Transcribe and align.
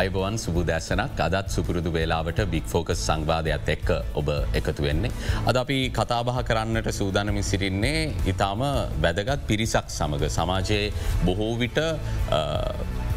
අයිබවන් 0.00 0.34
සුබදැසනක් 0.36 1.20
අදත් 1.26 1.46
සුපුරුදු 1.54 1.90
වේලාවට 1.94 2.40
බික් 2.52 2.66
ෆෝකස් 2.72 3.00
සංවාධයක් 3.04 3.68
එක්ක 3.74 3.90
ඔබ 4.20 4.28
එකතු 4.58 4.82
වෙන්නේ. 4.86 5.12
අද 5.48 5.56
අපි 5.56 5.78
කතාබහ 5.98 6.40
කරන්නට 6.48 6.90
සූදානමි 6.98 7.42
සිරින්නේ 7.50 8.12
ඉතාම 8.32 8.62
වැදගත් 9.04 9.46
පිරිසක් 9.50 9.88
සමඟ 9.88 10.34
සමාජයේ 10.36 10.92
බොහෝවිට 11.24 11.80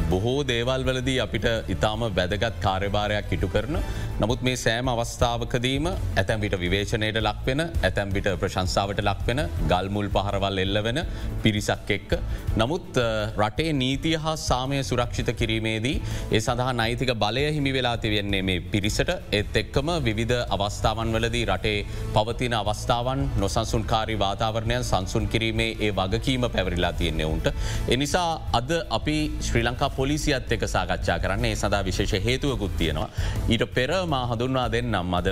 බොහෝ 0.09 0.37
දේවල් 0.51 0.85
වලදී 0.89 1.19
අපිට 1.25 1.47
ඉතාම 1.75 2.07
වැදගත් 2.19 2.55
කාර්යභාරයක් 2.65 3.35
ඉටු 3.37 3.51
කරන 3.55 3.77
නමුත් 4.19 4.41
මේ 4.41 4.57
සෑම 4.57 4.87
අවස්ථාවකදීම 4.91 5.85
ඇතැම්විට 5.89 6.55
විවේචනයට 6.59 7.17
ලක්වෙන 7.19 7.61
ඇතැම්විට 7.63 8.25
ප්‍රශංසාවට 8.41 8.97
ලක්වෙන 9.01 9.39
ගල්මුල් 9.69 10.09
පහරවල් 10.15 10.57
එල්ල 10.63 10.79
වෙන 10.83 10.99
පිරිසක් 11.43 11.93
එක්ක. 11.95 12.15
නමුත් 12.57 12.99
රටේ 13.39 13.71
නීතිය 13.73 14.17
හා 14.17 14.33
සාමය 14.37 14.79
සුරක්ෂිත 14.83 15.29
කිරීමේදී 15.33 15.93
ඒ 16.31 16.41
සඳහා 16.41 16.73
නෛතික 16.73 17.13
බලය 17.15 17.45
හිමි 17.49 17.73
වෙලා 17.73 17.95
තිවෙන්නේ 17.97 18.41
මේ 18.41 18.65
පිරිසට 18.73 19.13
එත් 19.31 19.55
එක්කම 19.55 19.93
විවිධ 20.01 20.35
අවස්ථාවන් 20.49 21.15
වලදී 21.15 21.45
රටේ 21.45 21.79
පවතින 22.11 22.57
අවස්ථාවන් 22.59 23.23
නොසන්සුන්කාරි 23.37 24.19
වාතාවරණයන් 24.19 24.83
සංසුන් 24.83 25.29
කිරීමේ 25.29 25.69
ඒ 25.79 25.93
වගකීම 25.93 26.49
පැවරිලා 26.49 26.91
තියන්නේ 26.93 27.25
උන්ට. 27.27 27.49
එනිසා 27.89 28.27
අද 28.53 28.75
අපි 28.91 29.17
ශ්‍රී 29.41 29.63
ලංකා 29.63 29.91
පොලිසියත් 29.91 30.51
එක 30.51 30.67
සාකච්ඡා 30.67 31.19
කරන්නේ 31.19 31.55
සඳහා 31.55 31.83
විශේෂ 31.85 32.19
හේතුවකුත් 32.21 32.77
තියෙනවා. 32.77 33.09
ඊට 33.49 33.67
පෙර 33.73 33.91
මා 34.13 34.23
හඳුන්වා 34.31 34.67
දෙන්නම් 34.75 35.15
අද 35.19 35.29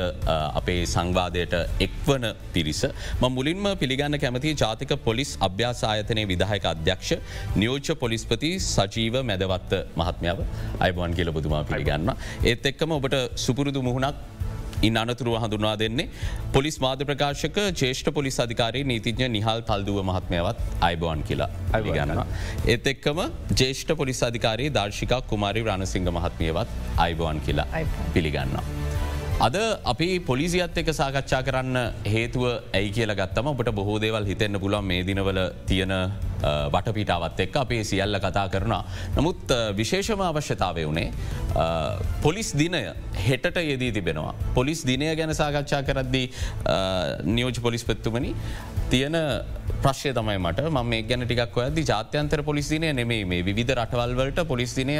අපේ 0.59 0.79
සංවාදයට 0.93 1.55
එක්වන 1.87 2.25
පිරිස. 2.55 2.81
ම 3.21 3.25
මුලින්ම 3.37 3.65
පිළිගන්න 3.81 4.17
කැමති 4.23 4.55
ජාතික 4.63 4.93
පොලිස් 5.07 5.31
අභ්‍යාසායතනය 5.47 6.23
විදාහක 6.31 6.65
අධ්‍යක්ෂ 6.73 7.11
නියෝච්ච 7.61 7.89
පොලිස්පති 8.03 8.51
සජීව 8.69 9.17
මැදවත්ත 9.31 9.73
මහත්මාව 10.01 10.39
අයිබුවන් 10.85 11.17
කියල 11.19 11.31
බුදුමා 11.37 11.63
පිළිගන්න. 11.71 12.11
ඒත් 12.51 12.65
එක්කම 12.71 12.97
ඔබට 12.99 13.17
සුපුරුදු 13.45 13.81
මුහුණක් 13.89 14.36
ඉන් 14.87 14.97
අනතුරුව 15.01 15.35
හඳුන්වා 15.43 15.75
දෙන්නේ 15.81 16.07
පොලිස් 16.55 16.77
මාධ 16.85 17.03
ප්‍රකාශක 17.09 17.57
චේෂ්ඨ 17.81 18.11
පොලිස් 18.17 18.37
අධිකාරී 18.45 18.83
නීතිඥ 18.91 19.29
නිහල් 19.37 19.61
පල්දුව 19.69 19.99
මහත්මයවත් 20.09 20.59
අයිබෝන් 20.87 21.23
කියලා 21.29 21.49
අවිගන්නවා. 21.79 22.27
ඒත් 22.73 22.87
එක්කම 22.93 23.21
ජේෂ්ඨ 23.61 23.93
පොලිස් 24.01 24.21
අධිකාරී 24.29 24.69
දර්ශිකා 24.79 25.21
කුමාරි 25.31 25.63
රණසිංහ 25.67 26.11
මහත්මියවත් 26.17 26.69
අයිබෝන් 27.05 27.41
කියලා 27.47 27.67
පිළිගන්නවා. 28.13 28.65
අද 29.47 29.55
අපි 29.93 30.07
පොලිසියත් 30.29 30.77
එක 30.81 30.87
සාකච්ඡා 30.99 31.41
කරන්න 31.47 31.77
හේතුව 32.13 32.45
ඇයි 32.77 32.89
කියල 32.95 33.11
ගත්තම 33.19 33.49
ඔබට 33.51 33.69
බොහෝ 33.79 33.97
දේවල් 34.05 34.25
හිතෙන්න්න 34.31 34.59
පුලන් 34.63 34.87
මේ 34.91 35.03
දිනවල 35.09 35.39
තියෙන 35.69 35.93
වටපිටාවත් 36.43 37.39
එක් 37.45 37.55
අපේ 37.63 37.83
සියල්ල 37.83 38.19
කතා 38.25 38.47
කරනවා. 38.53 38.83
නමුත් 39.17 39.53
විශේෂම 39.79 40.21
අවශ්‍යතාවය 40.29 40.85
වනේ 40.91 41.11
පොලිස් 42.21 42.51
දිනය 42.61 42.81
හෙටට 43.27 43.61
යෙදී 43.71 43.91
තිබෙනවා. 43.91 44.33
පොලිස් 44.57 44.81
දිනය 44.85 45.13
ගැන 45.19 45.35
සාකච්ඡා 45.41 45.83
කරද්දී 45.89 46.27
නියෝජ 47.37 47.61
පොලිස් 47.67 47.85
පෙත්තුමනි 47.91 48.33
තියෙන 48.91 49.17
ප්‍රශ්ය 49.83 50.13
තමයි 50.17 50.37
මට 50.39 50.69
ම 50.71 50.93
ගැන 51.09 51.25
ටික් 51.27 51.57
ඔයද 51.63 51.79
ජාත්‍යන්තර 51.91 52.43
පොලිසිනය 52.49 52.93
නෙමේ 52.99 53.25
මේ 53.31 53.43
විධ 53.49 53.73
රටවල්වලට 53.75 54.39
පොලිස්තිනය 54.51 54.95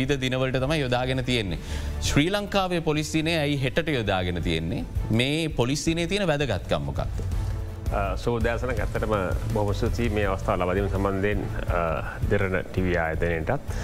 විධ 0.00 0.14
දිනවලට 0.24 0.60
තම 0.64 0.74
යොදාගෙන 0.84 1.24
තියෙන්නේ. 1.24 1.58
ශ්‍රී 2.08 2.30
ලංකාවේ 2.36 2.80
පොලිස්තිනය 2.90 3.34
ඇයි 3.44 3.60
හෙට 3.64 3.88
යොදාගෙන 3.98 4.42
තියෙන්නේ 4.48 4.84
මේ 5.20 5.48
පොලිස්තිනේ 5.60 6.06
තියෙන 6.06 6.28
වැදගත්කම්මකක්ත. 6.32 7.41
සෝදෑසන 8.16 8.72
ඇත්තටම 8.74 9.14
බොහමස්තුතියි 9.54 10.14
මේ 10.16 10.26
අවස්ථාව 10.26 10.62
ලබදීම 10.62 10.88
සම්බන්ධයෙන් 10.88 11.42
දෙරන 12.30 12.56
ටිවී 12.68 12.96
ආයතනයටත්. 13.04 13.76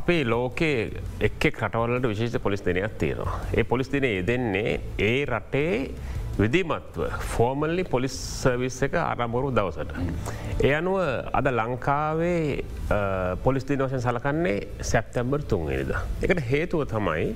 අපේ 0.00 0.24
ලෝකේ 0.24 1.02
එක් 1.20 1.44
රටවලට 1.50 2.08
විශේෂ 2.08 2.42
පොලිස් 2.42 2.64
දෙනයක් 2.64 2.98
තියෙනවා. 2.98 3.40
ඒ 3.56 3.64
පොලිස් 3.64 3.92
දින 3.92 4.04
යෙදෙන්නේ 4.04 4.80
ඒ 4.98 5.24
රටේ 5.26 5.94
විදිමත්ව 6.38 7.02
ෆෝමල්ලි 7.32 7.84
පොලිස් 7.84 8.14
සර්විස් 8.42 8.78
එක 8.82 8.94
ආරම්බොරු 8.94 9.50
දවසට. 9.50 9.92
ඒ 10.64 10.72
අනුව 10.78 10.96
අද 11.32 11.50
ලංකාවේ 11.52 12.64
පොලිස් 13.44 13.68
දිනවශයෙන් 13.68 14.04
සලකන්නේ 14.06 14.56
සැප්තැම්බර් 14.92 15.42
තුන්නිද. 15.42 15.92
එකට 16.22 16.40
හේතුව 16.50 16.86
තමයි 16.94 17.28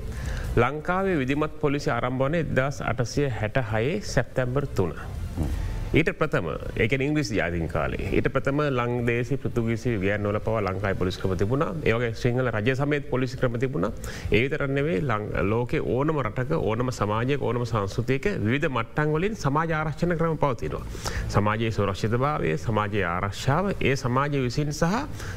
ලංකාවේ 0.57 1.19
විදිමත් 1.21 1.61
පොලිසි 1.61 1.93
ආරම්භවනය 1.93 2.43
දස් 2.57 2.81
අටසිය 2.81 3.29
හැට 3.29 3.61
හයේ 3.71 4.01
සැප්තැම්බර් 4.01 4.65
තුන. 4.75 4.93
Mm. 5.37 5.76
ඊට 5.89 6.09
ප්‍රථම 6.13 6.47
ඒක 6.75 6.91
ඉංග්‍රිසි 6.99 7.35
ජාතින් 7.35 7.67
කාලේ 7.67 8.09
ඊට 8.11 8.27
ප්‍රථම 8.27 8.59
ලංදේසි 8.69 9.37
පෘතුගිසි 9.37 9.95
ගයන් 9.97 10.21
නොල 10.21 10.39
පව 10.39 10.59
ලංකායි 10.61 10.95
පොලිස් 10.95 11.17
ක්‍රම 11.17 11.35
තිබුණ 11.37 11.63
ඒවගේ 11.81 12.11
සිංහල 12.13 12.49
රජ 12.49 12.75
සමයත් 12.75 13.05
පොලිසි 13.09 13.37
ක්‍රම 13.37 13.55
තිබුණ 13.57 13.87
ඒතරන්නෙවේ 14.31 14.99
ලෝක 15.43 15.71
ඕනම 15.87 16.19
රටක 16.21 16.51
ඕනම 16.61 16.91
සමාජය 16.91 17.37
ඕනම 17.39 17.63
සංස්කෘතියක 17.65 18.27
විධ 18.43 18.67
මට්ටන් 18.69 19.13
වලින් 19.13 19.35
සමාජ 19.37 19.71
ආරක්ෂණ 19.73 20.17
ක්‍රම 20.17 20.35
පවතිනවා. 20.37 20.83
සමාජයේ 21.29 21.71
සුරක්ෂිත 21.71 22.17
භාවය 22.17 22.57
සමාජයේ 22.57 23.05
ආරක්ෂාව 23.05 23.71
ඒ 23.81 23.95
සමාජය 23.95 24.43
විසින් 24.43 24.73
සහ 24.73 24.83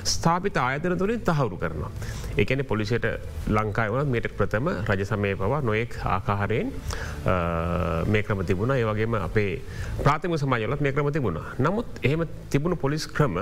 ස්ථාපිත 0.05 0.57
ආයතන 0.59 0.97
තුළින් 0.97 1.23
තහවුරු 1.23 1.57
කරනවා. 1.57 1.93
ඒකැන 2.37 2.65
පොලිසියට 2.65 3.07
ලංකායි 3.49 3.93
වන 3.93 4.09
මේට 4.09 4.29
ප්‍රථම 4.33 4.69
රජ 4.85 5.05
සමය 5.05 5.33
පවා 5.37 5.63
නොයෙක් 5.63 5.95
ආකාහරයෙන් 6.07 6.75
මේ 8.09 8.23
ක්‍රම 8.23 8.45
තිබුණ 8.45 8.73
ඒවගේම 8.73 9.15
අපේ 9.21 9.63
ප්‍රාථම 10.01 10.40
සමාජලත් 10.43 10.83
මේ 10.87 10.93
ක්‍රම 10.97 11.11
තිබුණා. 11.17 11.47
නමුත් 11.67 11.89
එහෙම 12.09 12.23
තිබුණු 12.53 12.77
පොලිස් 12.85 13.05
ක්‍රම 13.17 13.37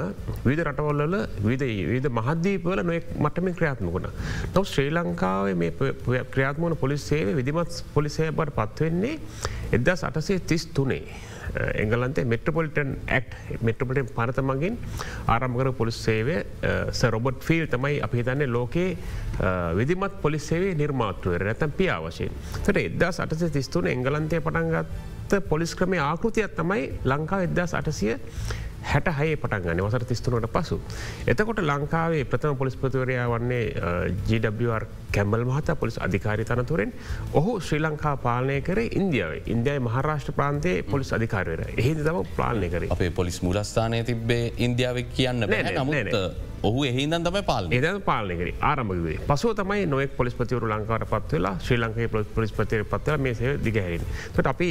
විධ 0.48 0.62
රටවල්ල 0.66 1.16
විද 1.48 1.64
විද 1.92 2.08
මහදීපවල 2.18 2.82
නොෙක් 2.90 3.06
මටමින් 3.24 3.56
ක්‍රියාත්මකුණ. 3.60 4.10
නව 4.54 4.64
ශ්‍රී 4.72 4.90
ලංකාවේ 4.98 5.56
මේ 5.62 6.24
ක්‍රියාත්මන 6.34 6.76
පොලිස් 6.84 7.08
සේව 7.12 7.34
විදිමත් 7.40 7.80
පොලිසය 7.96 8.30
බට 8.40 8.58
පත්වවෙන්නේ 8.60 9.14
එදදා 9.78 9.96
සටසේ 10.02 10.38
තිස් 10.52 10.66
තුනේ. 10.78 11.02
එංගලන්තේ 11.82 12.24
මෙට්‍රපොලිටන් 12.32 12.90
ඇක්් 13.16 13.28
මෙට්‍රපොටෙන් 13.66 14.08
පනත 14.16 14.42
මගින් 14.48 14.74
ආරම්ගර 15.34 15.70
පොලිස් 15.78 15.98
සේවය 16.06 16.36
සරොබට් 17.00 17.40
ෆිල් 17.48 17.64
තමයි 17.74 18.00
අපි 18.06 18.20
හිතන්නේ 18.20 18.50
ලෝකයේ 18.56 18.90
විදිමත් 19.78 20.18
පොලිස්සේවේ 20.24 20.74
නිර්මාතෘවර 20.82 21.44
නැතැන් 21.48 21.72
පියාවශයෙන්. 21.78 22.34
තට 22.64 22.84
එදදා 22.88 23.12
සටස 23.16 23.54
තිස්තුන 23.56 23.88
එංගලන්තය 23.94 24.42
පටන්ගත් 24.48 25.16
ගත්ත 25.28 25.48
පොලිස් 25.48 25.74
ක්‍රමේ 25.76 26.00
ආකෘතියක් 26.00 26.54
තමයි 26.56 26.84
ලංකා 27.04 27.42
එදදාස් 27.44 27.74
අටසිය 27.76 28.14
හැට 28.88 29.08
හය 29.18 29.36
පටන්ගන්න 29.36 29.82
වසර 29.84 30.04
තිස්තුනට 30.08 30.48
පසු. 30.52 30.78
එතකොට 31.26 31.60
ලංකාවේ 31.60 32.24
ප්‍රථම 32.24 32.56
පොලිස්පතිවරයා 32.56 33.26
වන්නේ 33.28 33.64
GWR 34.28 34.86
කැම්බල් 35.12 35.44
මහත 35.50 35.78
පොලිස් 35.82 35.98
අධිකාරි 36.06 36.48
තනතුරෙන් 36.50 36.92
ඔහු 37.40 37.54
ශ්‍රී 37.60 37.82
ලංකා 37.86 38.16
පාලනය 38.26 38.58
කර 38.68 38.80
ඉන්දියාව. 39.00 39.34
ඉන්දියයි 39.54 39.84
මහරාෂ්ට 39.88 40.32
ප්‍රාන්තයේ 40.40 40.82
පොලිස් 40.92 41.12
අධිකාරවර 41.18 41.62
එහිද 41.76 42.02
තම 42.08 42.20
ප්ලාණය 42.36 42.68
කර. 42.74 42.84
අපේ 42.96 43.10
පොලිස් 43.20 43.38
මුලස්ථානය 43.42 44.04
තිබේ 44.10 44.44
ඉන්දියාව 44.58 45.00
කියන්න 45.16 45.48
නමුත් 45.78 46.46
ඔහු 46.62 46.84
එහිදන් 46.84 47.24
තම 47.24 47.36
පාල 47.46 47.66
එද 47.70 47.86
පාලනකර 48.06 48.48
ආරම්භවේ 48.60 49.18
පසුව 49.28 49.52
තමයි 49.58 49.86
නොෙක් 49.86 50.16
පොලිස්පතිවරු 50.18 50.66
ලංකාර 50.66 51.04
පත්වෙලා 51.12 51.54
ශ්‍රී 51.64 51.78
ලංකේ 51.78 52.08
පොලිස්පතිර 52.36 52.84
පත්වල 52.84 53.20
මේ 53.26 53.34
සේ 53.34 53.52
දිගහැරින්. 53.64 54.04
ට 54.34 54.46
අපි 54.46 54.70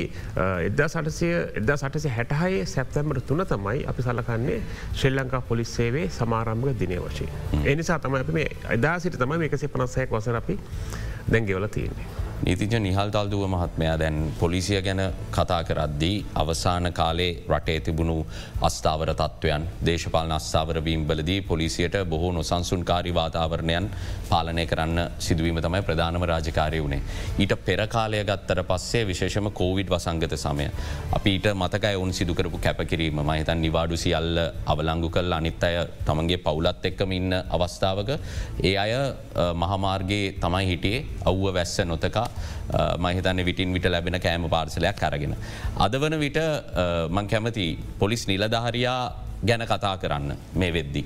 එදා 0.67 0.87
සටසය 0.87 1.29
එදා 1.61 1.77
සටසය 1.77 2.09
හැටහයේ 2.17 2.65
සැප්තැම්බර 2.65 3.21
තුන 3.21 3.43
තමයි 3.45 3.85
අපි 3.91 4.07
සලකන්නේ 4.07 4.59
ශ්‍රී 4.93 5.13
ලංකා 5.15 5.41
පොලිස් 5.41 5.75
සේවේ 5.75 6.09
සමාරම්භක 6.09 6.79
දිනය 6.81 6.99
වශය. 6.99 7.27
එනිසා 7.65 7.99
තමයි 7.99 8.21
අපි 8.25 8.37
මේ 8.39 8.49
එදා 8.77 8.99
සිට 8.99 9.17
තමයි 9.23 9.49
එකසි 9.49 9.67
පනස්සයක් 9.67 10.11
වසර 10.27 10.35
අපි 10.35 10.59
දැන්ගෙවල 11.31 11.67
තියන්නේ. 11.67 12.26
නීතිජ 12.37 12.79
නිහල් 12.79 13.09
තල්දුව 13.09 13.43
මහත්මයා 13.47 13.95
දැන් 13.95 14.17
පොලිසිය 14.33 14.81
ගැන 14.81 15.01
කතා 15.31 15.63
කරද්දී 15.63 16.25
අවසාන 16.35 16.93
කාලේ 16.93 17.31
රටේ 17.49 17.79
තිබුණු 17.79 18.17
අස්ථාවර 18.61 19.09
තත්ත්වයන් 19.11 19.63
දේශපාලන 19.81 20.31
අස්ථාවර 20.31 20.77
වීම්බලදී 20.81 21.41
පොලිසියට 21.43 21.97
බොහෝ 22.05 22.31
නොසන්සුන්කාරි 22.31 23.13
වාතාවරණයන් 23.13 23.89
පාලනය 24.29 24.65
කරන්න 24.65 24.99
සිදුවීම 25.19 25.57
තමයි 25.57 25.81
ප්‍රධානම 25.81 26.23
රාජකාරය 26.23 26.79
වුණේ. 26.79 27.01
ඊට 27.39 27.53
පෙරකාලය 27.61 28.23
ගත්තර 28.23 28.63
පස්සේ 28.63 29.03
විශේෂම 29.05 29.49
කෝවිඩ් 29.51 29.89
වසංගත 29.89 30.37
සමය. 30.37 30.69
අපිට 31.11 31.45
මතකයි 31.55 31.95
ඔවුන් 31.95 32.13
සිදුකරපු 32.13 32.57
කැපකිරීම 32.59 33.23
මහිතන් 33.23 33.61
නිවාඩු 33.61 33.97
සියල්ල 33.97 34.37
අවලංගු 34.67 35.09
කල් 35.09 35.33
අනිත් 35.33 35.63
අය 35.63 35.77
තමන්ගේ 36.05 36.37
පවුලත් 36.39 36.85
එක්කම 36.85 37.11
ඉන්න 37.11 37.33
අවස්ථාවක 37.33 38.09
ඒ 38.63 38.77
අය 38.77 38.93
මහමාර්ගේ 39.55 40.25
තමයි 40.37 40.65
හිටියේ 40.67 41.05
අව්ව 41.25 41.53
වැස්ස 41.53 41.77
නොතකා 41.85 42.26
මහිතන්න 42.99 43.45
විටින් 43.45 43.73
විට 43.73 43.85
ලැබෙන 43.91 44.19
කෑම 44.19 44.49
පාර්සලයක් 44.49 44.99
කරගෙන. 45.01 45.35
අද 45.85 45.93
වන 46.01 46.19
විට 46.19 46.39
මං 47.09 47.27
කැමති 47.27 47.67
පොලිස් 47.99 48.27
නිලධහරයා 48.27 49.01
ගැන 49.45 49.63
කතා 49.71 49.97
කරන්න 49.97 50.35
මේ 50.55 50.73
වෙද්දි. 50.73 51.05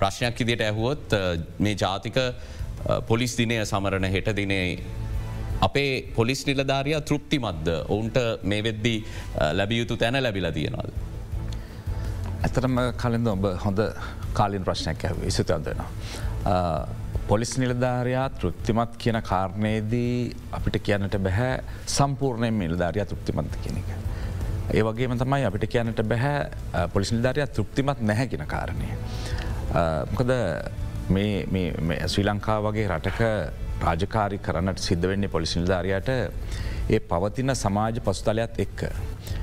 ප්‍රශ්නයක් 0.00 0.40
ඉදිට 0.40 0.64
ඇහුවොත් 0.68 1.14
මේ 1.58 1.76
ජාතික 1.76 2.16
පොලිස් 3.06 3.36
දිනය 3.38 3.60
සමරණ 3.64 4.10
හෙට 4.14 4.32
දිනේ 4.36 4.64
අපේ 5.60 5.92
පොලිස් 6.16 6.46
නිලධාරයා 6.46 7.00
තෘප්තිමත්ද 7.00 7.68
ඔවුන්ට 7.88 8.18
මේ 8.42 8.62
වෙද්දී 8.64 8.98
ලැබියයුතු 9.52 9.96
තැන 9.96 10.22
ලැබිල 10.22 10.52
තියෙනවාද. 10.52 10.90
ඇතරම 12.44 12.80
කලින්ද 13.02 13.28
ඔබ 13.34 13.44
හොඳ 13.64 13.80
කාලින් 14.32 14.64
ප්‍රශ්නයක් 14.64 15.04
විසිතන්දෙනවා. 15.24 15.88
පොලිස් 17.30 17.52
නිලධාරයා 17.62 18.24
තෘප්තිමත් 18.40 18.96
කියන 19.02 19.16
කාරණයේදී 19.22 20.14
අපිට 20.56 20.76
කියන්නට 20.86 21.14
බැහැ 21.26 21.52
සම්පූර්ණයෙන් 21.96 22.56
නිලධාරයා 22.62 23.06
තෘප්තිමන්ත 23.10 23.54
කියන 23.62 23.76
එක. 23.80 23.90
ඒ 24.74 24.82
වගේම 24.88 25.14
තමයි 25.20 25.44
අපිට 25.48 25.66
කියන්නට 25.74 26.02
බැහැ 26.12 26.88
පොලිස් 26.94 27.12
නිධාරයා 27.14 27.46
තෘප්තිමත් 27.58 28.02
නැහැ 28.10 28.26
කියෙන 28.32 28.50
කාරණය. 28.54 28.88
මොකද 30.10 30.32
ශ්‍රී 32.12 32.26
ලංකා 32.30 32.58
වගේ 32.66 32.88
රටක 32.96 33.22
රාජකාරි 33.86 34.42
කරන්නට 34.48 34.82
සිද්ධ 34.88 35.08
වෙන්නේ 35.12 35.34
පොලිස් 35.36 35.54
නිධාරයට 35.60 36.10
ඒ 36.16 37.00
පවතින 37.12 37.54
සමාජ 37.62 38.02
පසුතලයක් 38.08 38.58
එක්ක. 38.66 38.82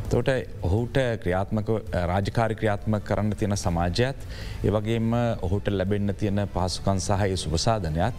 තොට 0.10 0.30
ඔහුට 0.62 0.98
ක්‍රියාත්මක 1.22 1.70
රාජකාරි 2.04 2.56
ක්‍රියාත්ම 2.56 2.96
කරන්න 3.02 3.36
තියෙන 3.36 3.56
සමාජයත් 3.58 4.20
ඒවගේම 4.64 5.12
ඔහුට 5.42 5.68
ලැබෙන්න්න 5.70 6.16
තියෙන 6.16 6.42
පහසුකන් 6.48 7.00
සහය 7.00 7.38
සුපසාධනයක් 7.38 8.16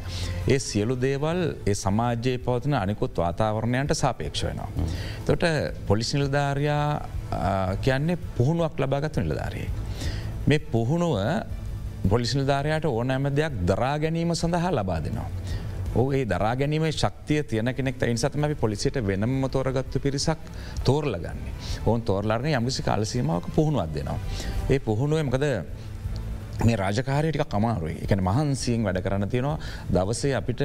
ඒ 0.49 0.59
සියලු 0.61 0.97
දේවල් 0.99 1.41
ඒ 1.67 1.75
සමාජයේ 1.77 2.39
පවතින 2.41 2.75
අනිකුත් 2.75 3.17
වාතාවරණයන්ට 3.17 3.95
සාපේක්ෂ 3.95 4.45
වෙනවා. 4.45 4.71
තොට 5.27 5.45
පොලිස් 5.87 6.15
නිලධාරයා 6.15 6.87
කියන්නේ 7.81 8.19
පුහුණුවක් 8.37 8.79
ලබාගත 8.79 9.17
නිලධාරයේ. 9.19 9.71
මේ 10.47 10.59
පුහුණුව 10.59 11.17
පොලිස් 12.07 12.35
නිධාරයට 12.35 12.85
ඕනෑම 12.87 13.31
දෙයක් 13.33 13.63
දරා 13.67 13.97
ගැනීම 13.99 14.35
සඳහා 14.35 14.73
ලබා 14.73 15.01
දෙනවා. 15.01 15.31
ඒ 15.95 16.25
දරා 16.27 16.55
ගැනීමේ 16.55 16.93
ශක්තිය 16.93 17.43
තියන 17.45 17.75
කෙනෙක් 17.75 18.03
ඉනිසතම 18.05 18.45
අපි 18.45 18.55
පොලිසිට 18.57 18.97
වෙනම 19.03 19.49
තෝරගත්තු 19.49 20.01
පිරිසක් 20.01 20.39
තෝරලගන්නේ. 20.85 21.53
ඕන් 21.87 22.03
තෝරලාරන 22.03 22.47
යම්කිසි 22.47 22.83
කාලසීමාවක 22.83 23.49
පුහුණුවත් 23.55 23.95
දෙනවා. 23.95 24.19
ඒ 24.71 24.79
පුහුණුවමකද 24.81 25.45
මේ 26.61 26.77
රාජකාරයටික 26.77 27.45
කමාරුයි 27.47 27.97
එක 28.03 28.13
මහන්සියෙන් 28.21 28.83
වැඩ 28.85 29.01
කරන්න 29.01 29.29
තියෙනවා. 29.29 29.59
දවසේ 29.91 30.35
අපිට 30.35 30.63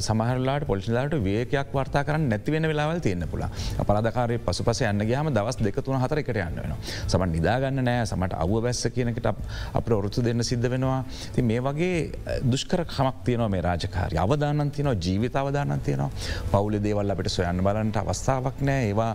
සමහරලාට 0.00 0.66
පොලිසිලාට 0.66 1.14
වේකයක් 1.24 1.70
වර්තා 1.72 2.02
කරන්න 2.04 2.28
නැතිවෙන 2.28 2.66
වෙලාවල් 2.66 3.00
තියන්න 3.00 3.26
පුළ 3.30 3.44
පරදකාරය 3.88 4.38
පසු 4.40 4.64
පස 4.64 4.82
යන්න 4.82 5.04
ගයාම 5.04 5.30
දවස් 5.30 5.60
දෙකතුන 5.60 6.00
හතර 6.02 6.22
එකට 6.22 6.36
යන්න 6.36 6.58
වෙන 6.58 6.74
සම 7.06 7.24
නිදාගන්න 7.34 7.82
නෑ 7.84 8.06
සමට 8.06 8.34
අව්ව 8.36 8.62
බැස්ස 8.64 8.82
කියනකට 8.90 9.28
අප 9.28 9.90
ඔරුතු 9.90 10.22
දෙන්න 10.22 10.42
සිද්ධ 10.42 10.68
වෙනවා. 10.68 11.04
ති 11.34 11.42
මේ 11.42 11.60
වගේ 11.60 12.40
දුෂ්කර 12.44 12.84
කමක් 12.86 13.24
තියනවා 13.24 13.48
මේ 13.48 13.62
රාජකාරය. 13.62 14.18
අවදානන් 14.18 14.70
තියනවා 14.70 14.96
ජීවිත 14.96 15.36
අවදානන් 15.36 15.78
තියනවා. 15.80 16.10
පවුලි 16.50 16.82
දේවල් 16.82 17.10
අපිට 17.10 17.30
සොයන්න 17.30 17.62
බලන්ට 17.62 17.96
අවස්ථාවක් 17.96 18.60
නෑ. 18.62 18.90
ඒවා 18.90 19.12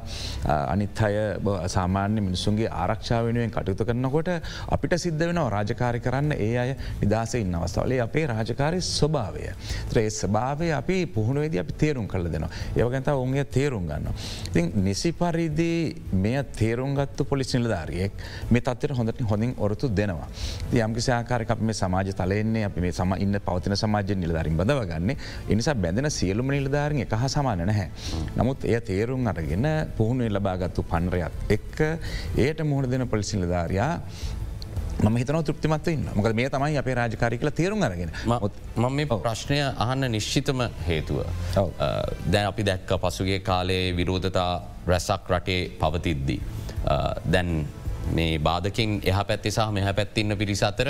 අනිත් 0.71 1.03
අය 1.03 1.15
සාමාන්‍ය 1.67 2.21
මිනිසුන්ගේ 2.21 2.71
ආරක්ෂාව 2.71 3.27
වෙනුවෙන් 3.27 3.51
කටයුතු 3.51 3.85
කරනකොට 3.85 4.33
අපිට 4.69 4.97
සිද්ධ 4.97 5.23
වෙනවා 5.23 5.49
රාජකාරික 5.49 6.11
කරන්න 6.13 6.31
ඒ 6.37 6.57
අය 6.57 6.75
නිදහස 7.01 7.35
ඉන්න 7.35 7.55
අවස්ථාවලේ 7.55 7.99
අපේ 8.01 8.25
රාජකාරය 8.27 8.81
ස්වභාවය. 8.81 9.49
ත්‍රේ 9.89 10.09
ස්භාවය 10.11 10.71
අපි 10.73 10.97
පුහුණුවේද 11.07 11.57
අපි 11.57 11.73
තේරුම් 11.75 12.07
කල 12.07 12.27
දෙනවා. 12.27 12.49
ඒවගැත 12.75 13.07
ඔුන්ගේ 13.09 13.45
තේරුම් 13.47 13.87
ගන්න. 13.87 14.09
ඉතින් 14.47 14.71
නිසි 14.83 15.11
පරිදි 15.13 15.71
මෙය 16.15 16.37
තේරුම්ගත්තු 16.53 17.25
පොලිස් 17.25 17.53
නිලධාරියෙක් 17.53 18.13
මේ 18.49 18.61
තත්වර 18.61 18.95
හොඳට 18.95 19.21
හොඳින් 19.23 19.55
ඔරතු 19.59 19.89
දෙනවා. 19.91 20.27
යම්කිසි 20.73 21.11
ආකාරක 21.11 21.55
මේ 21.61 21.73
සමාජ 21.73 22.13
තලයන්නේ 22.13 22.65
අපි 22.65 22.81
මේ 22.81 22.91
සම 22.93 23.15
ඉන්න 23.17 23.39
පවතින 23.41 23.75
සමාජ 23.75 24.15
නිලධාරින් 24.15 24.57
බඳවගන්නේ 24.57 25.17
එනිසා 25.49 25.75
බැඳෙන 25.75 26.11
සියලුම 26.11 26.47
නිලධාරින් 26.49 27.01
එක 27.01 27.15
හා 27.15 27.27
සමාන 27.29 27.65
නැහැ. 27.65 27.89
නමුත් 28.35 28.65
එය 28.65 28.79
තේරුම් 28.81 29.27
අරගෙන 29.27 29.67
පුහුණු 29.97 30.29
ලබාගත්තු 30.29 30.83
පන්රයක් 30.83 31.33
එක්ක 31.49 31.79
ඒයට 32.37 32.63
මුහුණ 32.63 32.89
දෙන 32.89 33.07
පොලිසි 33.07 33.37
නිලධාරයා 33.37 33.91
ම 35.03 35.17
හිතන 35.19 35.39
තෘප්තිමත් 35.47 35.87
ඉන්න 35.93 36.05
මොකද 36.15 36.35
මේ 36.39 36.49
තමයි 36.49 36.77
අපේ 36.81 36.95
රාජකාරි 36.99 37.37
කල 37.41 37.51
තේරුම් 37.59 37.83
අරගෙන 37.87 38.11
මම 38.25 38.89
මේ 38.97 39.07
ප්‍රශ්නය 39.27 39.59
අහන්න 39.85 40.11
නිශ්චිතම 40.15 40.63
හේතුව. 40.87 41.23
දැන් 42.31 42.47
අපි 42.51 42.63
දැක්ක 42.69 42.97
පසුගේ 43.05 43.39
කාලේ 43.49 43.85
විරෝධතා 43.99 44.51
රැසක් 44.87 45.31
රටේ 45.35 45.61
පවතිද්දී. 45.81 46.39
දැන් 47.33 47.49
මේ 48.17 48.37
බාධකින් 48.39 49.01
එහ 49.11 49.19
පැත්ති 49.27 49.51
සහ 49.51 49.71
මෙහ 49.71 49.93
පැත්තින්න 49.99 50.37
පිරිස 50.37 50.63
අතර 50.69 50.89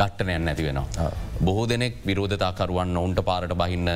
ගට්ටනයන් 0.00 0.44
නැති 0.46 0.64
වෙනවා. 0.66 1.10
බොහෝ 1.46 1.66
දෙනෙක් 1.68 1.94
විරෝධතාකරුවන් 2.08 2.96
ඔවුන්ට 3.00 3.20
පාරට 3.28 3.54
බහින්න 3.60 3.88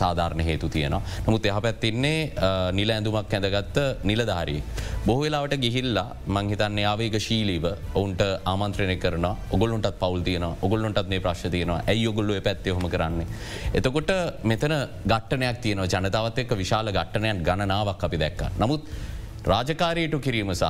සාධාරණ 0.00 0.40
හේතු 0.40 0.68
තියෙන. 0.68 0.96
නමුත් 1.26 1.46
එහ 1.46 1.58
පැත්තින්නේ 1.66 2.32
නිල 2.78 2.90
ඇඳුමක් 2.90 3.34
ඇඳගත්ත 3.34 3.78
නිලධාරී. 4.10 4.62
බොහවෙලාවට 5.06 5.56
ගිහිල්ලා 5.64 6.08
මංහිතන්න 6.36 6.78
යාවේග 6.84 7.16
ශීලීව 7.26 7.66
ඔවුන්ට 7.94 8.22
ආමන්ත්‍රණය 8.52 8.96
කරන 8.96 9.26
ඔගොලුන්ටත් 9.56 10.00
පවල් 10.02 10.24
තියන 10.28 10.46
ඔගොල්ලොන්ටත් 10.48 11.08
මේ 11.12 11.20
ප්‍රශ් 11.20 11.46
තියනවා 11.54 11.80
ඇයි 11.86 12.08
ඔගොල්ලු 12.12 12.40
පැත්තේ 12.48 12.74
හොම 12.78 12.88
කරන්නේ. 12.96 13.26
එතකොට 13.74 14.10
මෙතන 14.42 14.74
ගට්ටනයක් 15.12 15.62
තියන 15.62 15.86
ජනතාවත් 15.86 16.42
එක්ක 16.44 16.58
විශාල 16.62 16.92
ගට්ටනයන් 16.98 17.44
ගණනාවක් 17.46 18.04
අපි 18.08 18.22
දැක්ක. 18.24 18.42
නමුත් 18.58 18.82
රාජකාරයට 19.48 20.14
කිරීම 20.20 20.52
සහ 20.54 20.64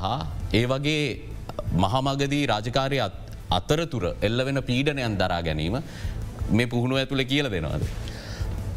ඒ 0.54 0.64
වගේ 0.66 1.02
මහමගදී 1.84 2.44
රාජකාරයත් 2.46 3.14
අතරතුර 3.58 4.04
එල්ල 4.22 4.44
වෙන 4.48 4.62
පීඩනයන් 4.68 5.16
දරා 5.18 5.40
ගැනීම 5.42 5.76
මේ 6.58 6.66
පුහුණුව 6.66 7.00
ඇතුළ 7.02 7.24
කියල 7.24 7.50
දෙනවාද. 7.50 7.82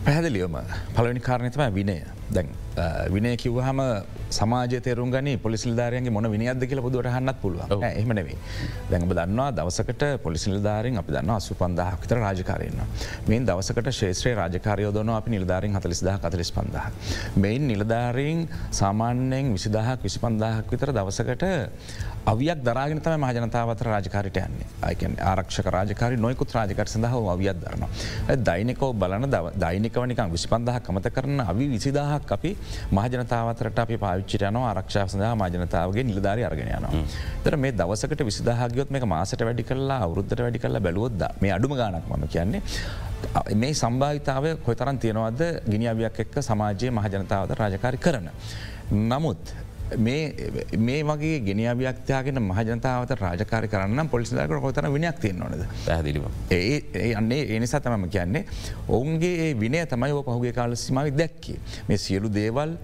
පැහැදිලියෝම 0.05 0.57
පලවනි 0.95 1.21
කාරණතම 1.29 1.63
විනය 1.77 1.97
දැන් 2.31 2.49
විනය 3.15 3.35
කිව්හම 3.37 3.81
සමාජ 4.33 4.75
තේරුම් 4.81 5.11
ගනි 5.11 5.35
පොලිසිල්ධාරයන්ගේ 5.39 6.11
මොන 6.11 6.29
විනිියද 6.29 6.65
කියල 6.65 6.81
පුදුවට 6.81 7.09
හන්නත් 7.09 7.37
පුළුව 7.41 7.87
එහමනෙවේ 7.91 8.37
දැඟබ 8.89 9.13
දන්නවා 9.13 9.49
දවසකට 9.53 10.03
පොලිසිල්ධාරෙන් 10.23 10.97
අපි 10.97 11.11
දන්න 11.13 11.33
අසු 11.33 11.55
පන්දහක් 11.55 12.01
විතර 12.03 12.19
රාජකාරයන්න 12.19 12.81
මේ 13.27 13.41
දවසකට 13.43 13.93
ශේත්‍රයේ 13.93 14.35
රාජකාරයෝදන 14.35 15.11
අපි 15.11 15.29
නිලධාරින් 15.33 15.75
හතලිස්දහ 15.75 16.15
කතලිස් 16.23 16.51
පන්දහ. 16.51 16.87
මෙයින් 17.37 17.67
නිලධාරීන් 17.67 18.49
සාමාන්‍යයෙන් 18.71 19.53
විසිදහක් 19.53 20.03
විසි 20.03 20.19
පන්දාහක් 20.19 20.71
විතර 20.71 20.89
දවසකට 20.91 21.45
අවියක් 22.25 22.59
දරාගෙන 22.63 22.99
තම 23.01 23.19
මහජනතාවත 23.19 23.81
රාජකාරයට 23.83 24.37
යන්නේ 24.39 24.67
අයකන් 24.81 25.15
ආරක්ෂක 25.21 25.67
රාජකාරි 25.75 26.17
නොයකුත් 26.17 26.53
රාජකර 26.55 26.87
සඳහ 26.87 27.15
අවියත් 27.33 27.57
දරන. 27.59 27.83
දෛනිකෝ 28.43 28.91
බලන 28.93 29.27
දෛනිකවනිකම් 29.59 30.31
විසිපන්දහ 30.31 30.79
කමත 30.85 31.11
කරන 31.15 31.41
අවි 31.41 31.67
විසිදාහක් 31.73 32.31
අපි 32.31 32.51
මහජනතාවතරට 32.91 33.79
අපි 33.79 33.97
පාවිච්චිට 33.97 34.45
යන 34.49 34.59
ආරක්ෂා 34.61 35.07
සඳහා 35.07 35.35
මජනතාවගේ 35.35 36.03
නිලධාරි 36.03 36.45
අරගෙන 36.49 36.69
යනවා. 36.69 37.03
තර 37.43 37.57
මේ 37.57 37.73
දවසකට 37.73 38.23
විසිදාහගයොත් 38.23 38.89
මේ 38.89 39.03
මාසට 39.05 39.43
වැඩි 39.47 39.63
කල්ලා 39.63 39.99
අවුද්ධට 40.07 40.39
වැඩි 40.39 40.63
කල්ල 40.63 40.79
බැලුවොද්ද 40.79 41.25
මේ 41.41 41.51
අඩුම 41.51 41.75
ගානක් 41.75 42.07
මම 42.09 42.27
කියන්නේ. 42.27 42.61
මේ 43.55 43.73
සම්භාවිතාව 43.73 44.45
කොතරන් 44.65 44.97
තියෙනවද 44.97 45.43
ගිනිියවියක් 45.67 46.23
එක්ක 46.25 46.39
සමාජයේ 46.41 46.95
මහජනතාවත 46.99 47.51
රාජකාරි 47.61 47.97
කරන. 47.97 48.31
නමුත් 49.11 49.53
මේ 49.97 51.01
වගේ 51.03 51.39
ගෙනියව්‍යක්තයාගෙන 51.39 52.41
මහජනතාවත 52.41 53.11
රාජකාර 53.15 53.67
කරන්න 53.67 54.09
පොලිසිදාකට 54.09 54.61
කොතන 54.61 54.89
විනයක් 54.93 55.19
තිය 55.19 55.33
නොද 55.33 55.65
පැදිලිව 55.85 56.25
ඒ 56.51 57.13
අන්නේ 57.15 57.41
ඒනිසා 57.49 57.79
තමම 57.79 58.09
කියන්නේ 58.09 58.45
ඔවුන්ගේ 58.89 59.53
විනය 59.55 59.85
තමයි 59.85 60.23
පහුගේ 60.23 60.53
කාල 60.53 60.75
සිමාව 60.77 61.13
දැක්කේ. 61.13 61.57
මේ 61.87 61.97
සියලු 61.97 62.33
දේවල් 62.33 62.77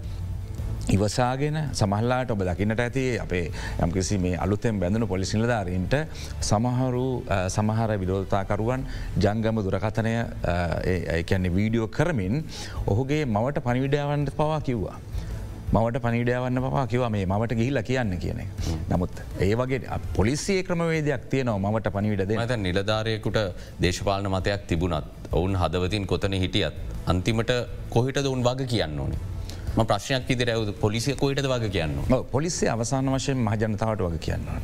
ඉවසාගෙන 0.89 1.57
සමහල්ලාට 1.71 2.31
ඔබ 2.31 2.41
දකින්නට 2.41 2.79
ඇති 2.79 3.03
අපේ 3.21 3.51
යම්කිසි 3.79 4.17
මේ 4.17 4.37
අලුතෙන් 4.37 4.79
බැඳුණු 4.79 5.07
පොලිසිනිලධාරීන්ට 5.07 5.95
සමහරු 6.41 7.05
සමහර 7.47 7.93
විරෝධතාකරුවන් 8.03 8.85
ජංගම 9.17 9.61
දුරකථනය 9.61 10.13
ඒකැන්නේ 11.15 11.53
වීඩියෝ 11.53 11.89
කරමින් 11.89 12.43
ඔහුගේ 12.87 13.25
මවට 13.27 13.63
පනිවිඩාවන්ට 13.63 14.35
පවා 14.35 14.61
කිව්වා. 14.61 14.97
මවට 15.73 16.01
පනිඩයවන්න 16.03 16.59
පවා 16.65 16.85
කිව 16.91 17.03
මේ 17.15 17.25
මට 17.25 17.55
ගිහිල්ල 17.59 17.79
කියන්න 17.89 18.13
කියන. 18.23 18.39
නමුත් 18.89 19.21
ඒ 19.39 19.53
වගේ 19.55 19.99
පොලිසිය 20.17 20.63
ක්‍රමවේදයක් 20.63 21.29
තියනවා 21.33 21.71
මට 21.71 21.91
පනිවිඩද 21.95 22.31
මත 22.37 22.57
නිලධාරයකුට 22.65 23.37
දේශපාලන 23.81 24.29
මතයක් 24.35 24.65
තිබුණත් 24.69 25.05
ඔවුන් 25.31 25.57
හදවතින් 25.61 26.07
කොතන 26.07 26.33
හිටියත් 26.43 26.73
අන්තිමට 27.05 27.51
කොහිට 27.89 28.17
උන් 28.25 28.43
වග 28.43 28.65
කියන්න 28.73 28.99
ඕනේ. 28.99 29.19
ප්‍රශ්නයක් 29.87 30.29
ඉදිර 30.35 30.49
ඇවද 30.53 30.71
පොලිසිය 30.79 31.15
කොයිට 31.15 31.45
වගේ 31.51 31.69
කියන්න. 31.75 31.93
පොලිසිය 32.31 32.69
අවසාන 32.69 33.09
වශයෙන් 33.13 33.37
මහජනතාවට 33.47 34.01
වග 34.05 34.19
කියන්නවා. 34.25 34.59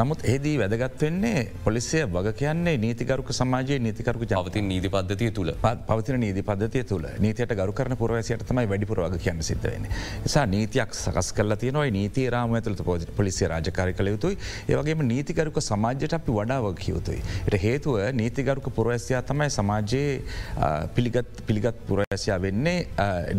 නමුත් 0.00 0.24
ඒදී 0.32 0.54
වැදගත් 0.62 1.02
වෙන්නේ 1.02 1.42
පොලිසිය 1.64 2.04
වග 2.14 2.32
කියන්නේ 2.40 2.76
නීතිකරුක 2.84 3.32
සමාජයේ 3.38 3.78
නීතිකරුක 3.86 4.24
ජවතින් 4.32 4.68
නීති 4.68 4.88
පද්ධතිය 4.94 5.30
තුළ 5.38 5.52
පවතින 5.88 6.20
නීති 6.20 6.42
පද්ධතිය 6.42 6.84
තුළ 6.84 7.06
නීතියට 7.24 7.54
ගරුකරන 7.60 7.96
පුරවසියට 8.02 8.46
තමයි 8.48 8.66
වැඩිපුර 8.72 9.02
වග 9.04 9.20
කියන්න 9.26 9.42
සිද්ධවෙන. 9.50 9.86
නිසා 10.24 10.46
නීතියක් 10.46 10.94
සකස් 10.94 11.32
කල 11.36 11.56
තියනවයි 11.64 11.90
නීති 11.98 12.28
රාම 12.36 12.56
ඇතුළත 12.60 12.82
පෝජ 12.88 13.06
පොලිසිය 13.20 13.48
රාජකාරි 13.52 13.94
කළ 13.98 14.12
යුතුයි 14.14 14.38
ඒවගේම 14.68 15.04
නීතිකරුක 15.12 15.60
සමාජයට 15.68 16.16
අපි 16.20 16.38
වඩා 16.38 16.60
වග 16.68 16.88
යුතුයි. 16.94 17.20
එට 17.46 17.60
හේතුව 17.66 18.00
නීතිකරුක 18.22 18.72
පුරවැසියා 18.80 19.22
තමයි 19.32 19.50
සමාජයේ 19.58 20.10
පිළිගත් 20.96 21.44
පිළිගත් 21.46 21.86
පුරවැසියා 21.92 22.40
වෙන්නේ 22.48 22.78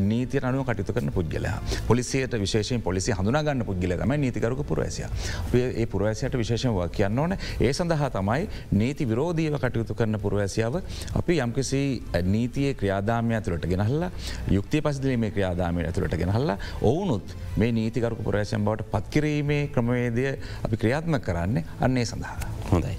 නීති 0.08 0.44
අනුව 0.44 0.66
කටයුතු 0.70 1.07
කරන 1.08 1.10
කරන 1.10 1.14
පුද්ගලයා 1.14 1.62
පොලිසියට 1.88 2.34
විශේෂයෙන් 2.34 2.82
පොලිසි 2.82 3.12
හඳුනාගන්න 3.12 3.64
පුද්ගල 3.66 3.94
තම 3.94 4.14
නීතිකරක 4.16 4.62
පුරවැසිය. 4.64 5.06
ඒ 5.54 5.86
පුරවැසියට 5.86 6.34
විශේෂව 6.34 6.80
කියන්න 6.92 7.20
ඕන 7.20 7.38
ඒ 7.60 7.74
සඳහා 7.74 8.10
තමයි 8.10 8.48
නීති 8.74 9.08
විරෝධීව 9.08 9.58
කටයුතු 9.58 9.96
කරන 9.96 10.20
පුරවැසියාව 10.20 10.82
අපි 11.16 11.40
යම්කිසි 11.40 11.82
නීතියේ 12.26 12.74
ක්‍රියාදාමය 12.74 13.36
ඇතුළට 13.36 13.66
ගෙනහල්ලා 13.66 14.12
යුක්ති 14.50 14.82
පසිදිලීමේ 14.82 15.32
ක්‍රියාදාමය 15.32 15.86
ඇතුළට 15.86 16.18
ගෙනහල්ලා 16.18 16.58
ඔවුනුත් 16.84 17.36
මේ 17.58 17.72
නීතිකරක 17.72 18.24
පුරවැසියන් 18.24 18.66
බවට 18.66 18.92
පත්කිරීමේ 18.94 19.68
ක්‍රමවේදය 19.70 20.30
අපි 20.64 20.78
ක්‍රියාත්ම 20.78 21.20
කරන්නේ 21.22 21.66
අන්නේ 21.82 22.06
සඳහා. 22.06 22.40
හොඳයි. 22.72 22.98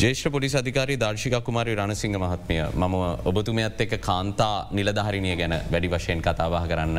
ජේෂ්‍ර 0.00 0.28
පොඩි 0.32 0.48
අධිකාරී 0.52 0.96
දර්ශික 1.02 1.34
කුමාරි 1.44 1.74
රණසිංහ 1.74 2.16
මහත්මය 2.22 2.56
මම 2.80 2.94
ඔබතුමයත් 3.30 3.80
එක්ක 3.84 3.94
කාන්තා 4.00 4.68
නිලධහරිණය 4.70 5.30
ගැන 5.40 5.54
වැඩි 5.72 5.88
වශයෙන් 5.88 6.20
කතාවාහ 6.20 6.64
කරන්න 6.70 6.98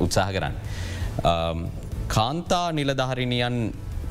උත්සාහ 0.00 0.28
කරන්න. 0.36 0.54
කාන්තා 2.08 2.66
නිලධහරිණියන් 2.72 3.56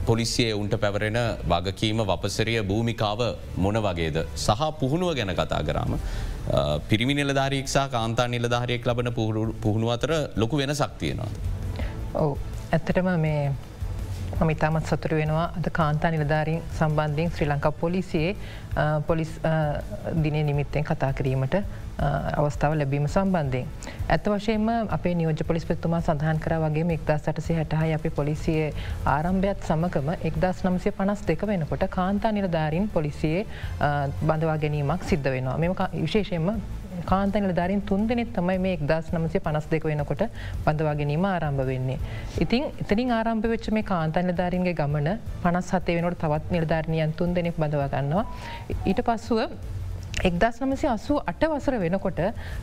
පොලිසියේ 0.05 0.57
උන්ට 0.61 0.75
පැවරෙන 0.83 1.19
වගකීම 1.45 2.03
වපසරිය 2.03 2.59
භූමිකාව 2.63 3.21
මොන 3.57 3.77
වගේද 3.79 4.17
සහ 4.37 4.61
පුහුණුව 4.79 5.15
ගැන 5.15 5.35
කතා 5.35 5.63
කරාම. 5.63 5.99
පිරිමි 6.89 7.13
නිලධාරීක්ෂා 7.13 7.87
කාන්තා 7.89 8.27
නිලධාරයෙක් 8.27 8.87
ලබන 8.87 9.13
පුහුණුව 9.61 9.89
අතර 9.91 10.11
ලොකු 10.35 10.57
වෙන 10.57 10.73
සක්තියනවා. 10.75 11.29
ඔව 12.15 12.31
ඇත්තටම 12.71 13.17
මේ 13.19 13.51
මම 14.41 14.49
ඉතාමත් 14.49 14.87
සතුර 14.89 15.13
වෙනවා 15.17 15.47
අද 15.57 15.67
කාන්තා 15.71 16.09
නිලධාරීන් 16.11 16.61
සම්බන්ධයෙන් 16.77 17.31
ශ්‍රී 17.33 17.49
ලංකා 17.49 17.71
පොලිසියේ 17.81 18.31
පොලිස් 19.07 19.31
දින 20.23 20.37
නිමිත්තෙන් 20.45 20.83
කතා 20.83 21.11
කිරීමට 21.13 21.57
අවස්ථාව 22.37 22.73
ලැබීම 22.79 23.05
සම්බන්ධයෙන්. 23.07 23.67
ඇත්ත 24.09 24.29
වශයෙන්ම 24.33 24.67
අපේ 24.89 25.13
නියෝජ 25.15 25.43
පොලිස් 25.47 25.65
පෙත්තුමා 25.65 26.01
සඳහන් 26.01 26.41
කර 26.45 26.57
වගේ 26.65 26.87
එක්දා 26.97 27.17
සටසේ 27.19 27.57
හැටහයි 27.59 27.93
අපි 27.99 28.09
පොලිසියේ 28.19 28.73
ආරම්භයත් 29.15 29.69
සමකම 29.69 30.13
එක්දස් 30.29 30.65
නම්සය 30.65 30.91
පනස් 30.91 31.25
දෙක 31.27 31.47
වෙනකොට 31.47 31.87
කාන්තා 31.97 32.31
නිලධාරීන් 32.31 32.89
පොලිසියේ 32.89 33.45
බඳවා 34.27 34.57
ගැනීමක් 34.57 35.09
සිද්ධ 35.11 35.33
වෙනවා. 35.35 35.57
මෙම 35.57 35.75
විශේෂයෙන්ම 36.01 36.80
කාන්තනල 37.01 37.53
ධරින් 37.53 37.81
තුන් 37.81 38.07
දෙනෙත් 38.07 38.33
තමයි 38.33 38.57
මේ 38.57 38.73
එක්දස් 38.77 39.11
නමසය 39.13 39.39
පනස් 39.39 39.67
දෙක 39.71 39.83
වෙනකොට 39.83 40.23
බඳවා 40.65 40.95
ගැනීම 40.95 41.25
ආරම්භ 41.25 41.65
වෙන්නේ. 41.65 41.99
ඉතින් 42.39 42.63
ඉතින් 42.79 43.11
ආරම්භ 43.11 43.47
වෙච්ච 43.47 43.69
මේ 43.71 43.83
කාන්තන 43.83 44.33
ධාරන්ගේ 44.35 44.73
ගමන 44.73 45.11
පනස් 45.43 45.69
හතේ 45.71 45.99
වෙනට 45.99 46.19
තවත් 46.19 46.51
නිර්ධාරණයන් 46.51 47.13
තුන් 47.13 47.33
දෙනෙක් 47.33 47.55
බඳවා 47.57 47.87
ගන්නවා. 47.87 48.25
ඊට 48.85 49.01
පස්සුව 49.01 49.39
එක්දස් 50.19 50.59
නමසි 50.61 50.87
අසූ 50.87 51.17
අට 51.25 51.43
වසර 51.43 51.75
වෙනකොට 51.81 52.19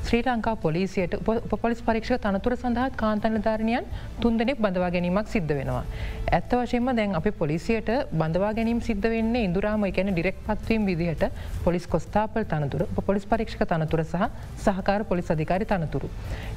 ශ්‍රී 0.07 0.23
ලංකා 0.23 0.55
පොලිසියට 0.57 1.15
උපපොලිස් 1.27 1.81
පරීක්ෂ 1.83 2.21
තනතුර 2.23 2.55
සඳහත් 2.57 2.95
කාන්තන 2.97 3.41
ධාරණයන් 3.43 3.89
තුන් 4.21 4.39
දෙනෙක් 4.39 4.61
බඳවා 4.61 4.91
ගැනීමක් 4.91 5.29
සිද්ධ 5.29 5.51
වෙනවා. 5.51 5.83
ඇත්ත 6.31 6.53
වශයෙන්ම 6.53 6.93
දැන් 6.95 7.17
අපි 7.21 7.33
පොලිසියට 7.33 7.91
බඳවා 8.13 8.53
ගැනීම 8.55 8.81
සිද්ධ 8.81 9.09
වෙන්නේ 9.09 9.45
ඉදුරාම 9.49 9.89
එකැන 9.91 10.13
ඩිරෙක් 10.13 10.39
පත්වීම් 10.47 10.87
විදිහට 10.87 11.27
පොලිස් 11.65 11.87
කොස්ථාපල් 11.87 12.47
තනතුර 12.47 12.87
පොලිස් 13.03 13.27
පරීක්ෂක 13.27 13.67
තනතුර 13.67 14.05
සහ 14.05 14.31
සහකාර 14.65 15.05
පොලිස් 15.05 15.31
අධිකාරි 15.31 15.67
තනතුරු. 15.67 16.09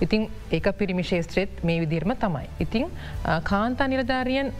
ඉතින් 0.01 0.29
ඒක 0.51 0.74
පිරිමි 0.77 1.03
ශේත්‍රේත් 1.03 1.63
මේ 1.63 1.79
විදිරම 1.79 2.15
තමයි. 2.15 2.48
ඉතිං 2.60 2.89
කාන්තා 3.43 3.88
නිලධාරියන් 3.88 4.53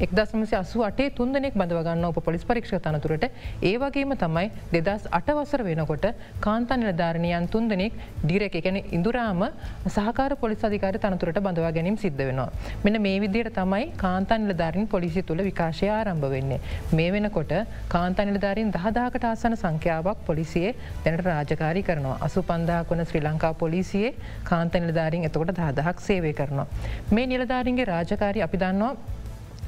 එක්දසමසි 0.00 0.54
අසු 0.54 0.82
අටේ 0.82 1.08
තුන්දනෙක් 1.10 1.54
බඳවගන්න 1.54 2.04
ඔප 2.08 2.18
පොලිස් 2.24 2.44
පරීක්ෂ 2.44 2.72
තනතුරට 2.80 3.24
ඒවගේම 3.62 4.12
තමයි 4.16 4.46
දෙදස් 4.76 5.02
අටවසර 5.10 5.62
වෙනකොට 5.66 6.06
කාන්තා 6.40 6.78
නිලධාරණයන් 6.78 7.48
තුන්දනෙක් 7.48 7.98
ඩිරෙක් 8.22 8.56
එකැන 8.60 8.78
ඉඳුරාම 8.90 9.42
සහකාර 9.88 10.32
පොලිස් 10.36 10.64
අධිකාර 10.68 10.96
තනතුරට 10.98 11.40
බඳවා 11.40 11.72
ගැනීම 11.76 11.98
සිද්ධ 11.98 12.22
වෙනවා. 12.22 12.48
මෙන්න 12.84 13.00
මේ 13.02 13.18
විදියට 13.20 13.52
තමයි 13.54 13.92
කාන්තා 13.96 14.40
නිලධාරින් 14.40 14.88
පොලිසි 14.88 15.22
තුළ 15.22 15.42
විකාශය 15.42 15.88
ආරම්භ 15.90 16.28
වෙන්නේ. 16.28 16.60
මේ 16.92 17.10
වෙනකොට 17.12 17.54
කාන්තා 17.88 18.24
නිලධාරින් 18.24 18.72
දහදාකට 18.72 19.24
ආසන 19.24 19.56
සංඛ්‍යාවක් 19.56 20.24
පොලිසියේ 20.26 20.74
දැනට 21.04 21.24
රාජකාරී 21.26 21.84
කරනවා. 21.84 22.18
අසු 22.22 22.42
පන්දහක් 22.42 22.90
වන 22.90 23.04
ශ්‍රී 23.04 23.22
ලංකා 23.22 23.54
පොලිසියේ 23.56 24.16
කාන්ත 24.44 24.74
නිලධාරින් 24.80 25.24
එතකොට 25.24 25.54
දහදහක් 25.54 25.96
සේවය 26.00 26.32
කරනවා. 26.32 26.68
මේ 27.10 27.26
නිලධාරින්ගේ 27.28 27.86
රාජකාරී 27.86 28.42
අපි 28.42 28.58
දන්නවා 28.58 28.94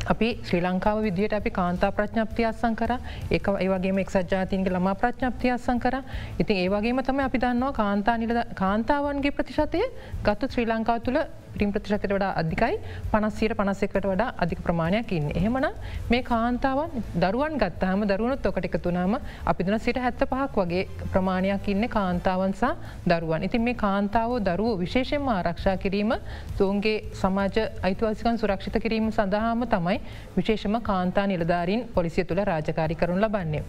අපි 0.06 0.28
ශ්‍රී 0.42 0.60
ලංකාව 0.60 1.02
විදිහයට 1.02 1.32
අපි 1.32 1.50
කාන්තා 1.50 1.92
ප්‍රඥප්තිය 1.92 2.46
අත්සං 2.46 2.74
කර. 2.74 2.92
එක 3.30 3.46
ඒවගේ 3.48 4.00
එක්සත් 4.00 4.30
ජාතින්ගේ 4.30 4.72
ළමා 4.72 4.94
ප්‍රඥප්තිය 4.94 5.52
අත්සං 5.52 5.78
කර. 5.78 6.02
ඉතින් 6.38 6.56
ඒවගේම 6.56 7.02
තම 7.02 7.20
අපි 7.20 7.38
දන්නවා 7.38 7.72
කාන්තා 7.72 8.16
නිල 8.16 8.42
කාන්තාවන්ගේ 8.54 9.30
ප්‍රතිශතය 9.30 9.82
ගත්තු 10.24 10.48
ශ්‍රී 10.48 10.66
ලංකාව 10.66 11.00
තුළ 11.00 11.20
පිටිම් 11.52 11.72
ප්‍රතිශතයට 11.74 12.14
වඩා 12.16 12.32
අධිකයි 12.40 12.76
පනස්සීට 13.12 13.54
පනස්සෙකට 13.58 14.06
වඩා 14.10 14.28
අධික 14.44 14.60
ප්‍රමාණයක් 14.66 15.12
ඉන්න. 15.18 15.28
එහෙමන 15.38 15.66
මේ 16.10 16.22
කාන්තාවන් 16.22 16.90
දරුවන් 17.24 17.58
ගත්තහම 17.62 18.04
දරුවනුත් 18.10 18.46
ඔකට 18.50 18.68
එකතුනාම 18.68 19.16
අපි 19.52 19.66
දුන 19.66 19.78
සිට 19.78 20.00
හැත්ත 20.04 20.24
පහක් 20.32 20.56
වගේ 20.62 20.84
ප්‍රමාණයක් 21.12 21.68
ඉන්න 21.68 21.88
කාන්තාවන්සා 21.96 22.72
දරුවන්. 23.06 23.46
ඉතින් 23.48 23.62
මේ 23.62 23.78
කාන්තාව 23.84 24.36
දරුව 24.48 24.78
විශේෂෙන්ම 24.84 25.28
ආරක්ෂා 25.28 25.76
කිරීම 25.76 26.14
තුන්ගේ 26.58 26.96
සමාජ 27.22 27.56
අයිතුවසිකන් 27.82 28.42
සුරක්ෂිත 28.42 28.78
කිරීම 28.84 29.10
සඳහාම 29.12 29.66
තමයි 29.74 29.98
විශේෂම 30.36 30.76
කාන්තා 30.82 31.26
නිලධාරීන් 31.26 31.88
පොලිසිය 31.96 32.24
තුළ 32.24 32.44
රාජකාරි 32.50 32.94
කරුන් 32.94 33.20
ලබන්නේ. 33.24 33.64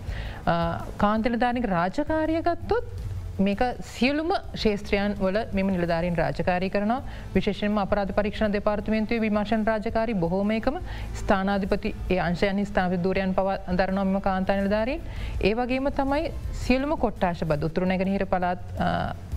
කාන්තලධානික 0.98 1.66
රාජකාරය 1.76 2.42
ගත්තොත් 2.42 3.13
මේක 3.40 3.62
සියලුම 3.82 4.32
ශේත්‍රයන් 4.56 5.16
වල 5.16 5.38
මෙම 5.54 5.68
නිලධාරින් 5.68 6.16
රාජකාරී 6.16 6.70
කරනවා. 6.70 7.02
විශේෂෙන්ම 7.36 7.78
අපරාධ 7.78 8.14
පරීක්ෂණ 8.14 8.54
දෙපාර්තමේන්තුවේ 8.54 9.22
විමර්ශන් 9.22 9.66
රාජකාරී 9.66 10.16
බොහෝමයකම 10.16 10.78
ස්ථානාධිපති 11.16 11.96
ඒ 12.10 12.20
අංශයන් 12.20 12.66
ස්ථාව 12.66 12.98
දූරයන් 13.04 13.34
පව 13.34 13.58
දරනොම 13.76 14.22
කාන්තා 14.22 14.56
නිලධාරීන්. 14.56 15.02
ඒ 15.42 15.54
වගේම 15.56 15.92
තමයි 15.92 16.32
සියලුම 16.54 16.98
කොට්ටාශ 16.98 17.44
බද 17.44 17.64
උතුරු 17.64 17.86
නැගෙනහිර 17.86 18.26
පලාත් 18.28 18.60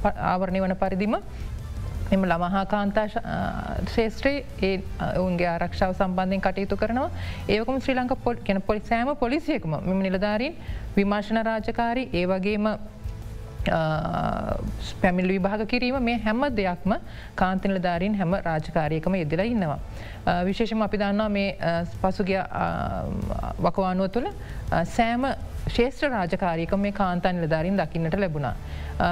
ආවරණය 0.04 0.60
වන 0.60 0.76
පරිදිම 0.76 1.16
එම 2.12 2.22
ළමහා 2.22 2.64
කාන්තා 2.66 3.06
ශේත්‍රයේ 3.94 4.44
ඒ 4.62 4.74
ඔවුන්ගේ 5.14 5.48
ආරක්ෂාව 5.48 5.94
සම්බන්ධයෙන් 5.94 6.42
කටයුතු 6.42 6.76
කරනවා. 6.76 7.08
ඒවකම 7.48 7.80
ශ්‍රී 7.80 7.96
ලංක 7.96 8.18
පොල් 8.24 8.36
කෙන 8.44 8.60
පොලි 8.62 8.84
සෑම 8.90 9.16
පොලිසියකම 9.16 9.78
මෙම 9.80 10.04
නිලධාරීන් 10.06 10.60
විමර්ශණ 10.96 11.42
රාජකාරී 11.42 12.06
ඒ 12.12 12.26
වගේම 12.26 12.68
පැමිල් 15.02 15.28
විභාග 15.28 15.66
කිරීම 15.66 15.98
මේ 16.02 16.18
හැම 16.18 16.42
දෙයක්ම 16.56 16.94
කාන්තිනල 17.34 17.78
ධාරීන් 17.78 18.14
හැම 18.14 18.34
රාජකාරයකම 18.44 19.14
යෙදලා 19.14 19.46
ඉන්නවා. 19.46 19.78
විශේෂම 20.44 20.82
අපි 20.82 20.98
දන්නවා 20.98 21.28
මේ 21.28 21.48
පසුගිය 22.02 22.40
වකවානුව 23.60 24.10
තුළ 24.10 24.28
සෑම 24.86 25.26
ශේෂ්‍ර 25.68 26.10
රාජකාරයක 26.10 26.76
මේ 26.78 26.92
කාන්තන් 26.92 27.40
නිලධාරින් 27.40 27.76
දකින්නට 27.76 28.14
ලැබුණා. 28.16 28.54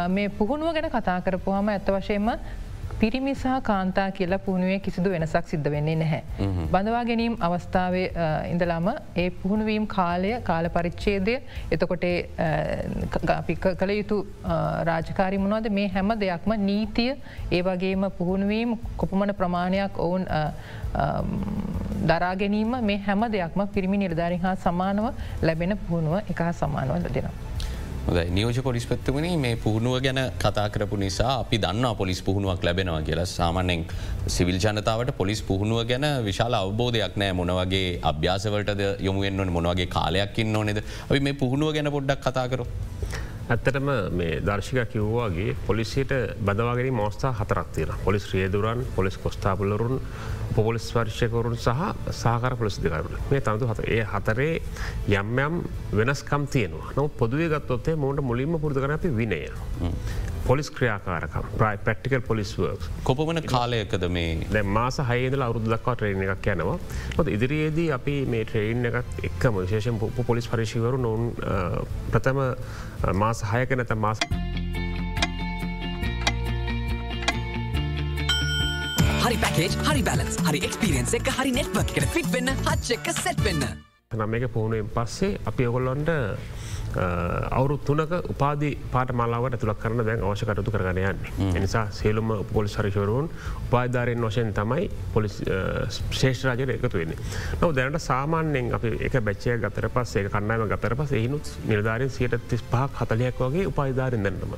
මේ 0.08 0.28
පුහුණුව 0.30 0.74
ගැන 0.74 0.90
කතා 0.90 1.20
කරපුහම 1.20 1.68
ඇත්ත 1.68 1.90
වශයෙන්ම 1.90 2.30
පිරිමි 3.00 3.34
සහ 3.34 3.54
කාන්තා 3.62 4.06
කියලා 4.10 4.38
පුහුණුවේ 4.38 4.78
කිසිදු 4.86 5.10
වෙනසක් 5.14 5.48
සිද්ධ 5.52 5.68
වෙන්නේ 5.74 5.96
නැහැ. 6.02 6.22
බඳවා 6.72 7.02
ගැනීම් 7.10 7.36
අවස්ථාවේ 7.48 8.06
ඉඳලාම 8.52 8.88
ඒ 9.16 9.28
පුහුණුවීම් 9.42 9.86
කාලය 9.86 10.32
කාල 10.42 10.68
පරිච්චේදය 10.76 11.34
එතකොට 11.72 12.06
කළ 13.80 13.92
යුතු 13.92 14.18
රාජකාරි 14.90 15.38
මොනවද? 15.38 15.70
මේ 15.78 15.88
හැම 15.88 16.14
දෙයක්ම 16.24 16.56
නීතිය 16.68 17.10
ඒ 17.50 17.62
වගේම 17.62 18.10
පුහුණුවීම් 18.18 18.76
කොපමණ 18.96 19.34
ප්‍රමාණයක් 19.40 19.98
ඔවුන් 19.98 20.28
දරාගැනීම 22.04 22.76
මේ 22.82 23.00
හැම 23.08 23.26
දෙයක්ම 23.32 23.66
පිරිමි 23.74 24.04
නිර්ධාරි 24.04 24.38
හා 24.44 24.54
සමානව 24.66 25.10
ලැබෙන 25.42 25.78
පුහුණුව 25.86 26.32
එක 26.34 26.46
හා 26.46 26.54
සමානව 26.54 26.96
ලදෙනවා. 28.06 28.30
නියෝජ 28.30 28.58
පොලිස් 28.62 28.84
පත්තුවනි 28.86 29.30
මේ 29.36 29.56
පුහුණුව 29.56 29.96
ගැන 30.00 30.20
කතා 30.38 30.68
කරපු 30.68 30.96
නිසා 30.96 31.40
අපි 31.40 31.58
දන්න 31.58 31.96
පොලිස් 31.96 32.20
පුහුණුවක් 32.22 32.62
ලැබෙනවා 32.62 33.02
කියලා 33.02 33.26
සාමන්‍යෙන් 33.26 33.84
සිවිල් 34.28 34.58
ජනතාවට 34.58 35.12
පොලිස් 35.16 35.42
පුහුණුව 35.42 35.80
ගැන 35.84 36.06
විශාල 36.24 36.54
අවබෝධයක් 36.54 37.16
නෑ 37.16 37.32
මොනවගේ 37.32 38.00
අභ්‍යාසවලට 38.02 38.82
යොමුුවෙන්න්න 39.00 39.52
මොනවගේ 39.52 39.88
කාලයක් 39.88 40.38
ඉන්න 40.38 40.56
ඕනෙද 40.56 40.80
අපි 40.80 41.20
මේ 41.20 41.32
පුහුණුව 41.34 41.72
ගැන 41.72 41.90
පොඩ්ඩක් 41.90 42.20
කතා 42.20 42.46
කරු. 42.48 42.66
ඇත්තටම 43.44 43.88
මේ 44.10 44.40
දර්ශික 44.40 44.88
කිව්වාගේ 44.88 45.56
පොලිසියට 45.66 46.12
බදවාගෙන 46.40 46.94
මෝස්ථා 46.94 47.32
හතරක් 47.32 47.66
තියෙන 47.74 47.92
පොලිස් 48.04 48.24
රියදුරන් 48.32 48.84
පොලිස් 48.96 49.18
කොස්ථාපලරුන් 49.18 50.00
පොලිස් 50.56 50.86
වර්ශකවරුන් 50.94 51.56
සහ 51.56 51.68
සාකර 52.10 52.56
පොලිස් 52.56 52.78
දෙකරුට 52.80 53.30
මේ 53.30 53.40
තනතු 53.40 53.68
හත 53.68 53.84
ඒ 53.86 54.04
හතරේ 54.04 54.62
යම් 55.10 55.38
යම් 55.38 55.60
වෙනස්කම් 55.92 56.46
තියෙනවා. 56.46 56.92
නො 56.96 57.08
පොදුවේ 57.10 57.48
ගත්තොත්තේ 57.48 57.96
මෝට 57.96 58.22
මුලින්ම 58.22 58.56
පුරදු 58.60 58.80
කන 58.80 58.96
අපි 58.96 59.16
විනය. 59.16 59.42
පොලිස් 60.46 60.68
ක්‍රියාකාරකම් 60.76 61.46
ප්‍රයි 61.60 61.76
පක්ටිකල් 61.86 62.22
පොලිස් 62.30 62.50
වර්ක් 62.58 62.82
කොපමන 63.08 63.40
කාලයකද 63.52 64.04
මේ 64.16 64.32
දැ 64.54 64.62
මාස 64.78 64.98
හයදල 65.10 65.44
අවුදු 65.46 65.70
දක්වා 65.72 65.94
ට්‍රේන 65.96 66.24
එකක් 66.24 66.48
යනවා 66.54 66.78
ොත් 67.18 67.30
ඉදිරියේදී 67.36 67.86
අපි 67.98 68.16
මේ 68.34 68.44
ට්‍රේන් 68.50 68.88
එකත් 68.90 69.24
එක්කම 69.28 69.60
විශේෂෙන් 69.60 70.00
පොලිස් 70.30 70.48
පරිශිවරු 70.52 71.00
නොවන් 71.06 71.24
ප්‍රථම 72.12 72.42
මාස 73.22 73.40
හයක 73.52 73.72
නැත 73.80 73.94
මාස. 74.06 74.20
හරි 79.24 79.36
පැකේජ් 79.44 79.72
හරි 79.88 80.02
බැලන්ස් 80.10 80.36
හරි 80.48 80.60
එක්ස්පිරියන්ස් 80.68 81.16
එක 81.20 81.32
හරි 81.38 81.56
නෙට්වක් 81.58 81.96
එකට 81.96 82.12
ෆිට් 82.18 82.30
වෙන්න 82.36 82.52
හච් 82.68 82.98
එක 82.98 83.10
සැට් 83.22 83.40
වෙන්න. 83.48 83.64
නම් 84.14 84.34
එක 84.38 84.44
පුහුණුවෙන් 84.54 84.92
පස්සේ 84.96 85.38
අපි 85.50 85.66
ඔගොල්ලොන්ට 85.70 86.10
අවුරු 86.96 87.78
තුනක 87.78 88.12
උපාදි 88.26 88.70
පාට 88.90 89.12
මලාවට 89.12 89.58
තුළක් 89.58 89.78
කරන 89.78 90.04
දැන් 90.04 90.22
අවශ්‍යකටතු 90.22 90.70
කරගන 90.70 91.00
යන්න. 91.02 91.54
එනිසා 91.54 91.86
සේලුම 91.92 92.32
පොලිස් 92.52 92.76
හරිශවරුන් 92.76 93.30
උපාධාරයෙන් 93.64 94.20
වශයෙන් 94.22 94.52
තමයි 94.52 94.90
පොලිස් 95.12 95.40
ශේෂ්‍රාජයට 96.12 96.74
එකතු 96.76 96.92
වෙන්නේ. 96.94 97.18
නොව 97.60 97.74
දැනට 97.74 98.00
සාමාන්‍යෙන් 98.00 98.72
අප 98.74 98.84
එක 98.84 99.18
බැච්චය 99.20 99.58
ගතර 99.58 99.88
පස් 99.90 100.16
ඒ 100.16 100.28
කන්නම 100.28 100.66
ගතර 100.68 100.96
පස් 100.96 101.12
එහිනුත් 101.12 101.52
නිර්ධාරෙන් 101.64 102.10
සියට 102.10 102.38
තිස් 102.48 102.64
පහක් 102.64 103.02
හතලයක් 103.02 103.40
වගේ 103.40 103.66
උපාධාරෙන් 103.66 104.22
දැන්නම 104.22 104.54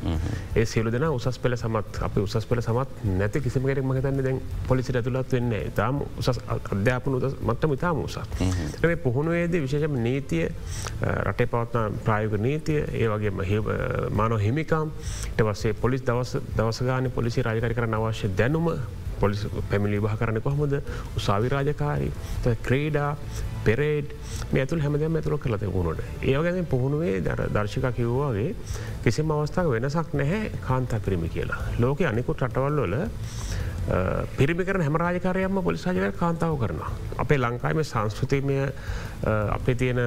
ඒ 0.54 0.64
සියලු 0.66 0.92
දෙන 0.92 1.08
උසස් 1.10 1.38
පෙළ 1.38 1.56
සමත් 1.56 2.02
අප 2.02 2.18
උසස් 2.18 2.46
පෙළ 2.46 2.62
සමත් 2.62 3.16
නැති 3.16 3.40
කිසිමකට 3.40 3.82
මහිතන්න 3.84 4.22
දැන් 4.22 4.40
පොලිසි 4.68 4.96
ඇතුළත් 4.96 5.32
වෙන්නේ 5.32 5.70
තාම 5.72 6.02
උසස් 6.16 6.40
අධ්‍යාපන 6.48 7.18
මට්ටම 7.40 7.72
ඉතාම 7.72 8.04
උසත්. 8.04 8.40
පුහුණුවේද 8.98 9.56
විශේෂම 9.56 9.96
නීතිය 9.98 10.48
රටේ 11.22 11.46
පවත්න 11.46 11.98
ප්‍රාය 12.04 12.25
ප්‍රායෝග 12.26 12.40
නීතිය 12.40 12.80
ඒ 12.92 13.08
වගේ 13.08 13.30
මානෝ 14.10 14.38
හිමිකම් 14.38 14.90
එටවස්සේ 15.30 15.74
පොලිස් 15.74 16.02
දවස 16.02 16.38
දවසගාන 16.56 17.10
පොලිසි 17.10 17.42
රාජකරි 17.42 17.74
කරන 17.74 17.94
අවශ්‍ය 17.94 18.30
දැනුම 18.30 18.70
පොලිස් 19.20 19.46
පැමිලි 19.70 20.00
බහ 20.00 20.16
කරන 20.16 20.40
කොහොමද 20.40 20.74
උසාවි 21.16 21.48
රාජකාරී 21.48 22.12
ක්‍රේඩා 22.62 23.10
පෙරේඩ් 23.64 24.14
මේ 24.52 24.62
ඇතුල් 24.62 24.80
හැමදම 24.80 25.16
ඇතුළ 25.16 25.38
කලත 25.38 25.66
වුණට 25.68 26.02
ඒවගැන 26.24 26.66
පුහුණුවේ 26.66 27.20
දර 27.20 27.46
දර්ශික 27.50 27.88
කිව්වාගේ 27.92 28.54
කිසිම 29.04 29.30
අවස්ථාව 29.30 29.70
වෙනසක් 29.70 30.14
නැහැ 30.14 30.50
කාන්තා 30.60 31.00
පිරිමි 31.00 31.28
කියලා. 31.28 31.60
ලෝක 31.78 32.00
අනිකුත් 32.02 32.42
රටවල්වල 32.42 32.96
පිරිමිකර 34.32 34.78
හැමරාජකාරයම 34.78 35.62
පොලිසාජක 35.62 36.16
කාන්තාව 36.16 36.58
කරන. 36.58 36.80
අපේ 37.16 37.38
ලංකායිම 37.38 37.84
සංස්කෘතිමය 37.84 38.56
අපේ 39.24 39.74
තියෙන 39.74 40.00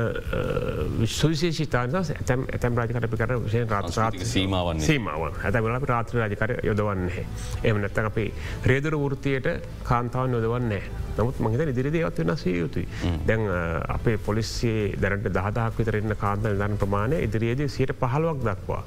විශ්වවිශේෂිතාන 0.99 1.95
ඇතැම් 1.95 2.45
ඇතැම් 2.53 2.77
රාජකට 2.77 3.17
කර 3.17 3.35
විශෂය 3.43 3.65
රාත්‍රාත් 3.69 4.19
සීමාවන් 4.33 4.81
සීමාවන් 4.81 5.33
ඇතැමල 5.43 5.87
රාත්‍ර 5.91 6.21
රාජකර 6.21 6.55
යොදවන්නේ. 6.63 7.25
එම 7.63 7.81
නැත්තන් 7.81 8.09
අපේ 8.11 8.31
රේදුර 8.65 8.97
වෘතියට 9.03 9.47
කාන්තාවන් 9.83 10.35
යොදවන්නේ. 10.37 10.83
නමුත් 11.17 11.39
මහිත 11.39 11.61
ඉදිරිදේවත් 11.73 12.19
වෙනස් 12.21 12.45
යුතුයි. 12.45 12.87
දැන් 13.27 13.41
අපේ 13.87 14.17
පොලිස්සේ 14.17 14.93
දැනට 15.01 15.27
දහදක් 15.29 15.79
විතරන්න 15.79 16.15
කාන්ත 16.17 16.43
දන්න 16.43 16.77
ප්‍රමාණය 16.77 17.23
ඉදිරියේද 17.25 17.65
සියට 17.69 17.93
පහළුවක් 18.03 18.45
දක්වා. 18.45 18.83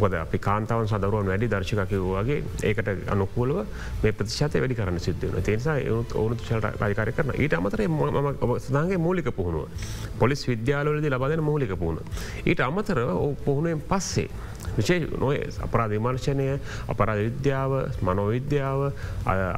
බොද 0.00 0.14
අපි 0.14 0.38
කාන්තාවන් 0.38 0.88
සදරුවන් 0.88 1.30
වැඩි 1.32 1.50
දර්ශිකකිව්වාගේ 1.54 2.42
ඒකට 2.64 2.90
අනුකූලව 3.14 3.62
මේ 4.02 4.12
ප්‍රතිශත 4.12 4.58
වැඩි 4.60 4.78
කරන්න 4.80 5.00
සිද්ධවන 5.06 5.42
තේනිසා 5.42 5.78
එවුත් 5.78 6.12
ඕනු 6.14 6.36
ශල 6.42 6.60
රාජකාරය 6.60 7.12
කරන 7.12 7.34
ඊට 7.36 7.56
අමතර 7.58 7.86
ම 7.88 8.58
සදාගේ 8.66 8.98
මූලික 8.98 9.32
පුහුණුව 9.60 10.18
පොලිස් 10.18 10.48
විද්‍යාලවලද 10.48 11.06
ලබදන 11.08 11.42
මූලික 11.42 11.72
පුහුණ. 11.78 11.98
ඊට 12.46 12.60
අමතර 12.60 12.98
පුහුණුවෙන් 13.44 13.82
පස්සේ. 13.88 14.28
විශේ 14.76 14.98
නොය 15.18 15.36
අපරාධ 15.66 15.92
විමර්ශනය 15.94 16.48
අපරාධ 16.88 17.22
විද්‍යාව 17.26 17.72
මනෝවිද්‍යාව 18.02 18.80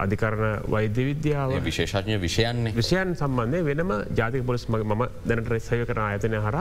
අධිකරණ 0.04 0.70
වෛද්‍ය 0.74 1.02
විද්‍යාව. 1.10 1.56
විශේෂඥ 1.62 2.20
විෂයන්නේ. 2.20 2.74
විෂයන් 2.74 3.14
සම්බන්ධය 3.16 3.62
වෙනම 3.64 3.92
ජාතික 4.14 4.46
පොලිස් 4.46 4.68
ම 4.68 5.04
දැනට 5.26 5.48
රෙස්සය 5.48 5.84
කරන 5.84 6.02
ආයතනය 6.06 6.38
හර 6.38 6.58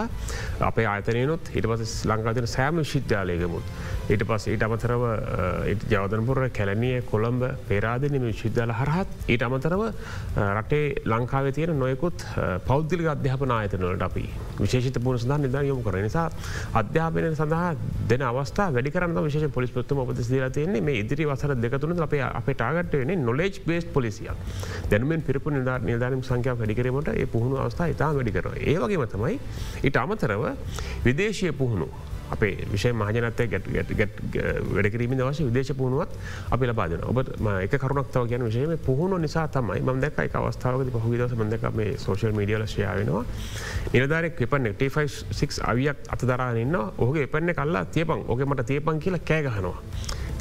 අපේ 0.61 0.87
ආයතනයනුත් 0.93 1.53
හිට 1.55 1.67
පස 1.71 1.95
ලංකාතින 2.05 2.47
සෑම 2.47 2.81
විශිද්‍යාලයකමුත් 2.83 3.65
ඊට 4.11 4.23
පස් 4.27 4.47
ඊට 4.51 4.63
අමතරව 4.67 5.03
ජවදනපුර 5.91 6.41
කැලනිය 6.57 7.01
කොළඹ 7.11 7.43
පේරාධනම 7.69 8.25
විශිද්‍යාල 8.27 8.73
හරහත් 8.79 9.29
ඊට 9.33 9.45
අමතරව 9.47 9.83
රටේ 10.57 10.85
ලංකාව 11.05 11.51
තියෙන 11.57 11.79
නොයකුත් 11.79 12.25
පෞද්ගලික 12.67 13.07
අධ්‍යාපන 13.15 13.55
ආයතනවලට 13.57 14.07
අපි 14.09 14.25
විශේෂිත 14.59 14.99
පුර 15.05 15.19
සඳහන් 15.19 15.47
නිදා 15.47 15.63
යොමු 15.69 15.85
කර 15.87 16.01
නිසා 16.07 16.27
අධ්‍යාපනය 16.81 17.31
සඳහා 17.33 17.69
දෙන 18.09 18.25
අවස්ථා 18.41 18.67
වැඩිකරන්න 18.73 19.17
විශේෂ 19.21 19.53
පොලිස් 19.53 19.71
පොත්තුම 19.71 20.03
ඔපද 20.03 20.21
දලා 20.21 20.49
තියන්නේ. 20.51 20.81
මේ 20.81 20.99
ඉදිරි 21.01 21.25
වසර 21.25 21.55
දෙකතුන 21.57 21.97
අප 21.99 22.15
අප 22.31 22.47
ටාගට 22.51 22.93
වෙන 23.01 23.25
නොලෙජ් 23.25 23.61
බේස් 23.65 23.85
පොලිසියක් 23.87 24.37
දැනුවෙන් 24.91 25.21
පිරිපු 25.21 25.49
නිදා 25.51 25.79
නිධානම් 25.81 26.23
සංඛ්‍යාව 26.23 26.61
වැඩිකරීමට 26.61 27.11
ඒ 27.13 27.27
පුහුණු 27.27 27.57
අවස්ථා 27.57 27.91
ඉතා 27.93 28.13
වැඩිකර 28.13 28.47
ඒවගේම 28.53 29.05
තමයි 29.07 29.35
ඉට 29.83 29.97
අමතරව 29.97 30.47
විදේශය 31.05 31.51
පුහුණු 31.53 31.89
අපේ 32.31 32.67
විෂය 32.67 32.93
මහජනතය 32.93 33.47
ගැට 33.47 33.69
වැඩකිරීම 34.69 35.13
දවශ 35.13 35.43
විදේශ 35.43 35.73
පුහුණුවත් 35.73 36.17
අපි 36.49 36.65
ලබාදන 36.67 37.05
ඔබ 37.05 37.23
එක 37.57 37.77
කරුණක්තාව 37.77 38.29
ගැන 38.29 38.45
විශයම 38.45 38.75
පුහුණු 38.79 39.17
නිසා 39.17 39.47
තමයි 39.49 39.81
ම 39.81 40.01
දැක් 40.01 40.19
එක 40.19 40.35
අවස්ථාවද 40.35 40.91
පහුවිදස 40.91 41.35
මදක 41.35 41.73
මේ 41.73 41.97
සෝශල් 41.97 42.33
මඩියල 42.33 42.67
ශයාවෙනවා 42.67 43.23
නිලධාරෙක් 43.91 44.41
එපන්න 44.41 44.73
ට6 44.75 45.61
අවියක් 45.63 46.07
අතදරන්න 46.09 46.75
ඔහුගේ 46.75 47.23
එපන්න 47.23 47.53
කල්ලා 47.55 47.85
තියපන්. 47.87 48.25
ඕක 48.27 48.41
මට 48.41 48.65
තියපන් 48.65 48.99
කියලා 48.99 49.21
කෑගහනවා. 49.21 49.77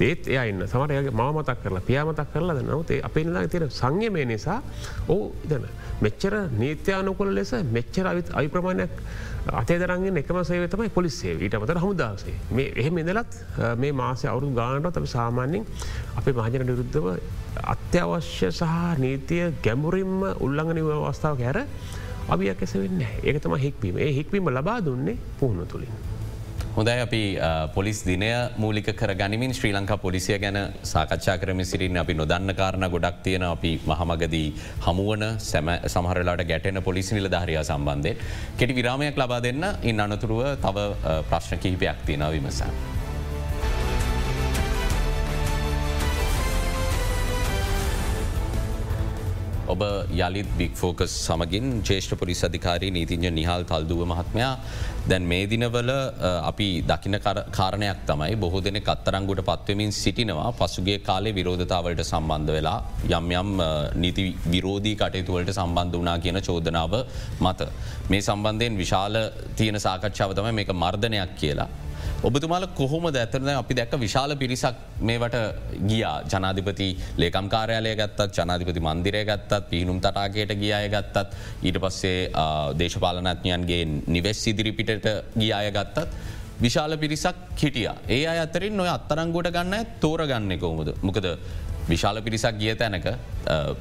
ඒත් 0.00 0.28
එයන්න 0.28 0.64
සමටයගේ 0.64 1.12
මමතක් 1.12 1.62
කරලා 1.62 1.82
පියාමතක් 1.82 2.32
කරලා 2.32 2.56
නවතේ 2.58 3.00
අපිල්ලා 3.02 3.48
තියෙන 3.48 3.70
සංයමය 3.70 4.24
නිසා 4.24 4.62
ඕ 5.08 5.34
ඉදන 5.44 5.66
මෙච්චර 6.00 6.36
නීත්‍යානුකොල 6.52 7.34
ලෙස 7.34 7.52
මෙච්චර 7.70 8.06
අවිත් 8.06 8.30
අයි 8.32 8.48
ප්‍රමාණයක් 9.40 9.60
අතේදරන්ගේ 9.60 10.12
එකම 10.18 10.38
සේවතමයි 10.42 10.90
පොලිස්සේ 10.90 11.34
ඊට 11.36 11.54
අමතර 11.54 11.78
හමුදාසේ 11.78 12.34
මේ 12.50 12.72
එහෙම 12.76 12.98
ඉදලත් 12.98 13.36
මේ 13.76 13.92
මාසය 13.92 14.28
අවුරු 14.28 14.52
ගානට 14.52 14.86
අපි 14.92 15.06
සාමාන්‍යෙන් 15.06 15.64
අපේ 16.16 16.32
මහජන 16.32 16.66
නිරුද්ධව 16.66 17.06
අත්‍යවශ්‍ය 17.64 18.50
සහ 18.50 18.62
නීතිය 18.98 19.52
ගැඹුරින්ම 19.62 20.22
උල්ලඟනිව 20.38 20.90
අවස්ථාව 20.92 21.38
කැර 21.38 21.58
අවියක් 22.28 22.62
එස 22.62 22.74
වෙන්න 22.74 23.02
ඒකතම 23.02 23.56
හික්වීම 23.56 23.98
ඒ 23.98 24.12
හික්වීම 24.12 24.50
ලබා 24.50 24.80
දුන්නේ 24.80 25.18
පුහුණු 25.38 25.66
තුළින්. 25.66 26.09
හොඳයි 26.80 27.00
අපි 27.04 27.22
පොලිස් 27.74 27.98
දිනය 28.08 28.28
මූලික 28.56 28.86
කර 28.96 29.12
ගනිමින් 29.12 29.52
ශ්‍රී 29.56 29.72
ලංකා 29.76 29.98
පොලිසිය 30.04 30.36
ගැන 30.38 30.58
සාකච්ඡා 30.82 31.34
කරම 31.40 31.60
සිරින් 31.70 31.98
අපි 32.02 32.14
නොදන්න 32.14 32.52
කාරණ 32.60 32.86
ගොඩක් 32.94 33.18
තියෙන 33.26 33.44
අපි 33.44 33.72
මහමගදී 33.84 34.46
හමුවන 34.86 35.24
සැම 35.48 35.68
සමහරලාට 35.94 36.44
ගැටෙන 36.50 36.82
පොලිසි 36.82 37.14
නිල 37.14 37.28
ධාරයා 37.34 37.64
සම්බන්ධය. 37.64 38.14
කෙටි 38.58 38.78
විරාමයක් 38.78 39.20
ලබා 39.22 39.42
දෙන්න 39.42 39.66
ඉන් 39.82 40.00
අනතුරුව 40.00 40.40
තව 40.64 40.86
ප්‍රශ්න 41.28 41.62
කිහිපයක් 41.64 42.00
තියෙන 42.06 42.26
විමසා. 42.32 42.72
ඔබ 49.72 49.82
යළිත් 50.18 50.50
බික් 50.58 50.74
ෆෝකස් 50.80 51.12
සමගින් 51.26 51.66
ජේෂ්ඨ 51.82 52.16
පොලිස් 52.20 52.40
අධිකාරී 52.48 52.90
නීතිංජ 52.90 53.26
නිහල් 53.38 53.64
තල්දුව 53.70 54.02
මහත්මයා 54.12 54.52
දැන් 55.08 55.24
මේ 55.24 55.44
දිනවල 55.46 55.90
අපි 56.42 56.68
දකින 56.82 57.16
කාරණයක් 57.50 58.00
තමයි 58.06 58.36
බොහෝ 58.36 58.60
දෙන 58.60 58.78
කත්තරංගුට 58.80 59.42
පත්වමින් 59.42 59.92
සිටිනවා 59.94 60.50
පසුගේ 60.52 60.98
කාලේ 61.00 61.34
විරෝධතාවලට 61.34 62.02
සම්බන්ධ 62.04 62.52
වෙලා 62.56 62.78
යම් 63.10 63.30
යම් 63.32 63.52
නීති 63.96 64.24
විරෝධී 64.46 64.96
කටයුතුවලට 64.96 65.52
සම්බන්ධ 65.52 66.00
වනා 66.00 66.18
කියන 66.18 66.40
චෝදනාව 66.40 66.94
මත. 67.40 67.60
මේ 68.10 68.22
සම්බන්ධයෙන් 68.22 68.76
විශාල 68.76 69.16
තියෙන 69.56 69.80
සාකච්ඡාව 69.80 70.34
තම 70.34 70.50
මේක 70.52 70.72
මර්ධනයක් 70.74 71.32
කියලා. 71.36 71.68
ඔබතුමාල 72.22 72.64
කොහොම 72.76 73.04
ඇතරන 73.08 73.48
අපි 73.50 73.74
දැක්ක 73.74 73.94
විශාල 73.98 74.32
පිරිසක් 74.36 74.80
මේවට 75.00 75.36
ගියා 75.90 76.16
ජනාධිපති 76.24 76.88
ලේකම් 77.16 77.46
කාරයාලය 77.48 77.92
ගත්තත් 77.96 78.36
ජනාධිපති 78.38 78.80
මන්දිරය 78.80 79.22
ගත්තත් 79.24 79.60
පිහිනුම් 79.70 80.00
තටාකයට 80.00 80.52
ගියාය 80.54 80.88
ගත්තත් 80.88 81.32
ඊට 81.62 81.78
පස්සේ 81.84 82.18
දේශපාලනඥයන්ගේ 82.76 83.80
නිවෙස් 84.08 84.42
ඉදිරිපිටට 84.46 85.08
ගියාය 85.34 85.70
ගත්තත්. 85.70 86.06
විශාල 86.60 86.92
පිරිසක් 86.98 87.36
හිටිය. 87.56 87.88
ඒ 88.08 88.22
අතරින් 88.36 88.76
නොය 88.76 88.88
අත්තරංගොට 88.88 89.50
ගන්න 89.50 89.86
තෝරගන්න 89.98 90.58
කොමුද. 90.58 90.92
මොකද 91.00 91.26
විශාල 91.88 92.20
පිරිසක් 92.20 92.54
ගිය 92.54 92.76
තැනක 92.76 93.08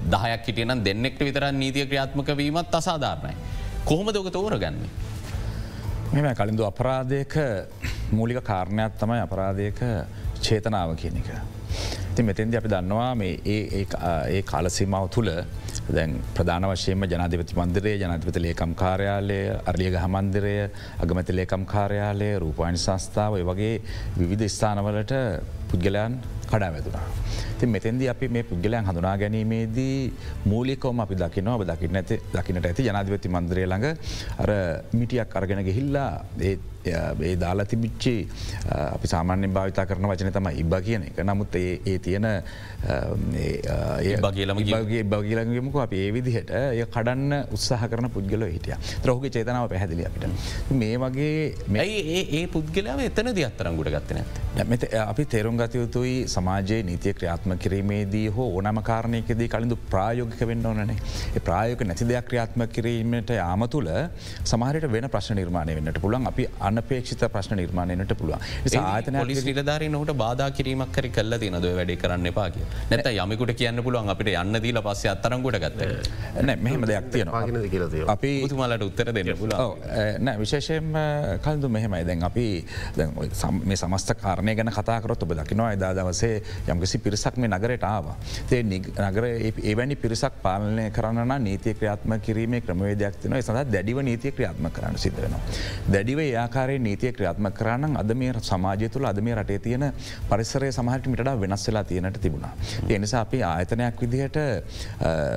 දහයක් 0.08 0.48
හිටියනම් 0.48 0.80
දෙන්නෙක්ට 0.82 1.20
විතරන් 1.22 1.60
නීතිය 1.60 1.86
ක්‍රියාත්මක 1.86 2.32
වීමත් 2.38 2.74
අසාධාරණයි. 2.74 3.36
කොහොම 3.84 4.08
දොක 4.10 4.32
තෝරගන්නේ. 4.32 5.10
මෙම 6.12 6.26
කලින්දු 6.34 6.64
අපරාධයක 6.66 7.34
මූලික 8.12 8.42
කාරණයක් 8.42 8.94
තමයි 8.98 9.20
අපරාධයක 9.22 9.80
චේතනාව 10.42 10.96
කියන 10.98 11.18
එක. 11.22 11.30
ති 12.16 12.24
මෙතෙන්ද 12.24 12.56
අපි 12.56 12.70
දන්නවා 12.70 13.12
මේ 13.16 13.38
ඒ 13.46 14.42
කාලසීමාව 14.44 15.06
තුළ 15.08 15.30
දැන් 15.90 16.18
ප්‍රධාන 16.34 16.66
වශයෙන්ම 16.66 17.06
ජනාධපති 17.06 17.60
මන්දිරේ 17.60 17.94
ජනතිපති 18.02 18.42
ලේකම් 18.42 18.74
කාර්යාලය 18.74 19.40
අර්ලියග 19.66 19.96
හමන්දිරය 20.04 20.56
අගමැති 21.00 21.38
ලේකම් 21.40 21.64
කාර්යාලය 21.66 22.30
රූපවානි 22.40 22.82
සංස්ථාව 22.86 23.38
වගේ 23.44 23.76
විවිධ 24.18 24.50
ස්ථානවලට 24.50 25.14
පුද්ගලයන් 25.70 26.18
කඩා 26.52 26.72
වැදුනා. 26.76 27.06
ති 27.60 27.68
මෙතැන්ද 27.76 28.02
අපි 28.14 28.28
මේ 28.36 28.44
පුද්ගලයන් 28.50 28.86
හඳුනා 28.90 29.16
ගැනීමේදී 29.22 29.96
මූලිකවම 30.52 31.00
අපි 31.06 31.16
දකිනවා 31.22 31.56
ඔබ 31.60 31.64
දකින්න 31.72 32.00
ඇති 32.02 32.18
දකිනට 32.36 32.68
ඇති 32.70 32.88
ජනාධිපති 32.88 33.32
මන්ද්‍රය 33.36 33.66
ළඟ 33.66 33.88
අර 34.44 34.52
මිටියක් 35.00 35.36
අරගෙන 35.42 35.64
ගෙහිල්ලා 35.70 36.12
ඒ 36.90 37.36
දාලා 37.38 37.66
තිබිච්චි. 37.66 38.16
අපි 38.70 39.08
සාමාන්‍යෙන් 39.08 39.54
භාවිතා 39.54 39.86
කරන 39.86 40.10
වචන 40.12 40.32
තම 40.32 40.50
ඉබ 40.56 40.76
කියන 40.82 41.04
එක. 41.04 41.22
නමුත් 41.24 41.56
ඒ 41.56 41.98
තියෙන 42.00 42.28
බගේලමගේ 44.20 45.04
බගලගේමක 45.06 45.76
අප 45.78 45.94
ඒ 45.94 46.10
විදිහට 46.12 46.54
එය 46.54 46.84
කඩන්න 46.88 47.34
උත්සාහ 47.52 47.82
කරන 47.86 48.10
පුද්ගල 48.10 48.48
හිටිය. 48.48 48.78
ත්‍රහුග 49.04 49.30
චේතනාව 49.30 49.70
පැහැදිලි 49.70 50.06
අපිට. 50.06 50.28
මේ 50.74 50.98
වගේ 50.98 51.56
මෙයි 51.70 52.26
ඒ 52.32 52.46
පුද්ගලාව 52.50 53.02
එතන 53.02 53.32
ද 53.32 53.46
අත්තරංගුට 53.50 53.90
ගත්තන 53.90 54.66
මෙත 54.66 54.84
අපි 54.96 55.26
තේරුම් 55.28 55.58
ගත 55.58 55.76
යුතුයි 55.76 56.16
සමාජයේ 56.28 56.82
නීතිය 56.84 57.14
ක්‍රියාත්ම 57.14 57.52
කිරීමේදී 57.58 58.28
හෝ 58.30 58.48
ඕනම 58.56 58.80
කාරණයකදී 58.84 59.48
කලින්ඳු 59.48 59.78
ප්‍රායෝගික 59.90 60.42
වෙන්න 60.44 60.66
ඕනනේ 60.66 60.98
ඒ 61.32 61.42
ප්‍රායෝක 61.42 61.84
නැති 61.84 62.10
දෙයක් 62.10 62.28
ක්‍රියාත්ම 62.30 62.64
කිරීමට 62.70 63.32
යාම 63.32 63.66
තුළ 63.68 63.90
සමහරයට 64.46 64.88
වෙන 64.92 65.10
ප්‍රශ්න 65.10 65.40
නිර්මාණය 65.40 65.76
වෙන්නට 65.78 66.02
පුළන් 66.02 66.30
අපි 66.32 66.48
අනපේක්ෂිත 66.80 67.26
ප්‍රශ්න 67.36 67.58
නිර්මාණයට 67.62 68.16
පුළුව 68.20 68.40
ආතන 68.84 69.20
නිලධාරී 69.50 69.92
නොට 69.96 70.14
බාධ 70.24 70.46
කිරීමක් 70.58 70.92
කරි 70.96 71.10
කල්ල 71.18 71.40
තිනද 71.42 71.70
වැඩි 71.70 71.96
කරන්න 72.02 72.32
එපාගේ 72.32 72.66
නැත 72.92 73.10
යමකුට 73.14 73.54
කියන්න 73.60 73.84
පුළුවන් 73.84 74.14
අපිට 74.14 74.32
යන්න 74.34 74.62
දීල 74.64 74.82
පස්සේ 74.88 75.12
අත්තරංගුට 75.14 75.60
ගත්ත 75.64 75.82
මෙහෙම 76.60 76.86
දෙයක් 76.88 77.10
තියෙනවා. 77.14 77.44
අපි 78.08 78.32
තුමාලට 78.50 78.84
උත්තර 78.84 79.12
දෙන්න 79.14 79.32
පුල 79.38 79.54
නෑ 80.20 80.38
විශේෂයෙන් 80.40 80.94
කල්දු 81.44 81.70
මෙහෙමයි. 81.70 82.04
දැන් 82.06 82.24
අපි 82.24 82.46
මේ 83.64 83.78
සමස්ත 83.78 84.14
කාරණය 84.22 84.56
ගැන 84.56 84.72
කතාකරොත් 84.72 85.24
ඔබ 85.24 85.34
දකිනවා 85.42 85.72
එදා 85.78 85.94
දවසේ 85.94 86.42
යම්කිසි 86.68 86.98
පිරිසක් 87.00 87.38
මේ 87.38 87.50
නගරට 87.50 87.84
ආවා. 87.84 88.16
තේ 88.50 88.64
නගර 88.64 89.26
ඒවැනි 89.64 89.96
පිරිසක් 89.96 90.42
පාලනය 90.44 90.90
කරන්න 90.92 91.36
නීතිය 91.44 91.74
ක්‍රියාත්ම 91.74 92.20
කිරීමේ 92.22 92.62
ක්‍රමවේදයක් 92.62 93.22
තින 93.22 93.38
සඳ 93.42 93.66
දැඩිව 93.72 94.02
නීතිය 94.02 94.32
ක්‍රියාත්ම 94.32 94.72
කරන්න 94.72 94.98
සිද 94.98 95.18
වෙනවා. 95.18 95.42
දැඩිව 95.92 96.20
ආකාරය 96.60 96.76
නීතිය 96.80 97.12
ක්‍රියාත්ම 97.12 97.48
කරන්න 97.52 97.96
අද 97.96 98.12
මේ 98.14 98.34
සමාජය 98.42 98.90
තුළ 98.90 99.06
අද 99.06 99.20
මේ 99.20 99.36
රටේ 99.36 99.60
තියෙන 99.60 99.86
පරිසරය 100.30 100.72
සමහට 100.72 101.08
මිට 101.08 101.24
වෙනස් 101.42 101.66
වෙලා 101.68 101.84
තියෙනට 101.84 102.20
තිබුණා. 102.20 102.52
එනිසා 102.90 103.22
අපි 103.22 103.42
ආයතනයක් 103.44 104.02
විදිහට 104.04 104.40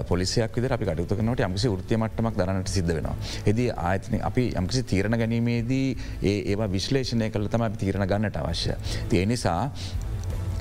පොලිසියක් 0.09 0.57
විද 0.57 0.71
අපි 0.71 0.85
කටයුතු 0.85 1.17
කනට 1.17 1.47
යම්කිසි 1.49 1.73
ෘතිය 1.73 1.99
මට්ටමක් 1.99 2.39
දරනට 2.39 2.69
සිද්ධ 2.69 2.95
වෙනවා. 2.95 3.17
එදී 3.47 3.69
ආයතන 3.83 4.19
අපි 4.23 4.45
යම්කිසි 4.55 4.83
තීරණ 4.85 5.19
ගැනීමේදී 5.19 5.89
ඒ 6.23 6.39
ඒවා 6.53 6.71
විශ්ලේෂණය 6.71 7.31
කළ 7.31 7.49
තම 7.49 7.67
අපි 7.69 7.83
තීරණ 7.85 8.07
ගන්නට 8.07 8.41
අවශ්‍ය. 8.43 8.79
තිය 9.09 9.27
නිසා 9.27 9.61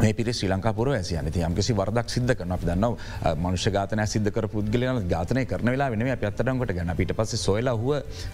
මේ 0.02 0.14
පිරි 0.18 0.34
ශ්‍රී 0.34 0.50
ලංකාපුර 0.52 0.90
ඇසි 0.94 1.18
යනති 1.22 1.44
යම්කිසි 1.48 1.74
වරදක් 1.80 2.14
සිද්ධ 2.16 2.34
කරන 2.38 2.54
අපි 2.56 2.70
දන්න 2.70 2.96
මනුෂ්‍ය 3.44 3.72
ගාතනය 3.76 4.06
සිද්ධකර 4.14 4.48
පුද්ගලයන 4.54 5.02
ගාතනය 5.14 5.44
කරන 5.52 5.72
වෙලා 5.74 5.90
වෙන 5.94 6.06
අත්තරංගට 6.32 6.74
ගන්න. 6.78 6.96
පිට 7.00 7.14
පස 7.18 7.36
සොයලා 7.46 7.76
හුව 7.76 7.92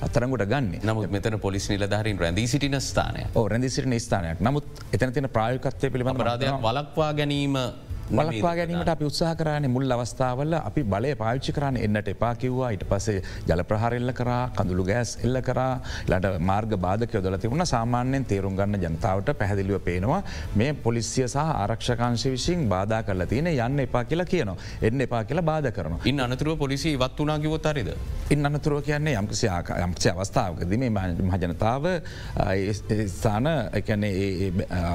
අත්තරංගට 0.08 0.46
ගන්න. 0.54 0.70
නමුත් 0.84 1.12
මෙතන 1.12 1.40
පොලිස් 1.40 1.68
නිලධාරින් 1.70 2.22
රැඳී 2.24 2.48
සිටින 2.48 2.80
ස්ථානය 2.82 3.28
රැඳි 3.54 3.70
සිටින 3.70 4.00
ස්ථානයක්. 4.00 4.40
නමුත් 4.42 4.66
එතන 4.94 5.14
තින 5.14 5.30
ප්‍රායකත්වය 5.30 5.92
පිළිබඳ 5.92 6.26
රාධයක් 6.30 6.64
වලක්වා 6.68 7.12
ගැනීම 7.14 7.60
බලක්වා 8.10 8.56
ගැනීමට 8.56 8.90
අපි 8.90 9.06
උත්සාහ 9.06 9.34
කරන්නේ 9.36 9.70
මුල් 9.70 9.92
අවස්ථාවල 9.92 10.54
අපි 10.60 10.84
බලය 10.86 11.12
පාවිච්චි 11.16 11.52
කරන්න 11.52 11.78
එන්නට 11.78 12.08
එපා 12.08 12.34
කිව්වා. 12.36 12.70
ඉට 12.72 12.86
පසේ 12.86 13.22
ජල 13.48 13.64
ප්‍රහරෙල්ල 13.64 14.14
කරා 14.14 14.44
කඳුළු 14.52 14.86
ගෑස් 14.86 15.12
එල්ල 15.24 15.42
කරා 15.42 15.74
ලට 16.08 16.34
මාර්ග 16.42 16.78
බාධක 16.78 17.14
යොදල 17.14 17.38
තිබුණ. 17.38 17.66
සාමාන්‍යයෙන් 17.68 18.26
තේරුම් 18.26 18.56
ගන්න 18.56 18.86
ජනතාවට 18.86 19.34
පැහැදිලිව 19.38 19.80
පේනවා 19.82 20.22
මේ 20.56 20.72
පොලිසිය 20.76 21.28
සහ 21.28 21.38
ආරක්ෂකාංශ 21.38 22.26
විසින් 22.28 22.70
බාධ 22.70 22.96
කරලා 23.04 23.28
තියෙන 23.28 23.50
යන්න 23.50 23.80
එපා 23.80 24.04
කියලා 24.06 24.28
කියනවා. 24.28 24.58
එන්න 24.82 25.02
එපා 25.02 25.24
කියලා 25.24 25.44
බාධ 25.44 25.72
කරන 25.72 26.00
ඉන් 26.06 26.20
අනතුරුව 26.20 26.58
පොලිසි 26.58 26.96
වත් 26.98 27.20
වනා 27.20 27.40
කිවොත්තරිද 27.40 27.92
ඉන් 28.30 28.46
අනතුරුව 28.46 28.82
කියන්නේ 28.84 29.16
යම්කිසි 29.16 29.52
යම්ක්ෂ 29.80 30.08
අවස්ථාවකද 30.08 30.78
මේ 30.78 30.90
මහජනතාව 31.26 31.86
ස්ථාන 33.10 33.48
එකන 33.74 34.08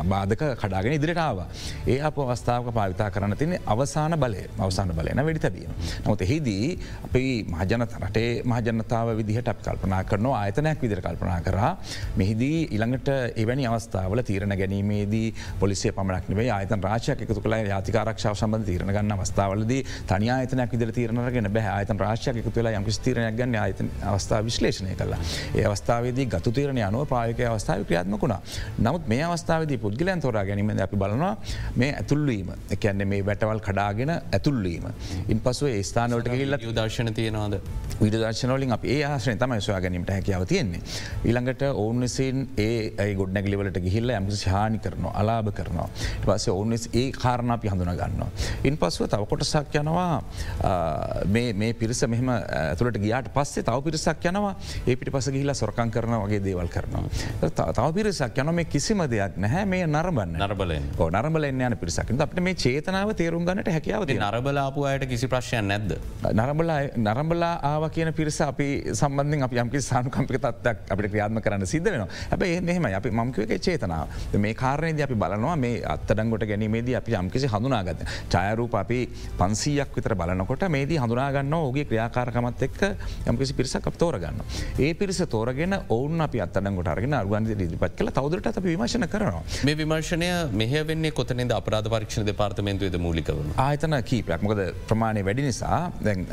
බාධක 0.06 0.44
කඩාගෙන 0.56 0.98
ඉදිරිටාව 0.98 1.44
ඒ 1.86 2.00
අප 2.02 2.18
අවස්ථාවක 2.18 2.72
පාවිත 2.72 3.01
කතා 3.02 3.10
කරන්න 3.10 3.36
තින්නේ 3.36 3.60
අවසාන 3.66 4.14
බලය 4.14 4.42
අවසාන 4.58 4.90
බලයන 4.90 5.18
වැඩි 5.18 5.40
තැබීම. 5.40 5.70
නොත 6.04 6.20
එහිදී 6.20 6.78
අපි 7.04 7.24
මහජනත 7.46 7.94
රටේ 7.98 8.42
මහජනතාව 8.44 9.08
විදිහට 9.16 9.48
අප 9.48 9.58
කල්පනා 9.60 10.02
කරන 10.04 10.26
ආයතනයක් 10.32 10.78
විදිර 10.80 11.00
කල්පනා 11.00 11.40
කරා. 11.40 11.70
මෙහිදී 12.16 12.68
ඉළඟට 12.70 13.08
එවැනි 13.36 13.66
අවස්ථාවල 13.66 14.22
තීරණ 14.22 14.54
ගැනීමේදී 14.54 15.34
පොලිසිය 15.60 15.92
පමණක් 15.92 16.28
නේ 16.30 16.50
ආයතන 16.50 16.82
රාශයක් 16.82 17.22
එකතු 17.22 17.40
කළ. 17.40 17.56
යාතිකාරක්ෂාව 17.66 18.36
සබඳ 18.36 18.64
තීරණ 18.64 18.92
ගන්න 18.92 19.16
අවස්ථාවලද 19.16 19.72
තනි 20.06 20.30
ආයතනයක් 20.30 20.72
විදිර 20.72 20.92
තීරණගෙන 20.92 21.50
බැහ 21.50 21.68
ආයතන 21.68 21.98
රාශයක් 21.98 22.36
එකතු 22.36 22.54
වෙලා 22.54 22.74
යම් 22.74 22.86
තීරණයක් 22.98 23.36
ගන්න 23.36 23.56
ආයතන 23.56 23.90
අවස්ථාව 24.04 24.44
විශ්ලේෂණය 24.44 24.94
කලා 24.94 25.20
ඒ 25.54 25.66
අවස්ථාවේදී 25.66 26.28
ගතු 26.28 26.52
තීරණ 26.52 26.82
අනුව 26.82 27.08
ප්‍රායක 27.08 27.42
අවස්ථාව 27.48 27.84
ක්‍රියාත්මකුණා 27.84 28.40
නමුත් 28.80 29.08
මේ 29.08 29.22
අවස්ථාවදී 29.24 29.78
පුද්ගලයන් 29.78 30.20
තෝරා 30.20 30.44
ගැනීම 30.44 30.74
අපි 30.78 30.96
බලනවා 30.96 31.34
මේ 31.76 31.92
ඇතුල්ලීම 31.94 32.52
එක 32.70 32.91
කියන්නේ 32.92 33.06
මේ 33.06 33.24
වැටවල් 33.24 33.60
කඩාගෙන 33.60 34.10
ඇතුල්ලීම. 34.10 34.86
ඉන් 35.28 35.40
පසුව 35.40 35.68
ස්ථානවලට 35.82 36.28
ගහිල්ල 36.28 36.56
දර්ශන 36.72 37.12
තියෙනවාද 37.14 37.58
විදර්ශනවලින් 38.00 38.72
අප 38.72 38.84
ඒ 38.86 39.02
ආශ්‍රය 39.04 39.36
තම 39.36 39.54
සොයා 39.60 39.80
ගැනීමට 39.80 40.10
හැකියාව 40.10 40.46
තියෙන්නේ. 40.46 40.80
ඊළඟට 41.24 41.62
ඔවුන් 41.72 42.00
විසින් 42.00 42.48
ඒ 42.58 43.14
ගොඩ 43.14 43.32
නැගලිවලට 43.32 43.78
ගිහිල්ල 43.78 44.10
ඇම 44.10 44.28
ශානි 44.36 44.78
කරනවා 44.78 45.14
අලාභ 45.14 45.52
කරනවා. 45.52 45.88
පස 46.24 46.48
ඔවුන් 46.48 46.76
ඒ 46.94 47.06
කාරණ 47.14 47.50
අපි 47.50 47.68
හඳුන 47.68 47.92
ගන්නවා. 47.94 48.30
ඉන් 48.64 48.76
පසුව 48.76 49.08
තව 49.08 49.26
කොටසක් 49.26 49.78
යනවා 49.82 50.22
මේ 51.26 51.72
පිරිස 51.74 52.04
මෙහම 52.06 52.32
ඇතුළට 52.32 52.98
ගියාට 52.98 53.32
පස්සේ 53.34 53.62
තව 53.62 53.82
පිරිසක් 53.82 54.28
යනවා 54.32 54.54
ඒ 54.86 54.96
පිට 54.96 55.12
පස 55.12 55.30
ගිහිලා 55.30 55.54
සොරකං 55.54 55.90
කරන 55.90 56.18
වගේ 56.18 56.42
දේවල් 56.42 56.68
කරනවා. 56.68 57.04
තව 57.72 57.88
පිරිසක් 57.94 58.38
යන 58.38 58.54
මේ 58.54 58.64
කිසිම 58.66 59.06
දෙයක් 59.08 59.38
නැහැ 59.38 59.64
මේ 59.66 59.86
නරබන්න 59.86 60.38
නරබලෙන් 60.38 60.90
නරබල 61.12 61.50
යන 61.50 61.78
පිරිසක් 61.78 62.12
අපට 62.22 62.40
මේ 62.40 62.54
චේතනාව 62.82 63.10
තේරුම් 63.14 63.44
ගන්නට 63.46 63.70
හැකියාව 63.70 64.04
නරබලාපු 64.12 64.84
අයට 64.84 65.04
කිසි 65.08 65.26
ප්‍රශ්යන් 65.28 65.66
නැද්ද. 65.66 65.92
නරබලා 66.32 66.78
නරබලා 66.98 67.52
ආව 67.62 67.84
කියන 67.90 68.10
පිරිස 68.12 68.38
අපි 68.42 68.68
සම්බන්ධින් 68.92 69.44
අපි 69.46 69.60
යම්කි 69.62 69.80
සානුකම්පික 69.80 70.38
තත්වක් 70.38 70.90
අපට 70.90 71.06
ක්‍රියාත්ම 71.06 71.38
කරන්න 71.38 71.66
සිද්ධ 71.66 71.88
වෙන 71.88 72.04
හැබ 72.30 72.44
මෙහම 72.62 72.86
අපි 72.90 73.10
මංකවක 73.12 73.58
චේතනාව. 73.58 74.06
මේ 74.36 74.54
කාරණයද 74.54 75.02
අපි 75.06 75.16
බලනවා 75.16 75.56
මේ 75.56 75.82
අත්තඩංගොට 75.86 76.46
ගැනීමේදී 76.50 76.96
අපි 76.96 77.16
යම්කිසි 77.20 77.50
හඳුනාගත 77.54 78.02
චායරූප 78.28 78.74
අපි 78.74 79.00
පන්සීයක් 79.38 79.94
විතර 79.96 80.14
බලනකොට 80.14 80.66
මේදී 80.68 80.98
හඳුනාගන්න 80.98 81.54
ඕගේ 81.54 81.84
ක්‍රියාකාරකමත් 81.84 82.66
එක්ක 82.68 82.82
යම්කිසි 83.26 83.54
පිරිසක් 83.54 83.86
අප 83.86 83.96
තෝරගන්න. 83.96 84.42
ඒ 84.78 84.92
පිරිස 84.94 85.22
තෝරගෙන 85.28 85.78
ඔවුන් 85.88 86.20
අපි 86.20 86.44
අත්තඩංගොට 86.46 86.92
අරගෙන 86.94 87.14
අරුගන්ද 87.14 87.54
ඉදිපත් 87.56 87.96
කළ. 87.96 88.12
තවදරට 88.12 88.52
අප 88.52 88.64
විමශන 88.64 89.08
කරනවා. 89.08 89.44
මේ 89.64 89.76
විමර්ශනය 89.76 90.30
මෙහ 90.54 90.72
වෙන්නේ 90.84 91.12
කොතනද 91.12 91.52
අපරාධ 91.52 91.88
පරීක්ෂණ 91.88 92.28
දෙපාර්තමේන්තුවද 92.72 92.96
මූලිකවන. 92.98 93.52
ආයතන 93.56 93.94
කීපයක් 94.02 94.42
මොකද 94.42 94.60
ප්‍රමාණය 94.88 95.22
වැඩි 95.24 95.42
නිසා 95.42 95.92
දැන් 95.98 96.26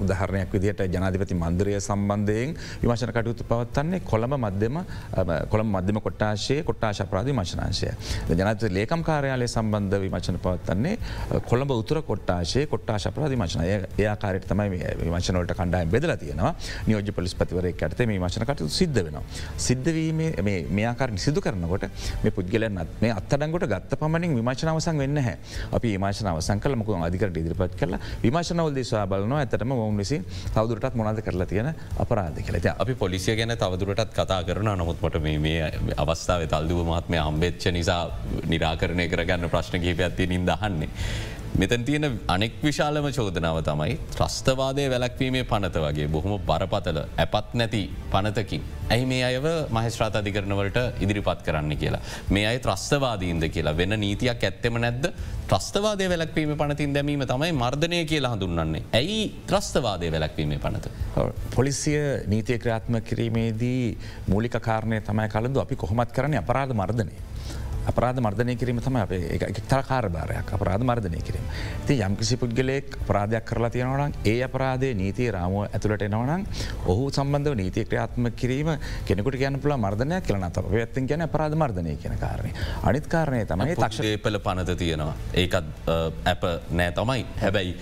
උදහරණයක් 0.00 0.52
විදිහට 0.52 0.82
ජනාධිපති 0.86 1.34
මන්දරය 1.34 1.74
සම්බන්ධයෙන් 1.78 2.54
විමශන 2.82 3.12
කටයුතු 3.16 3.44
පවත්තන්නේ 3.44 4.00
කොළඹ 4.02 4.36
මධ්‍යම 4.36 4.80
කොළම් 5.48 5.68
මධ්‍යම 5.68 6.00
කොට්ටාශය 6.00 6.62
කොට්ටාශ 6.62 7.02
ප්‍රාධි 7.10 7.32
මශනාංශය. 7.32 7.90
ජනත 8.30 8.70
ලේකම් 8.70 9.02
කාරයාලය 9.02 9.48
සම්බන්ධ 9.48 10.00
විමචන 10.04 10.38
පවත්තන්නේ 10.38 10.96
කොළඹ 11.48 11.70
උතුර 11.72 12.02
කොට්ටාශය 12.02 12.66
කොට්ටාශ 12.66 13.08
ප්‍රාධි 13.10 13.36
මශනය 13.36 13.68
ඒආකාරයට 13.98 14.48
තමයි 14.48 14.80
විමශනවලට 15.02 15.54
කණ්ඩායම් 15.54 15.90
බෙදල 15.90 16.14
තියෙනවා 16.16 16.54
නියෝජ 16.86 17.12
පොලිස් 17.12 17.34
පතිවරය 17.34 17.74
ඇත 17.80 18.06
මේ 18.06 18.20
වශන 18.20 18.44
කටයුතු 18.44 18.72
සිද්ධ 18.72 19.00
වෙනවා. 19.00 19.24
සිද්ධවීමේ 19.58 20.58
මේආකාර 20.70 21.10
සිදු 21.18 21.40
කරනකොට 21.40 21.88
මේ 22.22 22.32
පුද්ගලයන්නත් 22.32 23.00
මේ 23.02 23.12
අත්තඩංගොට 23.12 23.66
ගත්ත 23.66 24.00
පමණින් 24.00 24.36
විමචනාවසන් 24.38 25.00
වෙන්න 25.00 25.18
හැ 25.18 25.36
අපි 25.80 25.96
විමශන 25.96 26.28
අවසන් 26.28 26.60
කල 26.60 26.76
මක 26.76 26.88
අධිකට 27.00 27.36
ඉදිරිපත් 27.36 27.74
කල 27.74 27.96
විමශනවල් 28.22 28.74
දේශවා 28.74 29.06
බලන 29.06 29.32
ඇතටම 29.34 29.72
ඔවුන් 29.74 29.96
විසි 29.96 30.20
තවදුරටත් 30.54 30.94
මොනද 30.94 31.22
කරලා 31.22 31.46
තියෙන 31.46 31.72
අපරාධ 31.98 32.40
කලත 32.42 32.66
අපි 32.76 32.94
පොලිසිය 32.96 33.36
ගැන 33.36 33.56
තවදුරටත් 33.56 34.12
කතා 34.12 34.40
කරන 34.44 34.70
නමුත්මට 34.74 35.18
මේ 35.40 35.72
අවස්ථාව 35.96 36.46
තල්දුව 36.46 36.84
මහත්මය 36.86 37.18
හම්බෙච්ච 37.20 37.68
නිසා 37.70 38.02
නිරාකරණය 38.46 39.08
කරගන්න 39.08 39.48
ප්‍රශ්න 39.48 39.80
කහිප 39.80 40.00
ඇතිනින් 40.00 40.46
දහන්නේ. 40.46 40.90
මෙතන් 41.58 41.84
තියෙන 41.84 42.04
අනෙක් 42.34 42.52
විශාලම 42.62 43.06
චෝදනාව 43.16 43.56
තමයි 43.68 43.94
ත්‍රස්තවාදය 44.16 44.84
වැලක්වීමේ 44.92 45.44
පනත 45.50 45.76
වගේ 45.84 46.06
බොහොම 46.14 46.38
බරපතල 46.48 46.98
ඇපත් 47.24 47.54
නැති 47.60 47.82
පනතකින්. 48.12 48.62
ඇයි 48.90 49.06
මේ 49.06 49.24
අයව 49.30 49.46
මහිස්ත්‍රාත 49.76 50.14
අධිකරනවලට 50.20 50.78
ඉදිරිපත් 51.04 51.42
කරන්න 51.46 51.76
කියලා. 51.82 52.02
මේ 52.30 52.46
අයි 52.50 52.60
ත්‍රස්තවාදීන්ද 52.66 53.44
කියලා 53.54 53.76
වෙන 53.76 53.94
නීතියක් 54.04 54.44
ඇත්තෙම 54.48 54.78
නැද්ද 54.84 55.10
ත්‍රස්තවාදය 55.50 56.08
වැලක්වීම 56.12 56.54
පනතින් 56.60 56.94
දැමීම 56.94 57.26
තමයි 57.32 57.52
මර්ධනය 57.62 58.04
කියලා 58.12 58.32
හඳුන්න්නේ. 58.34 58.84
ඇයි 59.00 59.24
ත්‍රස්තවාදය 59.50 60.12
වැලක්වීමේ 60.12 60.58
පනත. 60.58 60.86
පොලිසිය 61.56 61.98
නීතිය 62.34 62.58
ක්‍රාත්ම 62.58 63.00
කිරීමේදී 63.10 63.98
මූලික 64.28 64.60
කාරණය 64.68 65.00
තමයි 65.10 65.28
කලඳු 65.34 65.64
අපි 65.66 65.76
කොහොමත් 65.76 66.14
කරන 66.14 66.38
අපරාධ 66.44 66.76
මර්ධනය. 66.82 67.29
අපරාධ 67.86 68.20
මර්ධනය 68.20 68.56
කිරීම 68.56 68.80
තම 68.80 68.96
අප 68.96 69.12
එක්තර 69.12 69.82
කාරභාරයක් 69.88 70.52
අපරාධ 70.52 70.84
මර්ධනය 70.84 71.20
කිරීම. 71.22 71.46
ති 71.86 71.94
යම්කිසි 72.00 72.36
පුද්ගලෙක් 72.36 72.96
අපරාධයක් 73.02 73.44
කරලා 73.44 73.70
තියෙනවනම් 73.70 74.12
ඒ 74.24 74.42
අපරාධය 74.44 74.94
නීතිය 74.94 75.30
රාමුව 75.30 75.68
ඇතුළට 75.68 76.02
එනවනම් 76.02 76.44
ඔහු 76.86 77.10
සම්බන්ධව 77.10 77.56
නීතිය 77.62 77.84
ක්‍රියාත්ම 77.84 78.30
කිරීම 78.32 78.70
කෙනෙකුට 79.06 79.38
ගැන 79.38 79.60
පුල 79.60 79.76
මර්ධනයක් 79.76 80.26
කියලන 80.26 80.44
අප 80.44 80.58
ඇත්තින් 80.58 81.06
ගැන 81.06 81.26
අපරාධ 81.28 81.56
මර්ධනය 81.56 81.96
කියන 81.96 82.18
කාරණය. 82.18 82.52
අනිත් 82.82 83.06
කාරණය 83.06 83.44
තමයි 83.46 83.76
තක්ෂේපල 83.76 84.38
පනත 84.38 84.76
තියෙනවා. 84.76 85.16
ඒකත් 85.34 85.88
ඇප 86.26 86.44
නෑ 86.70 86.92
තමයි 86.92 87.26
හැබැයි. 87.40 87.74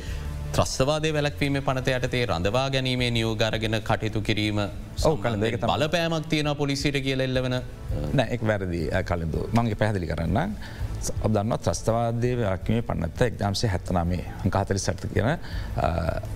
ත්‍රස්වාදය 0.57 1.11
වැලක්වීම 1.17 1.57
පනත 1.67 1.89
යටතේ 1.97 2.25
රඳවා 2.27 2.65
ගැනීමේ 2.75 3.11
නියෝගරගෙන 3.17 3.77
කටයුතු 3.89 4.21
කිරීම 4.29 4.61
බලපෑමක් 5.71 6.29
තියෙන 6.33 6.51
පොලිසිට 6.61 6.99
කියල 7.07 7.21
එල්ලවන 7.27 7.57
නෑ 8.19 8.29
එක් 8.35 8.43
වැරදි. 8.51 8.83
කලඳු 9.11 9.49
මගේ 9.57 9.79
පැහදිලි 9.83 10.07
කරන්න 10.13 10.39
ඔබදන්න 10.99 11.55
ත්‍රස්තවාදය 11.63 12.31
රක්මේ 12.43 12.83
පන්නත්ත 12.83 13.21
එක්දම්සේ 13.29 13.71
හැත්තනමේ 13.71 14.25
අංකාතරි 14.45 14.79
සටත 14.79 15.13
කියන 15.13 15.31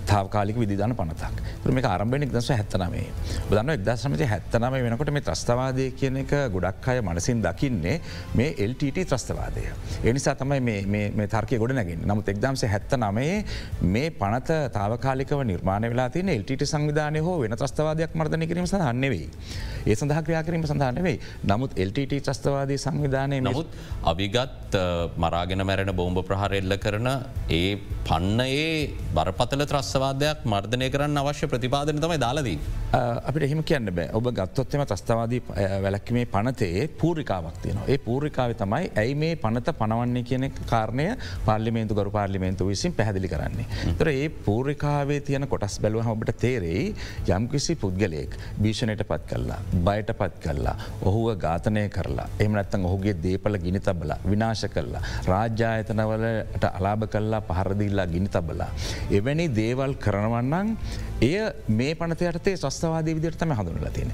තාවකාලික 0.07 0.59
විධාන 0.61 0.95
පනතක් 0.95 1.73
මේ 1.75 1.83
ආරම්භෙන් 1.85 2.25
එක්දස 2.27 2.49
හැත්තනමේ 2.53 3.05
බදන්න 3.49 3.73
එක්දශමති 3.75 4.29
හැත්තනම 4.31 4.77
වෙනකොට 4.77 5.11
මේ 5.17 5.25
ත්‍රස්තවාදය 5.27 5.89
කියන 5.99 6.21
එක 6.23 6.33
ගොඩක් 6.55 6.87
අය 6.93 7.01
මනසින් 7.01 7.43
දකින්නේ 7.43 7.97
මේ 8.35 8.55
LTT 8.67 9.05
ත්‍රස්තවාදය. 9.11 9.65
එනිසා 10.03 10.35
තමයි 10.35 10.61
මේ 10.61 11.27
තර්කය 11.27 11.59
ගොඩ 11.59 11.75
නැගින් 11.79 12.07
නමුත් 12.07 12.31
එක්දම්සේ 12.35 12.71
හැත්ත 12.71 12.97
නමේ 12.97 13.43
මේ 13.95 14.09
පනත 14.21 14.59
තාවකාලිකව 14.73 15.43
නිර්මාණ 15.43 15.89
වෙලා 15.89 16.09
තින 16.09 16.31
LTට 16.31 16.69
සංවිධානය 16.71 17.19
හෝ 17.19 17.37
වෙන 17.43 17.57
ත්‍රස්තවාදයක් 17.57 18.15
මර්ධන 18.15 18.47
කිරීම 18.47 18.67
සඳහන්නෙවෙයි. 18.67 19.29
ඒ 19.85 19.95
සඳහ 19.95 20.23
ක්‍රියා 20.25 20.43
කිරීම 20.43 20.65
සඳහනෙවෙයි 20.65 21.19
නමුත් 21.51 21.79
LTT 21.87 22.23
ත්‍රස්තවාදී 22.25 22.77
සංවිධානය 22.77 23.41
නමුත් 23.41 23.67
අවිගත් 24.03 24.52
මරාගෙන 25.23 25.61
මැරෙන 25.65 25.91
බෝම්භ 25.95 26.21
ප්‍රහාරෙල්ල 26.29 26.75
කරන 26.85 27.09
ඒ 27.49 27.77
පන්නයේ 28.07 28.69
බරපතල 29.17 29.63
ත්‍රස්වාදයක් 29.71 30.45
මර්ධනය 30.45 30.87
කරන්න 30.93 31.21
අවශ්‍ය 31.21 31.47
ප්‍රතිපාදන 31.47 32.01
තමයි 32.03 32.19
දාලදී. 32.25 32.57
අපිට 33.29 33.45
එහෙම 33.47 33.61
කියන්න 33.63 33.91
බෑ 33.97 34.09
ඔබ 34.13 34.27
ගත්තොත්තම 34.39 34.83
ත්‍රස්තවාදී 34.91 35.41
වැලක්කමේ 35.85 36.25
පනතේ 36.35 36.87
පූරිකාවක් 37.01 37.57
තියනවා. 37.63 37.87
ඒ 37.87 37.97
පූරිකාව 38.07 38.55
තමයි 38.61 38.91
ඇයි 39.03 39.15
මේ 39.15 39.35
පනත 39.35 39.75
පනවන්නේ 39.81 40.23
කියන 40.23 40.47
කාරණය 40.71 41.07
පාර්ලිමේන්තු 41.47 41.99
ගරු 41.99 42.11
පාර්ලිමේන්තු 42.17 42.67
විසින් 42.67 42.97
පැහදිලි 42.99 43.31
කරන්නේ. 43.33 43.67
තර 43.99 44.11
ඒ 44.13 44.29
පූරිකාවේ 44.47 45.19
තියන 45.29 45.47
කොටස් 45.47 45.79
බැලුව 45.85 46.11
ඔබට 46.15 46.33
තේරෙයි 46.45 46.85
යම්කිසි 47.37 47.75
පුද්ගලයෙක් 47.75 48.37
භීෂණයට 48.61 49.05
පත් 49.11 49.23
කල්ලා 49.31 49.59
බයට 49.87 50.13
පත් 50.19 50.43
කල්ලා 50.45 50.75
ඔහුව 51.01 51.29
ඝාතනය 51.45 51.85
කරලා 51.89 52.27
එමනත්තන් 52.45 52.85
ඔහුගේ 52.89 53.15
දේපල 53.25 53.57
ගිනි 53.65 53.79
තබල 53.79 54.13
විනාශ 54.43 54.67
කරලා 54.75 55.01
රාජ්‍යායතනවලට 55.27 56.65
අලාභ 56.69 57.07
කල්ලා 57.13 57.41
පහරදිල්ලා 57.41 58.07
ගිනි 58.07 58.29
තබලා. 58.29 58.69
එවැනි 59.11 59.47
දේවල් 59.55 59.95
කරනවන්නන් 59.95 60.77
එය 61.23 61.35
මේ 61.69 61.95
පනතයටේ 61.95 62.55
ස්වස්තවාද 62.57 63.07
විදිරතම 63.07 63.51
හඳුනල 63.53 63.87
තියෙන. 63.89 64.11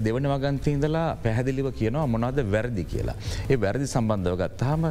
දෙවන 0.00 0.28
වගන්තීන්දලා 0.32 1.06
පැහැදිලිව 1.18 1.68
කියනවා 1.72 2.06
මොනවද 2.06 2.38
වැරදි 2.46 2.84
කියලා. 2.84 3.16
ඒ 3.48 3.58
වැරදි 3.58 3.86
සම්බන්ධව 3.88 4.36
ගත්තාම 4.42 4.86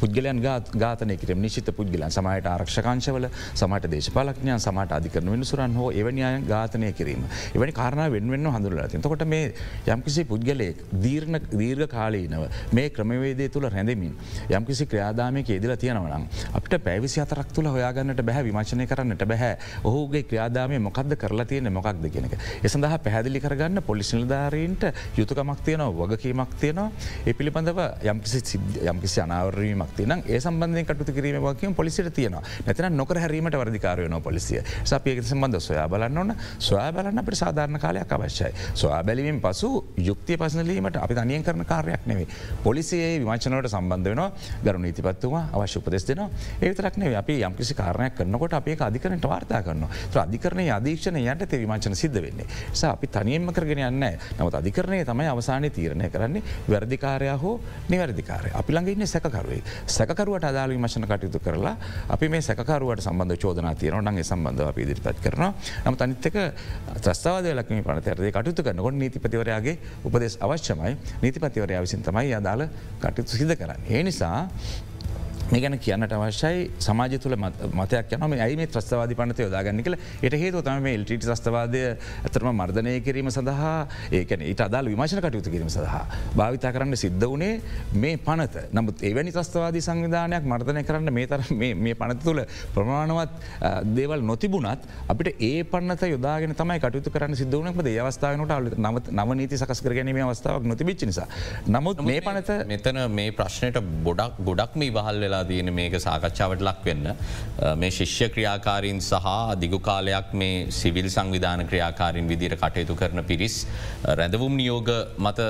පුද්ගලයන් 0.00 0.42
ගාතනය 0.76 1.16
කිරීම 1.16 1.40
නිශිත 1.40 1.70
පුද්ගලන් 1.72 2.10
සමයට 2.10 2.46
ආරක්ෂකාංශවල 2.46 3.28
සමට 3.54 3.90
දේශපාලක්ඥයන් 3.90 4.60
සමට 4.60 4.98
අධිකරන 4.98 5.30
වෙනසුරන් 5.30 5.74
හෝ 5.74 5.90
එවැනි 5.92 6.22
අය 6.22 6.42
ඝාතනය 6.44 6.92
කිරීම. 6.92 7.24
එවැනි 7.54 7.72
කාරණ 7.72 8.04
වෙන්වෙන්න 8.10 8.50
හඳුරලා 8.50 8.88
තිය 8.88 9.00
තකොට 9.00 9.24
මේ 9.26 9.54
යම්කිසි 9.86 10.26
පුද්ගලයෙක් 10.26 10.84
දීර්ණ 10.98 11.40
දීර්ඝ 11.52 11.88
කාලීනව 11.88 12.46
මේ 12.72 12.88
ක්‍රමවේදය 12.90 13.48
තුළ 13.48 13.68
රැඳමින් 13.68 14.14
යම්කිසි 14.50 14.86
ක්‍රියාදාමයක 14.86 15.48
යෙදලා 15.48 15.78
තියෙනවනම් 15.78 16.28
අපට 16.54 16.78
පැවිසි 16.82 17.20
අතරක් 17.20 17.52
තුළ 17.52 17.68
හොයාගන්නට 17.68 18.22
බැහැ 18.22 18.46
විමචනය 18.46 18.86
කරන්නට 18.86 19.26
බැහැ 19.26 19.54
ඔහුගේ 19.84 20.24
ක්‍රියාදාමය 20.66 20.78
මොකක්ද 20.80 21.16
කරලා 21.16 21.46
තියෙන 21.46 21.72
මොකක්ද 21.72 22.04
කියෙනක. 22.04 22.34
එසඳහ 22.62 22.86
පැහැදිලි 22.98 23.40
කරගන්න 23.40 23.82
පොලිස් 23.82 24.12
නිලධාරීන්ට 24.14 24.84
යුතුකමක් 25.16 25.60
තියනව 25.60 25.92
වගකීමක් 25.92 26.54
තියනවා. 26.60 26.90
ඒ 27.26 27.32
පිළිබඳව 27.32 27.78
යම්කිසි 28.02 28.58
යම්කිසි 28.82 29.20
අනාවරීමක් 29.20 29.94
තියන 29.96 30.12
ඒ 30.18 30.40
සම්බන්ධය 30.40 30.84
කටතු 30.84 31.12
කිරීම 31.12 31.42
වකින් 31.42 31.74
පොලිසිට 31.74 32.10
තියෙනවා. 32.10 32.42
නැතින 32.66 32.96
නොකර 32.96 33.18
හැරීමට 33.18 33.54
වර්ධිකාරයන 33.54 34.22
පොලිසිය. 34.22 34.62
සපයක 34.84 35.22
සම්බන්ධ 35.22 35.60
සොයා 35.60 35.88
බලන්න 35.88 36.18
ඕන. 36.18 36.34
සොයා 36.60 36.92
බලන්න 36.92 37.18
අපට 37.18 37.34
සාධාරණ 37.34 37.78
කාලයක් 37.78 38.12
අවශ්‍යයි. 38.12 38.52
සොයා 38.74 39.02
බැලිමින් 39.02 39.40
පසු 39.40 39.84
යුක්තිය 39.98 40.36
පසනලීමට 40.36 40.96
අපි 40.96 41.14
තනියෙන් 41.14 41.42
කරන 41.42 41.64
කාරයක් 41.64 42.06
නෙවේ. 42.06 42.26
පොලිසියේ 42.62 43.20
විමචනවට 43.20 43.70
සම්බන්ධ 43.70 44.10
වෙන 44.10 44.24
ගරු 44.64 44.78
නීතිපත්තුවා 44.78 45.44
අවශ්‍ය 45.52 45.78
උපදෙස් 45.78 46.06
දෙන 46.06 46.26
ඒතරක්නේ 46.60 47.14
අපි 47.16 47.40
යම්කිසි 47.42 47.74
කාරණයක් 47.74 48.14
කරනකොට 48.14 48.52
අපේ 48.52 48.76
අධිකරනට 48.80 49.24
වාර්තා 49.24 49.62
කරන 49.62 49.86
අධිකරණය 50.56 50.70
අධීක්ෂණ 50.70 51.16
යට 51.20 51.48
තේ 51.48 51.60
විමචන 51.60 51.94
සිද්ධ 51.94 52.16
වෙන්නේ. 52.16 52.46
ස 52.72 52.84
අපි 52.84 53.06
තනියෙන්ම 53.06 53.52
කරගෙන 53.52 53.82
යන්න 53.86 54.04
නවත් 54.38 54.54
අධිකරණය 54.54 55.04
තමයි 55.04 55.28
අවසානය 55.28 55.70
තීරණය 55.70 56.08
කරන්නේ. 56.10 56.42
වැරදිකාරය 56.68 57.28
හෝ 57.36 57.60
නිවැරදිකාරය 57.88 58.52
අපි 58.54 58.72
ළඟඉන්න 58.72 59.06
සැකරුවේ 59.06 59.60
සැකරුවට 59.86 60.44
අදාළ 60.44 60.72
විමශන 60.72 61.04
කටයුතු 61.04 61.40
කරලා 61.40 61.76
අපි 62.08 62.28
මේ 62.28 62.40
සැකරුවට 62.40 63.04
සම්බන්ධ 63.04 63.38
චෝදනා 63.38 63.74
තියන 63.74 64.00
නගේ 64.02 64.24
සම්බන්ධව 64.24 64.68
අපි 64.68 64.82
ඉදිරිපත් 64.82 65.20
කරන 65.20 65.52
නම 65.84 65.94
තනිත්තක 65.94 66.36
ත්‍රස්ථාවද 67.00 67.52
ලක්ම 67.52 67.82
පනතරේ 67.82 68.32
කටයුතු 68.32 68.62
කරනකොට 68.62 68.96
නීතිපතිවරයාගේ 68.96 69.78
උපදෙස් 70.04 70.38
අවශ්‍යමයි. 70.40 70.96
නීතිපතිවරයා 71.22 71.84
විසින් 71.84 72.02
තමයි 72.02 72.34
අදාළ 72.34 72.68
කටයුතු 73.00 73.36
සිද 73.36 73.52
කරන්න. 73.54 73.88
ඒ 73.88 74.02
නිසා 74.02 74.48
මේ 75.50 75.60
ගැන 75.62 75.78
කියන්නට 75.78 76.12
අවශ්‍යයි. 76.12 76.70
සමාජ 76.86 77.12
තුළ 77.22 77.36
මතයක් 77.38 78.12
යනම 78.16 78.32
ඇයි 78.36 78.56
මේ 78.60 78.66
ත්‍රස්තවාද 78.66 79.12
පනත 79.18 79.44
යොදාගන්න 79.44 79.82
කළ 79.86 79.96
එට 80.26 80.34
හේතු 80.42 80.62
තම 80.66 80.82
මේ 80.82 80.94
එල්ට 80.98 81.12
ත්‍රස්තවාදය 81.24 81.82
ඇතරම 82.26 82.48
මර්ධනය 82.60 82.94
කිරීම 83.06 83.30
සඳහා 83.30 83.74
ඒකන 84.18 84.42
ඊට 84.42 84.62
අදාල් 84.66 84.90
විමශන 84.90 85.22
කටයුතු 85.24 85.52
කිරීම 85.54 85.70
සඳහා 85.70 86.02
භාවිතා 86.40 86.72
කරන්න 86.76 86.98
සිද්ධ 87.02 87.26
වනේ 87.34 87.60
මේ 87.94 88.16
පනත. 88.26 88.64
නමුත් 88.78 89.04
එවැනි 89.10 89.34
ත්‍රස්තවාදී 89.36 89.84
සංවිධානයක් 89.88 90.48
මර්ධනය 90.52 90.82
කරන්න 90.88 91.14
මේ 91.18 91.26
තර 91.30 91.44
මේ 91.84 91.94
පනත 91.94 92.18
තුළ 92.26 92.42
ප්‍රමාණවත් 92.74 93.38
දේවල් 93.98 94.26
නොතිබුණත් 94.32 94.90
අපිට 95.14 95.44
ඒ 95.50 95.62
පන්නත 95.74 96.10
යොදාගෙන 96.14 96.56
තමයි 96.62 96.78
කටයුතු 96.86 97.14
කරන්න 97.14 97.38
සිදුවනක 97.42 97.80
ද 97.86 97.94
අවස්ථාවනට 98.06 98.56
අල 98.58 98.72
නවත් 98.74 99.14
නවනීති 99.14 99.62
සකස් 99.62 99.84
කර 99.86 99.96
ගැනීම 100.00 100.20
අවස්ථාවක් 100.26 100.66
නොතිබිච්ච 100.72 101.06
නිසා. 101.12 101.30
නමුත් 101.70 102.02
මේ 102.10 102.20
පනත 102.28 102.60
මෙතන 102.74 103.02
මේ 103.20 103.30
ප්‍රශ්නයට 103.38 103.80
බොඩක් 104.10 104.44
ගොඩක් 104.50 104.74
මේ 104.82 104.92
වහල් 104.98 105.22
වෙලා 105.24 105.35
වෙලා 105.36 105.44
තියෙන 105.44 105.72
මේක 105.74 105.94
සාකච්ඡාවට 106.00 106.60
ලක් 106.60 106.84
වෙන්න. 106.84 107.06
මේ 107.76 107.90
ශිෂ්‍ය 107.90 108.28
ක්‍රියාකාරීන් 108.28 109.00
සහ 109.00 109.26
දිගු 109.60 109.78
කාලයක් 109.78 110.32
මේ 110.32 110.70
සිවිල් 110.70 111.08
සංවිධාන 111.08 111.66
ක්‍රියාකාරින් 111.66 112.28
විදිර 112.28 112.56
කටයුතු 112.56 112.96
කරන 112.96 113.24
පිරිස් 113.24 113.66
රැඳවුම් 114.04 114.56
නියෝග 114.56 114.90
මත 115.18 115.40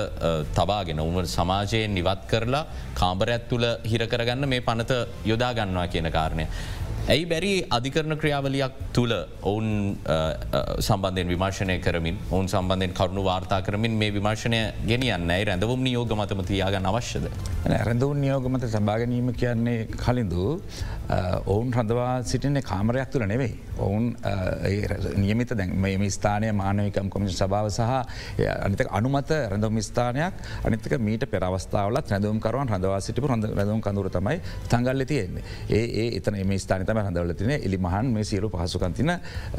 තබාගෙන 0.55 0.99
උම 0.99 1.19
සමාජයෙන් 1.25 1.93
නිවත් 1.93 2.27
කරලා 2.27 2.65
කාම්බරැත් 2.95 3.47
තුළ 3.49 3.67
හිරකරගන්න 3.91 4.49
මේ 4.49 4.61
පනත 4.61 4.91
යොදා 5.25 5.53
ගන්නවා 5.53 5.87
කියන 5.87 6.11
කාරණය. 6.11 6.47
ඇයි 7.07 7.25
බැරි 7.25 7.51
අධිකරන 7.69 8.13
ක්‍රියාවලයක් 8.21 8.73
තුළ 8.95 9.13
ඔවුන් 9.41 9.67
සම්බන්ධයෙන් 10.79 11.29
විමර්ශනය 11.31 11.75
කරමින් 11.79 12.17
ඔවුන් 12.31 12.47
සම්බන්ධයෙන් 12.47 12.93
කරුණු 12.93 13.23
වාර්තා 13.23 13.59
කරමින් 13.61 13.93
මේ 14.01 14.11
විමර්ශනය 14.11 14.59
ගෙනියන්න 14.89 15.31
ඇයි 15.31 15.45
රැඳවම් 15.49 15.83
නියෝග 15.87 16.11
මතම 16.13 16.41
තියාගන්න 16.51 16.89
අවශ්‍යද. 16.91 17.27
රැඳවුන් 17.79 18.19
නියෝගමත 18.21 18.67
සභාගනීම 18.67 19.29
කියන්නේ 19.33 19.87
කලින්දු 19.95 20.43
ඔවුන් 21.45 21.71
රඳවා 21.73 22.11
සිටින්නේ 22.23 22.61
කාමරයක් 22.63 23.09
තුළ 23.09 23.25
නෙවෙයි. 23.25 23.55
ඔවුන් 23.79 24.05
නියමිත 25.15 25.55
දැන් 25.57 25.71
මේ 25.77 26.09
ස්ථානය 26.09 26.51
මානවිකම් 26.53 27.09
කොමිෂ 27.09 27.39
සභාව 27.39 27.69
සහ 27.69 27.81
අනිත 28.57 28.83
අනුමත 28.91 29.33
රැඳවම් 29.47 29.79
ස්ථානයක් 29.81 30.43
අනිතක 30.65 30.97
මීට 30.99 31.25
පෙරවස්ථාවලත් 31.27 32.11
රැඳවම් 32.11 32.39
කරවන් 32.39 32.67
රඳවා 32.69 32.99
සිටිපු 32.99 33.31
රඳ 33.31 33.53
රැඳවම් 33.53 33.81
කඳුර 33.81 34.11
තමයි 34.11 34.37
තංගල්ල 34.67 35.05
තියෙන්නේ 35.05 35.43
ඒ 35.71 36.07
එතන 36.11 36.41
මේ 36.43 36.59
ස්ථානතම 36.59 36.96
රඳවල 36.97 37.33
තින 37.35 37.53
එලිමහන් 37.57 38.11
මේ 38.11 38.23
සියලු 38.23 38.49
පහසුකන්තින 38.49 39.13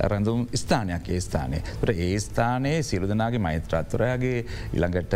රැඳුම් 0.05 0.47
ස්ථානයක් 0.55 1.09
ඒ 1.09 1.21
ස්ථානය 1.21 1.63
ට 1.81 1.97
ඒ 1.99 2.19
ස්ථානයේ 2.19 2.83
සිරුදනාගේ 2.83 3.41
මෛත්‍රත්වරයාගේ 3.41 4.39
ඉළඟට 4.75 5.15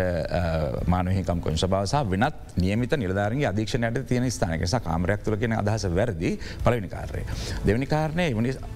මානහිකම් 0.86 1.40
කොංශ 1.40 1.66
භාවසා 1.66 2.02
වෙනත් 2.06 2.56
නියමිත 2.56 2.96
නිලධාරගේ 2.96 3.46
අධීක්ෂණයට 3.46 4.06
තියෙන 4.06 4.30
ස්ථානකෙස 4.30 4.76
කාමරයක් 4.82 5.22
තුළ 5.22 5.36
කියෙන 5.36 5.54
අදහස 5.54 5.86
වැරදි 5.90 6.32
පලවිනි 6.60 6.88
කාරය. 6.88 7.24
දෙවනි 7.66 7.86
කාරණය 7.86 8.26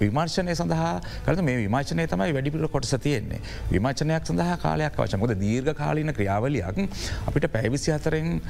විමර්ශනය 0.00 0.54
සඳහා 0.54 0.92
කරත 1.26 1.42
මේ 1.42 1.56
විමාචනය 1.58 2.06
තමයි 2.06 2.32
වැඩිපිට 2.32 2.70
කොටස 2.70 2.94
තියෙන්නේ. 2.98 3.40
විමාචනයක් 3.70 4.26
සඳහා 4.26 4.56
කාලයක් 4.58 4.96
වචමොද 4.96 5.34
දීර්ඝ 5.36 5.74
කාලීන 5.74 6.12
ක්‍රියාවලියක් 6.12 6.78
අපිට 7.26 7.48
පැවිසි 7.52 7.92
අතරෙන් 7.92 8.40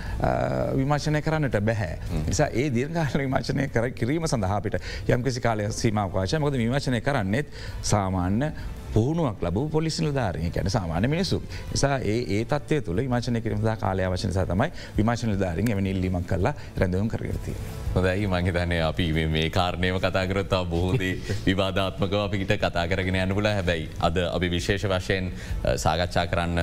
විමාශනය 0.74 1.22
කරන්නට 1.22 1.60
බැහැ. 1.62 1.98
නිසා 2.26 2.48
ඒ 2.54 2.68
දීර්ඝාල 2.70 3.18
විමාචනය 3.18 3.68
කර 3.68 3.90
කිරීම 3.92 4.26
සඳහාපිට 4.26 4.78
යම්කිසි 5.08 5.40
කාලය 5.40 5.68
සීමාවකාශය 5.72 6.38
මොද 6.38 6.54
විමශනය 6.54 7.00
කරන්නෙත් 7.00 7.52
සාමාන්‍ය 7.82 8.50
පුහුණුවක් 8.96 9.42
ලබ 9.42 9.64
පොලිසිල 9.70 10.10
ධාරය 10.12 10.50
කැන 10.50 10.70
සාමාන්‍ය 10.70 11.08
මිනිසු 11.08 11.40
නිසා 11.70 11.96
ඒ 12.06 12.44
තත්වය 12.46 12.80
තුළ 12.82 12.98
විමාශනය 12.98 13.40
කිරීමදා 13.40 13.76
කාලය 13.76 14.06
වශනසා 14.08 14.46
තමයි 14.46 14.70
විමාශන 14.96 15.34
ධාරින් 15.38 15.72
එම 15.72 15.86
ඉල්ලීමක් 15.86 16.26
කරලා 16.26 16.54
රැඳවම් 16.76 17.08
කරගතිය. 17.08 17.56
හොදයි 17.94 18.26
මහිතනය 18.26 18.78
අපි 18.82 19.06
මේ 19.28 19.44
කාරණයම 19.50 19.98
කතාකරත්තා 19.98 20.62
බොහෝදේ 20.66 21.12
විවාධාත්මකව 21.48 22.16
අපිට 22.18 22.52
කතා 22.56 22.86
කරගෙන 22.86 23.16
යනපුල 23.16 23.48
හැබැයි 23.48 23.88
අද 24.00 24.20
අපි 24.26 24.50
විශේෂ 24.50 24.86
වශයෙන් 24.86 25.32
සාකච්ඡා 25.76 26.26
කරන්න 26.26 26.60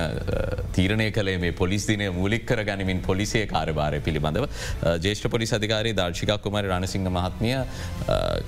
තීරණය 0.74 1.10
කළේ 1.12 1.38
මේ 1.38 1.52
පොලිස් 1.54 1.88
දිනය 1.88 2.12
මූලික් 2.12 2.46
කර 2.46 2.64
ගනිමින් 2.64 3.02
පොලිසිය 3.02 3.46
කාරභාරය 3.48 4.02
පිළිබඳව. 4.02 4.48
ජේෂ්ඨ 5.00 5.30
පොලිස් 5.30 5.54
අධිකාරී 5.54 5.96
දර්ශිකක් 5.96 6.38
කුමර 6.42 6.64
රණසිංහ 6.66 7.10
මහත්මිය 7.10 7.60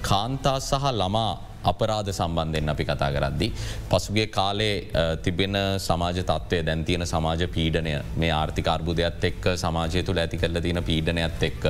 කාන්තා 0.04 0.60
සහ 0.62 0.94
ළමා 0.94 1.55
අපරාධ 1.72 2.12
සම්බන්ධයෙන් 2.14 2.74
අපි 2.74 2.86
කතා 2.90 3.12
කරද්දි. 3.16 3.48
පසුගේ 3.92 4.28
කාලේ 4.38 4.76
තිබෙන 5.24 5.58
සමාජ 5.88 6.20
තත්වය 6.32 6.60
දැන්තියන 6.70 7.06
සමාජ 7.14 7.48
පීඩනය 7.56 7.94
මේ 8.22 8.32
ආර්ථිකර්බුදයක්ත් 8.32 9.30
එක්ක 9.32 9.46
සමාජය 9.64 10.04
තුළ 10.04 10.22
ඇති 10.24 10.42
කරල 10.44 10.62
තියෙන 10.66 10.84
පීඩනයක්ත් 10.90 11.48
එක්ක. 11.50 11.64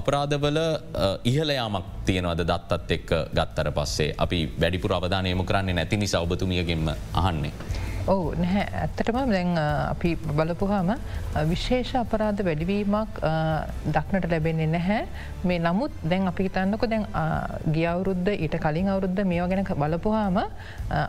අපරාධවල 0.00 0.58
ඉහලයාමක් 1.32 1.86
තියෙනවද 2.08 2.42
දත්තත් 2.50 2.98
එක්ක 2.98 3.10
ගත්තර 3.38 3.72
පස්සේ 3.78 4.14
අපි 4.26 4.40
වැඩිපුර 4.60 4.98
අවධානයම 4.98 5.44
කරන්නේ 5.50 5.78
නැති 5.78 5.96
නිසා 5.96 6.24
ඔබතුමියගෙන්ම 6.26 6.92
අහන්නේ. 7.22 7.52
ඔවු 8.04 8.34
නැහැ 8.34 8.64
ඇත්තටම 8.74 9.18
දැන් 9.30 9.50
අපි 9.58 10.10
බලපුහාම 10.30 10.90
විශේෂ 11.46 11.92
අපරාධ 11.94 12.40
වැඩිවීමක් 12.42 13.20
දක්නට 13.88 14.26
ලැබෙන්නේ 14.28 14.66
නැහැ 14.68 15.02
මේ 15.44 15.58
නමුත් 15.58 15.92
දැන් 16.04 16.26
අපි 16.26 16.46
හිතන්නක 16.48 16.86
දැන් 16.86 17.04
ගියවුරුද්ධ 17.68 18.30
ඊට 18.36 18.56
කලින් 18.58 18.88
අවුරුද්ධ 18.88 19.22
මේෝ 19.24 19.46
ගැන 19.48 19.62
බලපුහාම 19.82 20.38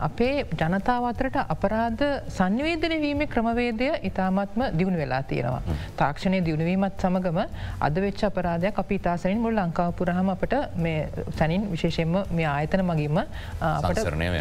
අපේ 0.00 0.44
ජනතාව 0.54 1.08
අතරට 1.10 1.38
අපරාධ 1.46 2.04
සංවේදන 2.28 2.94
වීම 3.00 3.26
ක්‍රමවේදය 3.26 3.90
ඉතාමත්ම 4.02 4.62
දියුණු 4.78 4.98
වෙලා 4.98 5.22
තියෙනවා. 5.24 5.76
තාක්ෂණය 5.96 6.40
දියුණුවීමත් 6.40 7.00
සමගම 7.00 7.40
අද 7.80 7.96
වෙච්ච 7.96 8.24
අපරාධයක් 8.24 8.78
අපි 8.78 9.00
ඉතාසනින් 9.00 9.40
මුල් 9.40 9.56
ලංකාවපුරහම 9.56 10.30
අපට 10.30 10.56
මේ 10.76 11.26
සැනින් 11.38 11.68
විශේෂෙන්ම 11.72 12.16
මේ 12.30 12.46
ආයතන 12.46 12.84
මගින්ම 12.84 13.20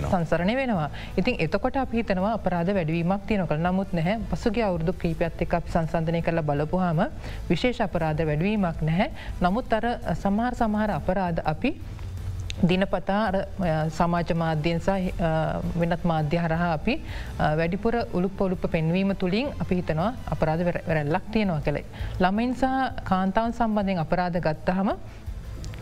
සංසරණය 0.08 0.56
වෙනවා. 0.56 0.89
ඉතින් 1.18 1.36
එතකොට 1.39 1.78
අපි 1.78 2.02
හිතනවා 2.02 2.34
අපරාධ 2.43 2.71
වැඩවීමක් 2.75 3.25
තියනක 3.27 3.56
නමුත් 3.60 3.91
නැහැ 3.93 4.19
පසුගේ 4.29 4.65
අවුරදු 4.65 4.93
කීපත් 4.95 5.41
එක් 5.41 5.53
අපි 5.53 5.71
සංසන්ධනය 5.71 6.21
කරල 6.21 6.43
බලපුහම 6.43 7.01
විශේෂ 7.49 7.82
අපරාධ 7.82 8.23
වැඩවීමක් 8.25 8.79
නැහැ 8.84 9.10
නමුත් 9.41 9.73
අර 9.73 9.86
සමහර 10.17 10.53
සමහර 10.56 10.91
අපරාධ 10.91 11.41
අපි 11.45 11.71
දිනපතා 12.63 13.32
සමාජ 13.89 14.29
මාධ්‍යන්සා 14.36 14.97
වෙනත් 15.75 16.03
මාධ්‍ය 16.03 16.38
හරහා 16.38 16.69
අපි 16.73 16.95
වැඩිපුර 17.60 17.95
උළුප 18.13 18.41
ඔලුප 18.41 18.63
පෙන්වීම 18.69 19.15
තුළින් 19.15 19.47
අපි 19.60 19.75
හිතනවා 19.75 20.12
අපරාධ 20.27 20.63
වැරැල්ලක් 20.63 21.25
තියෙනවා 21.32 21.62
කළේ. 21.62 21.86
ළමයින් 22.19 22.53
සහ 22.53 22.65
කාන්තාවන් 23.03 23.53
සම්බන්ධයෙන් 23.53 23.99
අපරාධ 23.99 24.39
ගත්තහම 24.39 24.89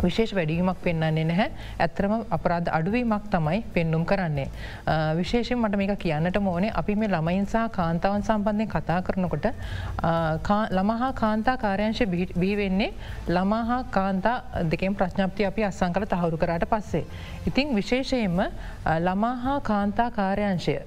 විශේෂ 0.03 0.33
වැඩීමක් 0.35 0.81
පෙන්න්නන්නේ 0.83 1.25
නැහැ 1.25 1.47
ඇත්තරම 1.79 2.13
අපරාධ 2.29 2.69
අඩුවීමක් 2.71 3.25
තමයි 3.31 3.63
පෙන්නුම් 3.75 4.05
කරන්නේ. 4.05 4.47
විශේෂෙන් 5.15 5.59
මට 5.59 5.81
මේක 5.81 5.93
කියන්නට 5.99 6.39
මෝනේ 6.41 6.71
අපි 6.75 6.95
මේ 6.95 7.09
ළමයින්සා 7.09 7.65
කාන්තාවන් 7.71 8.23
සම්බන්ධය 8.23 8.67
කතා 8.67 9.01
කරනකොට 9.01 9.47
ළමහා 10.71 11.11
කාන්තා 11.15 11.57
කාරයංශ 11.57 12.03
බිහිවෙන්නේ 12.35 12.91
ළමහා 13.29 13.81
කාන්තා 13.91 14.37
දෙකෙන් 14.71 14.95
ප්‍රශ්ඥප්ති 14.95 15.45
අපි 15.45 15.63
අස්සං 15.63 15.93
කළ 15.93 16.07
තහවුරු 16.07 16.37
කරට 16.37 16.69
පස්සේ. 16.69 17.05
ඉතිං 17.47 17.75
විශේෂයෙන්ම 17.75 18.41
ළමහා 18.99 19.59
කාන්තා 19.63 20.09
කාර්යංශය 20.11 20.79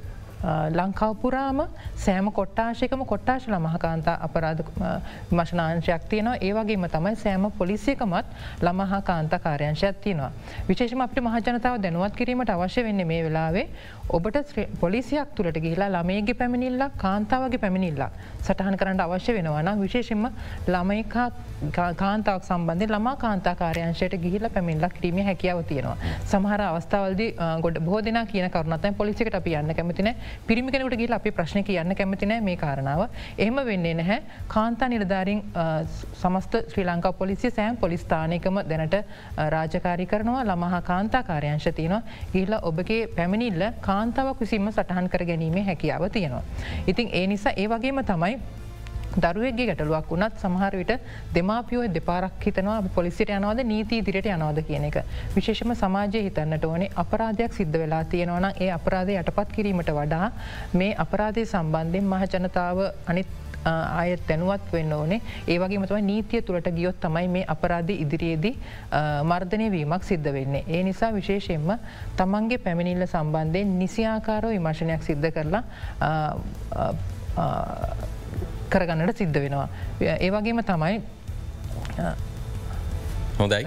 ලංකාවපුරාම 0.45 1.61
සෑම 1.97 2.29
කොට්ටාශයකම 2.33 3.05
කොට්ටාශ 3.05 3.47
ළමහකාන්තා 3.49 4.17
අපරාධ 4.27 4.63
මශනාංශයක් 5.33 6.05
තියනවා 6.11 6.37
ඒවගේම 6.41 6.85
තමයි 6.89 7.17
සෑම 7.17 7.47
පොලිසියකමත් 7.59 8.27
ළමහා 8.61 9.01
කාන්ත 9.03 9.35
කාරයංශයක් 9.43 9.97
තියනවා. 10.05 10.31
විශේෂම 10.69 11.01
අපට 11.01 11.21
මහජනතාව 11.21 11.81
දැනුවත් 11.81 12.17
කිරීමට 12.17 12.51
අවශ්‍ය 12.51 12.85
වෙන්න 12.85 13.07
මේ 13.07 13.23
වෙලාවේ 13.25 13.67
ඔබට 14.09 14.55
පොලිසියක් 14.81 15.29
තුළට 15.35 15.59
ගිහිලා 15.65 15.89
ළමයගේ 15.89 16.35
පැමිණිල්ලක් 16.35 16.97
කාන්තාවගේ 16.99 17.59
පැමිණිල්ලක් 17.59 18.13
සටහන් 18.43 18.77
කරන්න 18.77 19.01
අවශ්‍ය 19.01 19.33
වෙනවාන 19.33 19.81
විශේෂෙන්ම 19.81 20.27
ළමයිකා 20.69 21.31
කාන්තාවක් 21.73 22.45
සම්බන්ධය 22.45 22.89
ළමා 22.91 23.17
කාන්තාකාරයංශයට 23.17 24.17
ගිහිල 24.25 24.49
පැමිල්ලක් 24.51 24.95
කිරීම 24.97 25.21
හැකියාව 25.25 25.63
තියෙනවා. 25.65 25.97
සමහර 26.25 26.61
අවස්ථාවල්ද 26.61 27.23
ගොඩ 27.65 27.79
බෝධන 27.81 28.21
කියන 28.27 28.51
කරුණත 28.51 28.87
පොලිසිකට 28.99 29.35
අපි 29.35 29.57
යන්න 29.61 29.75
කැමතින 29.75 30.11
පිරිමිකෙනට 30.47 30.97
ගිල 31.03 31.17
අපි 31.19 31.31
ප්‍රශ්න 31.31 31.65
කියන්න 31.65 31.97
කැමතින 31.97 32.37
මේ 32.45 32.57
කාරණාව. 32.57 33.09
එහම 33.39 33.57
වෙන්නේ 33.71 33.95
නැහැ. 33.95 34.23
කාන්තා 34.49 34.89
නිලධාරින් 34.89 35.43
සමස්ත 36.23 36.61
ශ්‍රී 36.75 36.87
ලංකා 36.91 37.13
පොලිසිය 37.13 37.51
සෑම් 37.51 37.77
පොලිස්ථානයකම 37.77 38.61
දැනට 38.69 38.97
රාජකාරි 39.57 40.07
කරනවා. 40.07 40.45
ළමහා 40.45 40.83
කාන්තාකාරයංශ 40.83 41.73
තියනවා. 41.81 42.03
ගිහිලා 42.35 42.63
ඔබගේ 42.71 43.03
පැමිණිල්ල 43.17 43.65
කාන්තාවක් 43.95 44.45
විසින්ම 44.45 44.69
සටහන් 44.73 45.09
කර 45.15 45.25
ගැනීමේ 45.31 45.65
හැකියාව 45.71 46.11
තියෙනවා. 46.11 46.45
ඉතින් 46.87 47.17
ඒ 47.21 47.27
නිසා 47.33 47.57
ඒ 47.63 47.67
වගේම 47.69 48.05
තමයි 48.11 48.37
දරුවගේ 49.17 49.67
ගැටලුවක් 49.69 50.11
වුණත් 50.11 50.41
සමහරවිට 50.43 50.93
දෙමාපියෝ 51.35 51.85
දෙපාරක් 51.97 52.47
හිතනවා 52.47 52.79
පොලිසිට 52.97 53.31
යනවද 53.37 53.63
නීති 53.65 54.01
දිරට 54.07 54.27
යනවද 54.27 54.59
කියන 54.69 54.87
එක. 54.89 54.99
විශේෂම 55.37 55.75
සමාජය 55.75 56.25
හිතන්නට 56.27 56.67
ඕනේ 56.71 56.91
අපරාධයක් 56.97 57.55
සිද්ධ 57.59 57.79
වෙලා 57.83 58.03
තියෙනවන 58.07 58.49
ඒ 58.57 58.71
අපරාධය 58.79 59.19
යටපත් 59.21 59.57
කිරීමට 59.57 59.95
වඩා 59.99 60.31
මේ 60.75 60.93
අපරාධය 61.07 61.47
සම්බන්ධයෙන් 61.47 62.11
මහජනතාව 62.13 62.85
අනිත් 63.07 63.44
ආයත් 63.73 64.23
දැනුවත් 64.29 64.73
වෙන්න 64.73 64.93
ඕනේ 64.99 65.21
ඒවගේ 65.55 65.79
මතම 65.79 66.01
නීතිය 66.11 66.43
තුළට 66.49 66.69
ගියොත් 66.79 67.01
තමයි 67.05 67.29
මේ 67.37 67.45
අපරාධ 67.55 67.93
ඉදිරියේදී 67.95 68.55
මර්ධනය 69.31 69.71
වීමක් 69.77 70.05
සිද්ධ 70.11 70.31
වෙන්නේ. 70.37 70.65
ඒ 70.69 70.83
නිසා 70.89 71.13
විශේෂයෙන්ම 71.19 71.71
තමන්ගේ 72.21 72.59
පැමිණිල්ල 72.67 73.07
සම්බන්ධයෙන් 73.07 73.79
නිසියාකාරෝ 73.79 74.53
විමර්ශනයක් 74.57 75.03
සිද්ධ 75.09 75.31
කරලා 75.37 75.63
කරගන්නට 78.71 79.19
සිද්ධ 79.23 79.41
වෙනවා. 79.47 79.69
ඒවගේම 80.01 80.63
තමයි 80.71 81.03
හොඳයි 83.39 83.67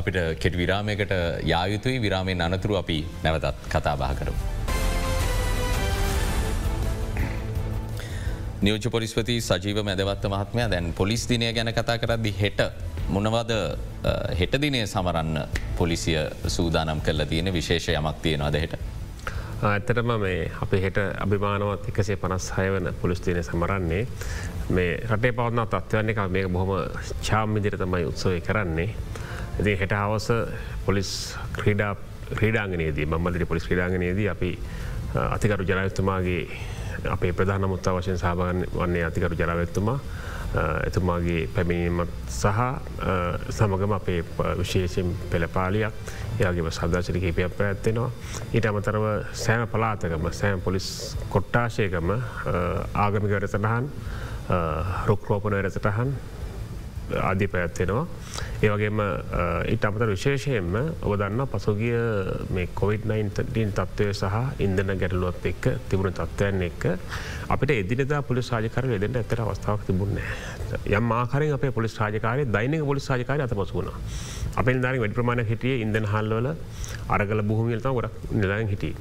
අපිට 0.00 0.18
කෙට 0.42 0.56
විරාමයකට 0.62 1.14
යායුතුයි 1.52 2.02
විරාමයෙන් 2.06 2.48
අනතුරු 2.48 2.80
අපි 2.82 2.98
නැවතත් 3.24 3.70
කතා 3.76 3.96
බා 3.96 4.12
නියෝජ 8.62 8.90
පොලිස්පති 8.94 9.40
සජීව 9.40 9.78
මැදවත්ත 9.82 10.24
මහත්මය 10.30 10.64
දැන් 10.70 10.92
පොලිස් 10.94 11.22
දිනය 11.28 11.52
ගැන 11.52 11.70
කතා 11.74 11.96
කරද්දි 11.98 12.30
හෙට 12.40 12.60
මොනවද 13.10 13.52
හෙට 14.40 14.52
දිනය 14.62 14.82
සමරන්න 14.86 15.40
පොලිසිය 15.78 16.18
සූදානම් 16.46 17.00
කරල 17.00 17.24
තියෙන 17.26 17.52
විශේෂ 17.52 17.88
යමක් 17.90 18.20
තියෙනවාද 18.22 18.58
හෙට. 18.62 18.76
ඇත්තටම 19.62 20.12
මේ 20.24 20.50
අපි 20.62 20.80
හෙට 20.84 21.00
අභිමානවත් 21.24 21.88
එකසේ 21.90 22.16
පනස් 22.16 22.46
හය 22.58 22.68
වන 22.74 22.86
පොලිස්තියන 23.00 23.42
සමරන්නේ 23.42 24.06
මේ 24.70 24.92
රටේ 25.10 25.32
පවත්න 25.32 25.66
තත්වයන්න 25.72 26.12
එක 26.14 26.20
මේ 26.36 26.48
බොහොම 26.48 26.70
චාම්මිදිර 27.30 27.76
තමයි 27.80 28.06
උත්සවය 28.12 28.40
කරන්නේ. 28.40 28.94
ඉති 29.60 29.74
හෙට 29.80 29.96
හවස 29.98 30.28
පොලිස් 30.86 31.10
ක්‍රීඩා 31.58 31.96
ක්‍රීඩාගනයේදී 32.36 33.06
මම්මදිරි 33.06 33.46
පොලිස් 33.46 33.66
ක්‍රඩාගනයේදී 33.66 34.28
අපි 34.28 34.52
අතිකරු 35.14 35.64
ජනයතුමාගේ 35.64 36.46
අපේ 37.10 37.32
ප්‍රධාන 37.32 37.68
මුත්ත 37.68 37.86
වශයෙන් 37.88 38.18
සාභගන්න 38.18 38.66
වන්නේ 38.74 39.04
අතිකරු 39.04 39.34
ජරවත්තුමා 39.34 39.98
එතුමාගේ 40.86 41.48
පැමිණීමත් 41.54 42.10
සහ 42.28 42.60
සමගම 43.50 43.92
අපේ 43.92 44.24
විශේෂෙන් 44.58 45.14
පෙළපාලියක් 45.30 45.94
ඒගේ 46.40 46.70
සදශරි 46.70 47.20
කහිපයක් 47.20 47.56
පැත්වෙනවා. 47.56 48.10
ඊට 48.54 48.66
අමතරව 48.66 49.06
සෑම 49.34 49.68
පලාතකම 49.68 50.28
සෑම් 50.30 50.60
පොලිස් 50.60 51.16
කොට්ටාශයකම 51.30 52.12
ආගමික 52.94 53.32
වැඩසටහන් 53.32 53.88
රුක්රෝපන 57.02 57.10
වැඩසටහන් 57.10 57.22
ආදී 57.22 57.48
පැත්වෙනවා. 57.48 58.06
ඒවගේම 58.62 59.00
ඉට 59.68 59.84
අමතර 59.84 60.06
විශේෂයෙන්ම 60.06 60.74
ඔබ 61.02 61.16
දන්න 61.18 61.46
පසුගිය 61.46 61.98
මේ 62.50 62.68
කොවිD-19 62.74 63.72
තත්වය 63.72 64.12
සහ 64.12 64.60
ඉන්දන 64.60 64.94
ගැටලුවත් 64.94 65.46
එක්ක 65.46 65.64
තිබුණ 65.88 66.12
තත්වයන් 66.12 66.62
එක්ක 66.62 66.86
අපිට 67.48 67.70
එදිනදා 67.72 68.22
පොලිස් 68.22 68.50
රාජකර 68.50 68.86
වෙදට 68.86 69.16
ඇතර 69.16 69.42
අවස්ථාවක් 69.42 69.86
තිබුණ 69.86 70.18
යම් 70.88 71.12
ආකාරෙන් 71.12 71.52
අප 71.52 71.66
පොලිස් 71.74 71.98
රාජකාරය 71.98 72.46
දෛනික 72.46 72.84
පොලිස් 72.84 73.08
රාජකාරය 73.10 73.42
අත 73.42 73.50
පසුුණ. 73.52 73.90
අපේ 74.56 74.74
නිධාරි 74.74 75.02
වැඩි 75.02 75.14
ප්‍රමාණ 75.14 75.44
හිටිය 75.44 75.76
ඉදන 75.84 76.06
හල්ලවල 76.06 76.48
අරගල 77.08 77.42
බොහමිල්ත 77.42 77.82
ගොඩක් 77.84 78.32
නිලාන් 78.32 78.68
හිටිය. 78.68 78.94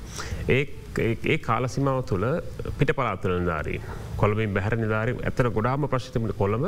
ඒ 0.50 0.81
ඒ 1.00 1.38
කාලසිමාව 1.40 2.04
තුළ 2.04 2.26
පිට 2.78 2.92
පලාතුල 2.92 3.40
නිධාරීන් 3.40 3.82
කොළමින් 4.18 4.54
බැහර 4.54 4.76
නිධාර 4.76 5.10
ඇතන 5.10 5.50
ගොඩාම 5.50 5.88
ප්‍රශ්තිමට 5.88 6.36
කොළම 6.36 6.66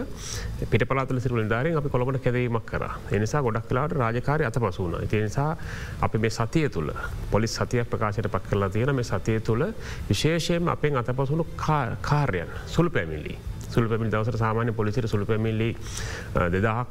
පිට 0.69 0.87
පලාතුල 0.87 1.19
සිරුල 1.19 1.43
නිධාරෙන් 1.43 1.77
අපි 1.77 1.89
කොළමට 1.89 2.23
කැදීමක් 2.23 2.65
කර. 2.65 2.83
කර 2.83 3.15
එනිසා 3.15 3.41
ගොඩක් 3.41 3.67
කලාට 3.67 3.91
රාජකාරය 3.93 4.45
අත 4.45 4.55
පසුවන 4.55 5.07
ති 5.07 5.21
නිසා 5.21 5.57
අපි 6.01 6.17
මේ 6.17 6.29
සතිය 6.31 6.69
තුළ 6.69 6.91
පොලිස් 7.31 7.55
සතියක් 7.55 7.89
ප්‍රකාශයට 7.89 8.31
පක් 8.31 8.49
කරලා 8.49 8.69
තියෙන 8.69 8.95
මේ 8.95 9.03
සතිය 9.03 9.39
තුළ 9.41 9.65
විශේෂයෙන් 10.09 10.69
අපෙන් 10.69 10.97
අතපසුණු 10.97 11.45
කාර්යන් 12.01 12.51
සුළු 12.67 12.89
පැමිල්ලි 12.89 13.52
සුළු 13.75 13.89
පැමිල් 13.89 14.11
දවසට 14.11 14.37
සාමාන්‍ය 14.37 14.73
පොලිසිට 14.73 15.07
සුළු 15.07 15.25
පැමිල්ලි 15.25 15.69
දෙදහක් 16.55 16.87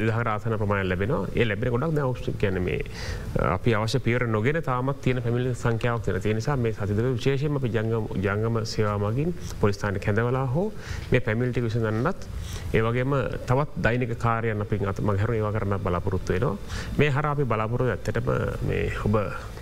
දෙදහ 0.00 0.20
රාසන 0.22 0.56
ප්‍රමාණ 0.56 0.88
ලැබෙන 0.88 1.14
ඒ 1.34 1.44
ලැබෙන 1.44 1.72
ගොඩක් 1.74 1.96
දවෂ 1.98 2.38
කියන 2.38 2.62
මේ 2.62 2.80
අපි 3.48 3.74
අවශ්‍ය 3.74 4.00
පියර 4.00 4.26
නොගෙන 4.28 4.60
තාමත් 4.62 5.02
තියෙන 5.02 5.22
පැමිලි 5.22 5.54
සංඛ්‍යාවක් 5.56 6.04
තියෙන 6.04 6.20
තිය 6.20 6.34
නිසා 6.34 6.56
මේ 6.58 6.72
සතිද 6.74 7.02
විශේෂම 7.08 7.60
අපි 7.60 7.68
ජංගම 7.70 8.08
ජංගම 8.18 8.60
සේවාමගින් 8.66 9.34
පොලිස්ථාන 9.60 10.00
කැඳවලා 10.00 10.46
හෝ 10.48 10.68
මේ 11.10 11.20
පැමිල්ටි 11.20 11.62
විසඳන්නත් 11.62 12.28
ඒවගේම 12.72 13.14
තවත් 13.46 13.70
දෛනික 13.78 14.12
කාරයන් 14.18 14.60
අපි 14.60 14.80
අත 14.86 15.00
මහර 15.00 15.30
ඒවා 15.32 15.52
කරන්න 15.52 15.80
බලාපොරොත්තු 15.80 16.32
වෙනවා. 16.32 16.56
මේ 16.98 17.10
හර 17.10 17.26
අපි 17.26 17.44
බලාපොරො 17.44 17.84
ඇත්තටම 17.86 18.28
මේ 18.62 18.92
ඔබ 19.04 19.14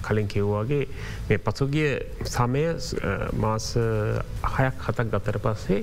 කලින් 0.07 0.29
කිව්වාගේ 0.29 0.85
මේ 1.29 1.39
පසුගිය 1.41 1.91
සමය 2.27 2.65
මාස 3.37 3.67
හයක් 4.57 4.87
හතක් 4.87 5.09
ගතර 5.15 5.39
පස්සේ 5.45 5.83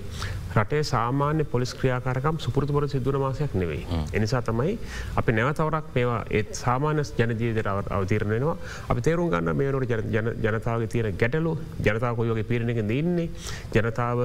රටේ 0.56 0.82
සාමාන්‍ය 0.86 1.44
පොලිස් 1.46 1.72
ක්‍රියාකාරකම් 1.74 2.38
සුපුරතුපොර 2.38 2.86
සිදුවන 2.88 3.20
මාසයක් 3.22 3.54
නෙවෙයි. 3.54 3.84
එනිසා 4.14 4.42
තමයි 4.42 4.74
අපි 5.20 5.32
නැවතවරක් 5.32 5.88
මේවා 5.96 6.22
ඒත් 6.32 6.54
සාමාන්‍ය 6.56 7.04
ජනජීවිතයට 7.20 7.70
අවතීරණයනවා 7.92 8.56
අපි 8.90 9.02
තේරුම් 9.02 9.32
ගන්න 9.34 9.58
මේනට 9.58 10.44
ජනතාව 10.46 10.86
තියෙන 10.94 11.18
ගැටලු 11.18 11.54
ජනතාව 11.88 12.16
කොයෝගේ 12.16 12.50
පිරණක 12.52 12.82
දන්නේ 12.92 13.30
ජනතාව 13.76 14.20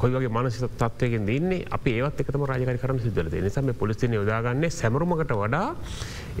කොයිවගේ 0.00 0.32
මනස 0.36 0.60
තත්වයකින් 0.74 1.28
දන්නේ 1.30 1.66
අප 1.70 1.86
ඒවත් 1.86 2.24
එකතම 2.24 2.46
රාජකර 2.52 2.78
කරන 2.78 3.00
සිදුවල 3.00 3.32
නිසා 3.38 3.74
පොලිස්තින 3.74 4.16
යොදාගන්නේ 4.20 4.72
සැමරුමකට 4.72 5.34
වඩා 5.34 5.68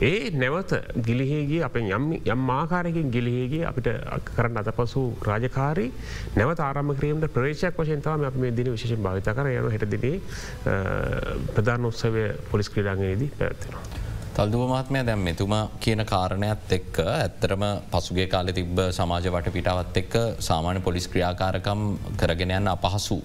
ඒ 0.00 0.30
නැවත 0.32 0.72
ගිලිහේගේ 0.98 1.62
අප 1.62 1.76
යම් 1.76 2.06
යම් 2.24 2.50
ආකාරයකින් 2.50 3.10
ගිලිහේගේ 3.10 3.64
අපිට 3.64 3.88
කරන්න 4.26 4.58
අත 4.58 4.70
පසු 4.74 5.02
රාජකාරී 5.22 5.90
නැවත 6.34 6.60
ආරම 6.60 6.94
ක්‍රීමට 6.94 7.30
ප්‍රේෂයක් 7.30 7.78
වශයන්තාව 7.78 8.24
අප 8.24 8.36
මේ 8.36 8.50
දින 8.52 8.72
විශෂ 8.72 8.96
භාවිත 8.98 9.30
කර 9.30 9.50
යන 9.50 9.70
හෙටදිනේ 9.70 10.16
ප්‍රධාන 11.54 11.86
උත්සවය 11.86 12.24
පොලිස් 12.50 12.68
ක්‍රඩාගයේදී 12.68 13.30
පැත්වෙනවා. 13.38 14.03
තල්දුව 14.34 14.62
මහත්මය 14.68 15.00
දැම් 15.06 15.20
මෙතුමා 15.20 15.68
කියන 15.78 16.00
කාරණයක් 16.04 16.72
එක්ක 16.76 16.96
ඇත්තරම 17.02 17.64
පසුගේ 17.92 18.26
කාල 18.26 18.48
තිබ 18.48 18.80
සමාජ 18.90 19.28
වට 19.28 19.52
පිටාවත් 19.56 19.98
එක්ක 20.00 20.14
සාමාන්‍ය 20.40 20.80
පොලිස් 20.80 21.06
ක්‍රියාකාරකම් 21.08 21.82
කරගෙන 22.16 22.54
යන්න 22.56 22.70
අපහසු 22.72 23.18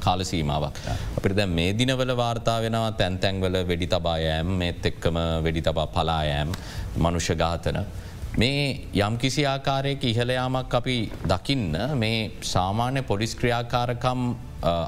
කාල 0.00 0.20
සීමාවක්. 0.22 0.76
අපිට 1.16 1.36
දැ 1.38 1.48
මේ 1.48 1.72
දිනවල 1.72 2.12
වාර්තා 2.14 2.58
වෙනවා 2.60 2.92
තැන්තැන්වල 2.92 3.56
වෙඩි 3.70 3.88
තබායෑම් 3.88 4.52
මේත් 4.58 4.90
එක්කම 4.92 5.22
වෙඩි 5.42 5.62
තබා 5.62 5.86
පලායෑම් 5.88 6.52
මනුෂ්‍ය 6.98 7.34
ඝාතන. 7.36 7.80
මේ 8.36 8.62
යම් 8.98 9.18
කිසි 9.18 9.46
ආකාරයක 9.46 10.04
ඉහළයාමක් 10.04 10.74
අපි 10.74 10.98
දකින්න 11.26 11.74
මේ 11.96 12.20
සාමාන්‍ය 12.52 13.02
පොලිස් 13.04 13.34
ක්‍රියාකාරකම් 13.34 14.30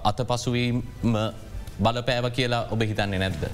අත 0.04 0.24
පසුවීම 0.28 0.86
බලපෑව 1.80 2.26
කියලා 2.30 2.66
ඔබ 2.70 2.82
හිතන්නේ 2.84 3.18
නැද්ද. 3.18 3.44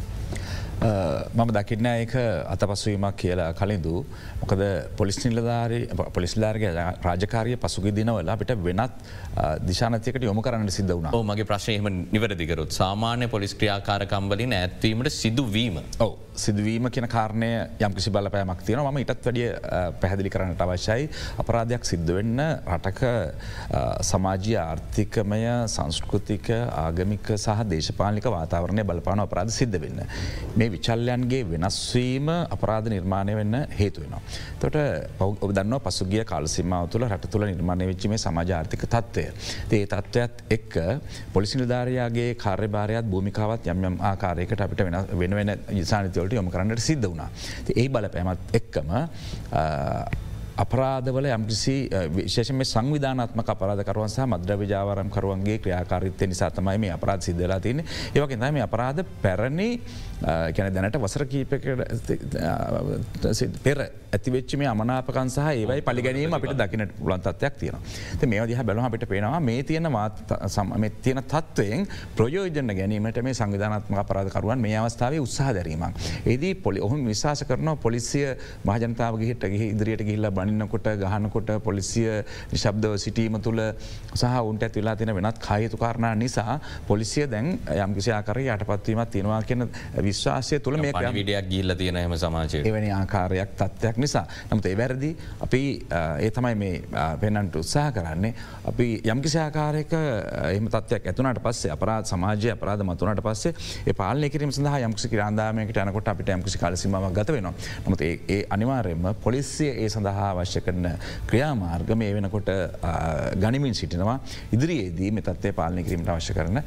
මම 0.80 1.50
දකින්න 1.50 1.86
ඒක 1.86 2.14
අතපසුවීමක් 2.46 3.16
කියලා 3.16 3.52
කලින්දු. 3.52 4.04
මොකද 4.40 4.62
පොලිස් 4.96 5.18
නිලධාරී 5.24 5.88
පොලිස්ලාර්ගේ 6.14 6.70
රාජකාරය 7.02 7.56
පසුගි 7.56 7.92
දිනවල 7.92 8.28
අපිට 8.28 8.54
වෙනත් 8.58 8.92
දිශානතයකට 9.62 10.22
යොම 10.22 10.40
කරන්න 10.40 10.70
සිද්ධ 10.70 10.94
වුණ. 10.94 11.10
මගේ 11.24 11.44
ප්‍රශ්යම 11.44 11.88
නිවැරදිකරුත් 12.12 12.70
සාමාන්‍ය 12.72 13.28
පොලිස් 13.28 13.54
ක්‍රියාකාරකම්වලින් 13.54 14.54
ඇත්වීමට 14.54 15.10
සිදුවීම. 15.12 15.82
ඔව 16.00 16.27
සිදුවීම 16.38 16.90
කියන 16.90 17.08
කාරණය 17.08 17.50
යම්කිසි 17.80 18.10
බලපෑමක් 18.10 18.62
තියෙන 18.62 18.82
ම 18.84 18.98
ඉටත් 18.98 19.24
වැඩිය 19.24 19.48
පැහැදිලි 20.00 20.30
කරන්නට 20.30 20.60
අවශ්‍යයි 20.60 21.08
අපරාධයක් 21.38 21.84
සිද්ධ 21.84 22.12
වෙන්න 22.14 22.42
රටක 22.68 23.02
සමාජී 24.02 24.56
ආර්ථිකමය 24.58 25.40
සංස්කෘතික 25.68 26.50
ආගමික 26.54 27.32
සහ 27.36 27.64
දේශපාලික 27.66 28.28
වාතාවරණය 28.28 28.84
බලපාන 28.84 29.20
අපරාධ 29.20 29.50
සිද්ධ 29.50 29.78
වෙන්න. 29.78 30.00
මේ 30.56 30.70
විචල්ලයන්ගේ 30.70 31.42
වෙනස්වීම 31.44 32.28
අපරාධ 32.28 32.88
නිර්මාණය 32.88 33.36
වෙන්න 33.36 33.56
හේතුවෙනවා. 33.72 34.22
තොට 34.60 34.76
ඔබ 35.20 35.52
දන්න 35.52 35.80
පසුගිය 35.80 36.24
කාලසිමාව 36.24 36.88
තුළ 36.88 37.08
රට 37.08 37.30
තුළ 37.30 37.46
නිර්මාණය 37.46 37.90
වෙච්චි 37.90 38.08
මේ 38.08 38.18
සමාජාර්ථික 38.18 38.86
තත්ත්වය. 38.86 39.26
ඒ 39.70 39.86
තත්ත්වයක්ත් 39.86 40.44
එක්ක 40.50 40.74
පොලිසි 41.32 41.58
නිධාරයාගේ 41.58 42.30
කාර්යභාරයක් 42.36 43.04
භූමිකාවත් 43.06 43.66
යම් 43.66 44.00
ආකාරයකට 44.02 44.60
අපිට 44.60 44.84
වෙන 45.14 45.34
වෙන 45.34 45.50
ජසානිතවලට 46.28 46.34
යොම 46.34 46.50
කරන්නට 46.50 46.80
සිද්ධ 46.80 47.04
වුණා. 47.04 47.28
ඒ 47.70 47.88
බලපෑමත් 47.88 48.40
එක්කම 48.52 48.88
අපරාධවල 50.58 51.26
යම්කිසි 51.28 51.88
විශේෂම 52.10 52.62
සංවිධානත්ම 52.64 53.40
අපරාධකරුවන් 53.40 54.10
සහ 54.10 54.26
මද්‍ර 54.26 54.58
විජාවරම් 54.58 55.10
කරුවන්ගේ 55.10 55.58
ක්‍රියාකාරිත්‍ය 55.58 56.26
නිසා 56.26 56.50
තමයි 56.50 56.78
මේ 56.78 56.90
අපරාධ 56.90 57.22
සිද්ධලා 57.22 57.60
තියන්නේ 57.60 57.86
ඒවගේ 58.14 58.36
තම 58.36 58.58
අපරාධ 58.58 59.04
පැරණි 59.22 59.80
කැන 60.20 60.74
දැනට 60.74 60.98
වසර 60.98 61.24
කීපකට 61.26 62.08
පෙර 63.62 63.78
ඇතිවෙච්ච 64.10 64.56
මේ 64.56 64.68
අමනාපකන් 64.68 65.28
සහ 65.28 65.46
ඒවයි 65.52 65.82
පලිගැනීම 65.82 66.32
අපිට 66.32 66.56
දකිනට 66.56 66.92
පුලන් 66.98 67.20
තත්වයක් 67.20 67.54
තියෙන 67.58 67.76
මේ 68.26 68.46
දිහ 68.46 68.60
බැලම 68.60 68.84
අපිට 68.84 69.04
පේනවා 69.06 69.40
මේ 69.40 69.62
තියෙන 69.62 69.86
තියෙන 71.00 71.22
තත්වයෙන් 71.24 71.86
ප්‍රයෝජන 72.16 72.72
ගැනීමට 72.72 73.20
මේ 73.22 73.34
සංවිධානත්ම 73.34 73.94
අපරාධකරුවන් 73.94 74.58
මේ 74.58 74.76
අවස්ථාවේ 74.76 75.20
උත්සාහ 75.20 75.52
දැරීමක්. 75.52 75.94
ඒදී 76.26 76.54
පොලි 76.56 76.80
ඔහුම 76.80 77.04
විශවාස 77.04 77.44
කරනවා 77.44 77.76
පොලිසිය 77.78 78.26
මහජනතාවගේ 78.64 79.28
හිටගේ 79.28 79.68
ඉදිරියට 79.68 80.04
ගිල්ල 80.04 80.30
බනින්නකොට 80.30 80.88
ගහනකොට 80.96 81.50
පොලිසිය 81.62 82.08
නිශබ්දව 82.52 82.96
සිටීම 82.96 83.40
තුළ 83.40 83.62
සහ 84.14 84.34
උන්ට 84.42 84.62
ඇතිලා 84.62 84.96
තියෙන 84.96 85.14
වෙනත් 85.14 85.38
කායතු 85.38 85.76
කාරණා 85.76 86.14
නිසා 86.16 86.58
පොලිසිය 86.86 87.26
දැන් 87.26 87.58
යම්කිසියාකර 87.76 88.40
යටපත්වීමත් 88.40 89.10
තියෙනවා 89.10 89.42
කියන 89.42 89.68
විශ්වාසය 90.08 90.60
තුළ 90.60 90.78
මේ 90.78 90.92
විඩියක් 91.18 91.48
ගිල්ල 91.52 91.76
තියෙන 91.80 92.00
එම 92.02 92.16
සමාජය 92.16 92.62
එවැනි 92.62 92.90
ආකාරයක් 92.92 93.54
තත්ත්වයක් 93.60 93.96
නිසා. 93.98 94.24
නමුත් 94.50 94.66
ඒ 94.66 94.76
වැරදි. 94.76 95.10
අපි 95.46 95.62
ඒ 96.20 96.30
තමයි 96.30 96.54
මේ 96.54 96.74
පෙනන්ට 97.20 97.56
උත්සාහ 97.56 97.88
කරන්නේ. 97.92 98.34
අපි 98.70 98.88
යම්කිසිආකාරයක 99.12 99.92
එම 100.56 100.68
තත්වයක් 100.68 101.08
ඇතුනට 101.10 101.42
පස්සේ 101.46 101.72
අපරාධ 101.76 102.06
සමාජය 102.06 102.52
අපරාධ 102.54 102.84
මතුනට 102.84 103.22
පස්සේ 103.22 103.94
පාලන 103.94 104.30
කිරීම 104.30 104.52
සඳහ 104.52 104.78
යම්කිසි 104.88 105.12
ක්‍රාන්දාමයකට 105.14 105.80
යනකොට 105.84 106.08
අපිට 106.08 106.32
යම්කිසි 106.36 106.58
කාලසිම 106.58 106.96
ගත 107.12 107.36
වෙනවා. 107.36 107.54
නමුත් 107.86 108.02
ඒ 108.02 108.40
අනිවාර්යම 108.50 109.08
පොලිසිය 109.24 109.70
ඒ 109.74 109.88
සඳහා 109.88 110.30
අවශ්‍ය 110.32 110.60
කරන 110.60 110.88
ක්‍රියාමාර්ග 111.26 111.94
මේ 111.96 112.12
වෙනකොට 112.14 112.50
ගනිමින් 113.42 113.74
සිටිනවා. 113.74 114.18
ඉදිරියේදී 114.52 115.10
මෙතත්වය 115.12 115.52
පාලනය 115.52 115.84
කිරීමට 115.84 116.12
අවශ්‍ය 116.14 116.34
කරන 116.34 116.62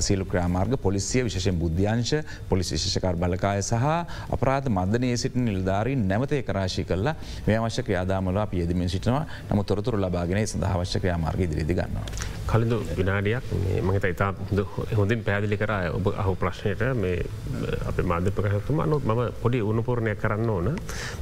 සියලු 0.00 0.24
ක්‍රාමාර්ග 0.26 0.76
පොලිසිය 0.86 1.24
විශෂෙන් 1.28 1.58
බුද්ධ්‍යංශ 1.58 2.14
පොලිස් 2.50 2.72
විශෂකර 2.86 3.16
බලකාය 3.24 3.62
සහ 3.62 3.84
අපරාධ 4.36 4.68
මදනය 4.78 5.12
සිටින 5.22 5.44
නිල්ධාරීන් 5.50 6.06
නැවතය 6.12 6.42
කරාශි 6.48 6.84
කරලා 6.90 7.16
මේ 7.46 7.58
අවශ්‍ය 7.60 7.82
ක්‍රයාදාමල 7.88 8.38
අප 8.44 8.54
යෙදමින් 8.60 8.90
සිටනවා. 8.94 9.26
නම 9.50 9.60
තොරතුර 9.70 9.98
ලබාගෙන 10.04 10.42
සඳහාවශ්‍ය 10.46 10.98
ක්‍රයාමාර්ග 11.04 11.40
දිරිදි 11.52 11.74
ගන්නවා. 11.78 12.06
කලින්දු 12.50 12.76
විනාඩියක් 12.98 13.44
මහිත 13.88 14.04
ඉතා 14.14 14.30
හොඳින් 14.98 15.24
පැදිලි 15.28 15.56
කර 15.62 15.72
ඔබ 15.98 16.06
අහු 16.22 16.34
ප්‍රශ්නයට 16.42 16.82
මේ 17.02 17.16
අප 17.90 17.98
මාධ්‍ය 18.12 18.30
ප්‍රකශතුම 18.38 18.80
අනුත් 18.86 19.04
ම 19.04 19.22
පොඩි 19.42 19.62
උනුපූර්ණය 19.70 20.14
කරන්න 20.22 20.50
ඕන. 20.56 20.68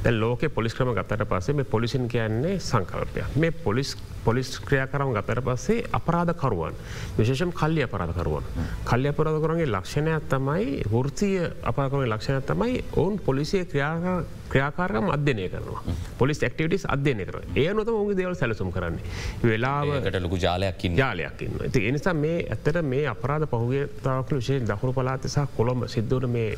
දැ 0.03 0.13
ලෝක 0.23 0.41
පොලිස් 0.57 0.73
ක්‍රම 0.77 0.93
ගත්තට 0.97 1.29
පස්සේ 1.31 1.57
මේ 1.59 1.71
පොලිසින් 1.75 2.07
කියන්නේ 2.13 2.59
සංකල්පයක්. 2.69 3.39
මේ 3.41 3.51
පොලිස් 3.65 3.95
පොලිස් 4.25 4.49
ක්‍රියාකරම 4.59 5.13
ගතර 5.15 5.41
පස්සේ 5.41 5.85
අපරාධකරුවන් 5.91 6.73
විශේෂම් 7.17 7.51
කල්ලි 7.53 7.81
අපරාධකරුවන්. 7.83 8.45
කල්ලි 8.85 9.07
අපරාධකරන්ගේ 9.07 9.67
ලක්ෂණයක් 9.67 10.29
තමයි 10.29 10.83
වෘතිය 10.87 11.37
අපාකරගේ 11.63 12.09
ලක්ෂණයක් 12.09 12.45
තමයි 12.45 12.83
ඔවුන් 12.93 13.19
පොලිසිය 13.19 13.65
ක්‍රියාකාරකම 13.65 15.09
අධ්‍යනය 15.09 15.49
කරනවා. 15.49 15.81
පොලිස් 16.17 16.39
ක්ටිවිටස් 16.39 16.85
අධ්‍යනය 16.87 17.25
කර 17.25 17.37
ඒ 17.55 17.73
නොත 17.73 17.87
ඔගේ 17.89 18.17
දේවල් 18.17 18.35
සැලසුම් 18.35 18.71
කරන්නේ. 18.71 19.03
වෙලාවට 19.43 20.19
ලොකු 20.21 20.37
ජාලයක්කින් 20.37 20.97
ජාලයක්කින්න 20.97 21.61
ඇති 21.61 21.87
එනිසා 21.87 22.13
මේ 22.15 22.37
ඇත්තට 22.47 22.81
මේ 22.83 23.05
අපරාධ 23.07 23.47
පහුගේ 23.47 23.87
තාවක 24.03 24.31
විශේ 24.31 24.59
දකුණු 24.61 24.93
පලාතසා 24.93 25.47
කොළොම 25.57 25.87
සිද්ධුවට 25.87 26.29
මේ 26.29 26.49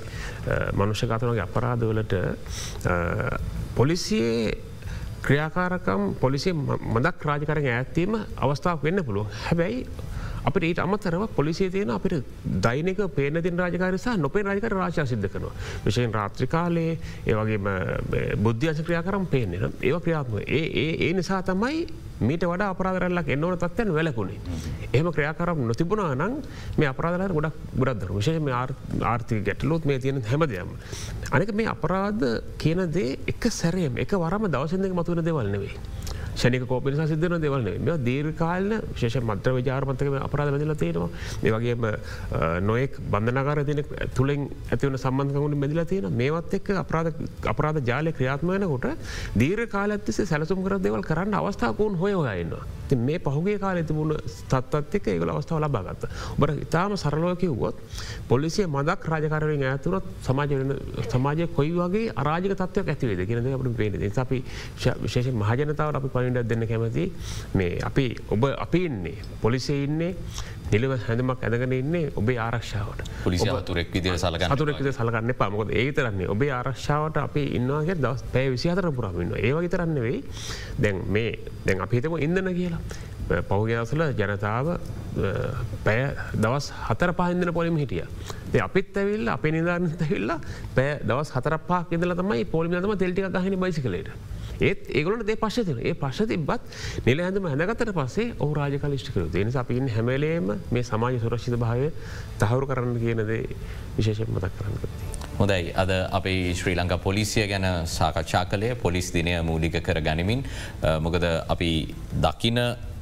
මනුෂ්‍යගතනගේ 0.74 1.42
අපරාධවලට 1.42 2.14
පොලිසියේ 3.76 4.58
ක්‍රියාකාරකම් 5.28 6.04
පොලිසි 6.16 6.52
මදක් 6.54 7.26
රාජකරන 7.30 7.68
ඇත්තීම 7.70 8.14
අවස්ථාවක් 8.40 8.84
වෙන්න 8.84 9.04
පුළුව 9.04 9.34
හැබැයි 9.40 9.80
අපට 10.44 10.64
ඊට 10.64 10.80
අමතරව 10.80 11.28
පොලිසිය 11.36 11.70
තියෙන 11.70 11.90
අපිට 11.90 12.26
දෛනික 12.62 13.00
පේන 13.16 13.42
තින් 13.44 13.58
රාජකාරසා 13.58 14.18
නොපේ 14.18 14.44
රාජකර 14.44 14.74
රාශා 14.74 15.06
සිද්ධ 15.06 15.30
කරනවා. 15.30 15.54
විශයෙන් 15.86 16.14
රාත්‍රිකාලේ 16.14 16.98
ඒවගේ 17.26 18.36
බුද්ධ්‍යංශ 18.38 18.84
ක්‍රියා 18.84 19.04
කරම් 19.04 19.26
පේනෙන 19.28 19.72
ඒ 19.82 20.00
ක්‍රියාත්ම 20.00 20.38
ඒ 20.50 20.66
ඒ 21.00 21.14
නිසා 21.14 21.42
තමයි 21.44 21.88
මීට 22.20 22.44
වඩ 22.44 22.66
අපරාදරල්ලක් 22.66 23.28
එන්නවන 23.28 23.58
තත්වයන් 23.58 23.94
වැලකුණේ. 23.94 24.40
එහම 24.94 25.10
ක්‍රියාකරම් 25.12 25.60
නොතිබුණා 25.68 26.16
නම් 26.16 26.34
මේ 26.78 26.90
අපරාධර 26.90 27.34
ගොඩක් 27.34 27.58
ගොඩක්දර 27.76 28.14
විශෂම 28.14 28.50
ආර්ථික 29.04 29.44
ගැටලුත් 29.46 29.86
මේ 29.86 30.00
තියෙන 30.00 30.24
හැමදයම. 30.24 30.74
අනික 31.32 31.54
මේ 31.54 31.68
අපරාධ 31.68 32.26
කියනදේ 32.58 33.20
එක 33.28 33.52
සැරයම් 33.52 33.98
එක 33.98 34.18
වරම 34.18 34.50
දවසදක 34.50 34.94
මතුවන 34.94 35.24
දෙවල් 35.24 35.48
නෙවේ. 35.48 35.97
ෂනික 36.38 36.66
කෝපිනි 36.68 37.08
සිදන 37.08 37.36
දෙවලන 37.42 37.68
මෙ 37.82 37.98
දීර්කාලන 38.00 38.74
ශේෂ 38.96 39.18
මත්‍ර 39.22 39.54
විජාරමතක 39.58 40.18
අපරාධ 40.20 40.52
වැදිල 40.54 40.74
තියෙනවා. 40.76 41.10
මේ 41.44 41.52
වගේම 41.52 41.88
නොයෙක් 42.62 43.00
බන්ධනකාර 43.12 43.64
තින 43.66 43.84
තුළින් 44.16 44.42
ඇතිවන 44.72 44.98
සම්බන්ධකුණ 44.98 45.58
මෙදිල 45.58 45.84
තියෙන 45.86 46.10
මේවත් 46.14 46.54
එක් 46.54 46.74
අපරාධ 47.46 47.80
ජාලය 47.84 48.12
ක්‍රියාත්මයනකොට 48.14 48.90
දීර 49.36 49.62
කාල 49.68 49.92
ඇතිසේ 49.92 50.26
සැලසුම් 50.26 50.66
කර 50.66 50.78
දෙවල් 50.80 51.08
කරන්න 51.10 51.40
අවස්ථාකුන් 51.42 51.96
හොය 52.04 52.14
හොයන්නවා 52.14 52.66
ති 52.68 52.77
මේ 52.98 53.20
පහුගේ 53.20 53.58
කාල 53.58 53.78
ඇතිබුණ 53.78 54.14
තත්ත්ක 54.50 55.06
ඒගල 55.08 55.30
අවස්ථාව 55.30 55.60
ලබාගත්ත 55.60 56.08
බර 56.38 56.54
ඉතාම 56.58 56.96
සරලෝකවුවොත් 56.96 57.82
පොලිසිය 58.28 58.68
මදක් 58.68 59.02
රාජකරෙන් 59.08 59.66
ඇතුරත් 59.66 60.06
සමාජ 60.22 60.56
සමාජය 61.10 61.48
කොයි 61.50 61.74
වගේ 61.74 62.14
අරාජක 62.16 62.54
තත්වයක් 62.56 62.88
ඇතිවේද 62.88 63.26
කියනද 63.26 63.52
අපට 63.52 63.76
පේන 63.76 64.00
අපි 64.18 64.44
විශේෂ 65.02 65.34
මහජනතාවට 65.34 65.98
අපි 65.98 66.10
පලි 66.10 66.28
පයින්ඩක් 66.28 66.50
දෙන්න 66.50 66.68
කැමති 66.68 67.06
මේ 67.54 67.80
අපි 67.80 68.06
ඔබ 68.30 68.44
අපි 68.58 68.80
ඉන්නේ 68.86 69.18
පොලිසේ 69.42 69.84
ඉන්නේ 69.84 70.16
නිලව 70.72 70.96
හැඳමක් 71.08 71.44
ඇදගෙන 71.44 71.74
ඉන්නේ 71.80 72.12
ඔබේ 72.16 72.38
ආරක්ෂාවට. 72.46 73.04
පොලිසි 73.24 73.50
තුරෙක් 73.66 73.92
විදිර 73.94 74.18
සලගන්න 74.18 74.58
තුරෙක් 74.58 74.82
සලගන්න 74.92 75.36
පමකොද 75.42 75.74
ඒ 75.82 75.92
තරන්නේ 75.92 76.32
ඔබේ 76.36 76.52
ආරක්ෂාවට 76.60 77.20
අපි 77.26 77.44
ඉන්නවාගේ 77.60 77.98
දවස් 77.98 78.24
පැය 78.34 78.48
විසිහතර 78.56 78.90
පුරාමින්න 78.92 79.36
ඒවගේ 79.42 79.74
තරන්න 79.76 80.02
වෙයි 80.08 80.24
දැන් 80.84 81.04
මේ 81.10 81.32
දැන් 81.66 81.86
අපිතම 81.88 82.18
ඉඳන 82.20 82.54
කියලා. 82.54 82.82
පෞගදසල 83.50 84.04
ජනතාව 84.16 84.68
පැය 85.86 86.02
දවස් 86.36 86.72
හතර 86.88 87.14
පහින්දන 87.20 87.54
පොලිම 87.54 87.78
හිටිය. 87.78 88.06
අපිත් 88.68 88.98
ඇවිල්ල 88.98 89.28
අප 89.30 89.44
නිධාරන 89.44 89.92
ඇවිල්ලා 90.00 90.40
පැය 90.76 90.92
දවස් 91.04 91.32
හතර 91.36 91.58
පා 91.70 91.84
ඉදල 91.92 92.16
තමයි 92.22 92.46
පොලිමතම 92.56 92.98
තෙල්ටික 93.04 93.30
ගහනි 93.36 93.60
බයිසිකලට. 93.64 94.12
ඒත් 94.62 94.90
ඒගලට 94.90 95.26
දේ 95.30 95.38
පශ්තින 95.44 95.80
ඒ 95.82 95.94
පශ්ෂ 95.94 96.30
තිබත් 96.32 96.62
නිල 97.08 97.20
ඇඳම 97.26 97.50
හැඳගතට 97.52 97.94
පස්සේ 98.00 98.34
ඔහු 98.40 98.54
රාජකලිෂ්ටිකරු 98.60 99.28
දෙනි 99.36 99.54
අපින් 99.64 99.90
හැමලේම 99.90 100.56
මේ 100.72 100.84
සමාජ 100.84 101.20
සුරක්ෂිත 101.24 101.60
භාවය 101.64 101.92
තහවුරු 102.40 102.68
කරන්න 102.72 103.00
කියනද 103.04 103.22
විශේෂ 103.98 104.28
මතක් 104.28 104.52
කරන්න. 104.60 104.76
හොඳයි. 105.40 105.72
අද 105.76 105.92
අපේ 106.12 106.54
ශ්‍රී 106.60 106.76
ලංකා 106.76 106.98
පොලිසිය 107.08 107.48
ගැන 107.48 107.66
සාකච්ඡා 107.98 108.46
කලය 108.46 108.76
පොලිස් 108.76 109.14
දිනය 109.14 109.34
මූලික 109.44 109.80
කර 109.88 110.02
ගනිමින් 110.02 110.44
මොකද 111.02 111.26
අපි 111.56 111.72
දකින 112.26 112.60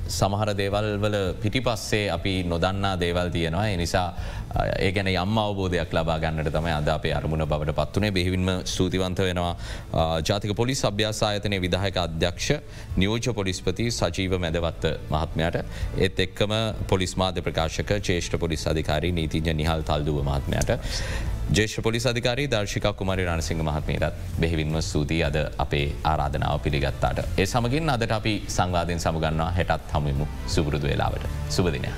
සමහර 0.08 0.50
දේවල් 0.54 0.88
වල 1.04 1.16
පිටිපස්සේ 1.44 2.10
අපි 2.18 2.34
නොදන්නා 2.44 2.96
දේවල් 3.00 3.30
තියෙනවා. 3.36 3.68
එනිසා 3.68 4.08
ඒ 4.58 4.92
ගැන 4.92 5.12
යම් 5.14 5.38
අවබෝධයක් 5.38 5.94
ලබා 5.94 6.18
ගන්නට 6.20 6.52
තම 6.52 6.70
අද 6.72 6.90
අපේ 6.90 7.14
අරමුණ 7.14 7.46
බවට 7.46 7.76
පත්වනේ 7.76 8.12
බෙහිවින්ම 8.12 8.52
ස්තුතිවන්ත 8.66 9.20
වෙනවා 9.22 9.54
ජාතික 10.22 10.56
පොලිස් 10.56 10.84
අභ්‍යාසායතනය 10.84 11.62
විදාහක 11.62 11.98
අධ්‍යක්ෂ 11.98 12.50
නියෝජ 12.98 13.34
පොලිස්පති 13.34 13.90
සජීව 13.92 14.38
මැදවත්ත 14.40 14.90
මහත්මයට 15.10 15.62
ඒත් 15.98 16.20
එක්කම 16.20 16.56
පොලිස් 16.88 17.16
මාධ්‍ය 17.16 17.42
ප්‍රකාශක 17.42 17.96
චේෂ්ඨ 18.02 18.40
පොලිස් 18.40 18.68
අධිකාරී 18.68 19.14
නීතිජ 19.14 19.54
නිහල් 19.54 19.82
තල්දුව 19.84 20.20
මහත්මයට. 20.24 20.72
ජේෂ 21.52 21.78
පොලිස් 21.80 22.06
අධිකාරී 22.06 22.48
දර්ශික 22.48 22.88
කුමරි 22.94 23.26
රණසිංහ 23.26 23.62
මහත්මයටත් 23.62 24.22
බෙහිවින්ම 24.40 24.78
ස්තුතියි 24.82 25.24
අද 25.24 25.38
අපේ 25.58 25.88
ආරාධනාව 26.04 26.60
පිළිගත්තාට. 26.60 27.20
ඒ 27.38 27.46
සමගින් 27.46 27.90
අදට 27.90 28.12
අපි 28.12 28.36
සංවාධයෙන් 28.50 29.00
සමගන්නවා 29.00 29.52
හෙටත් 29.52 29.92
හමුමු 29.94 30.28
සුබුරුදු 30.48 30.88
වෙලාවට. 30.88 31.28
සුබදිනය. 31.50 31.92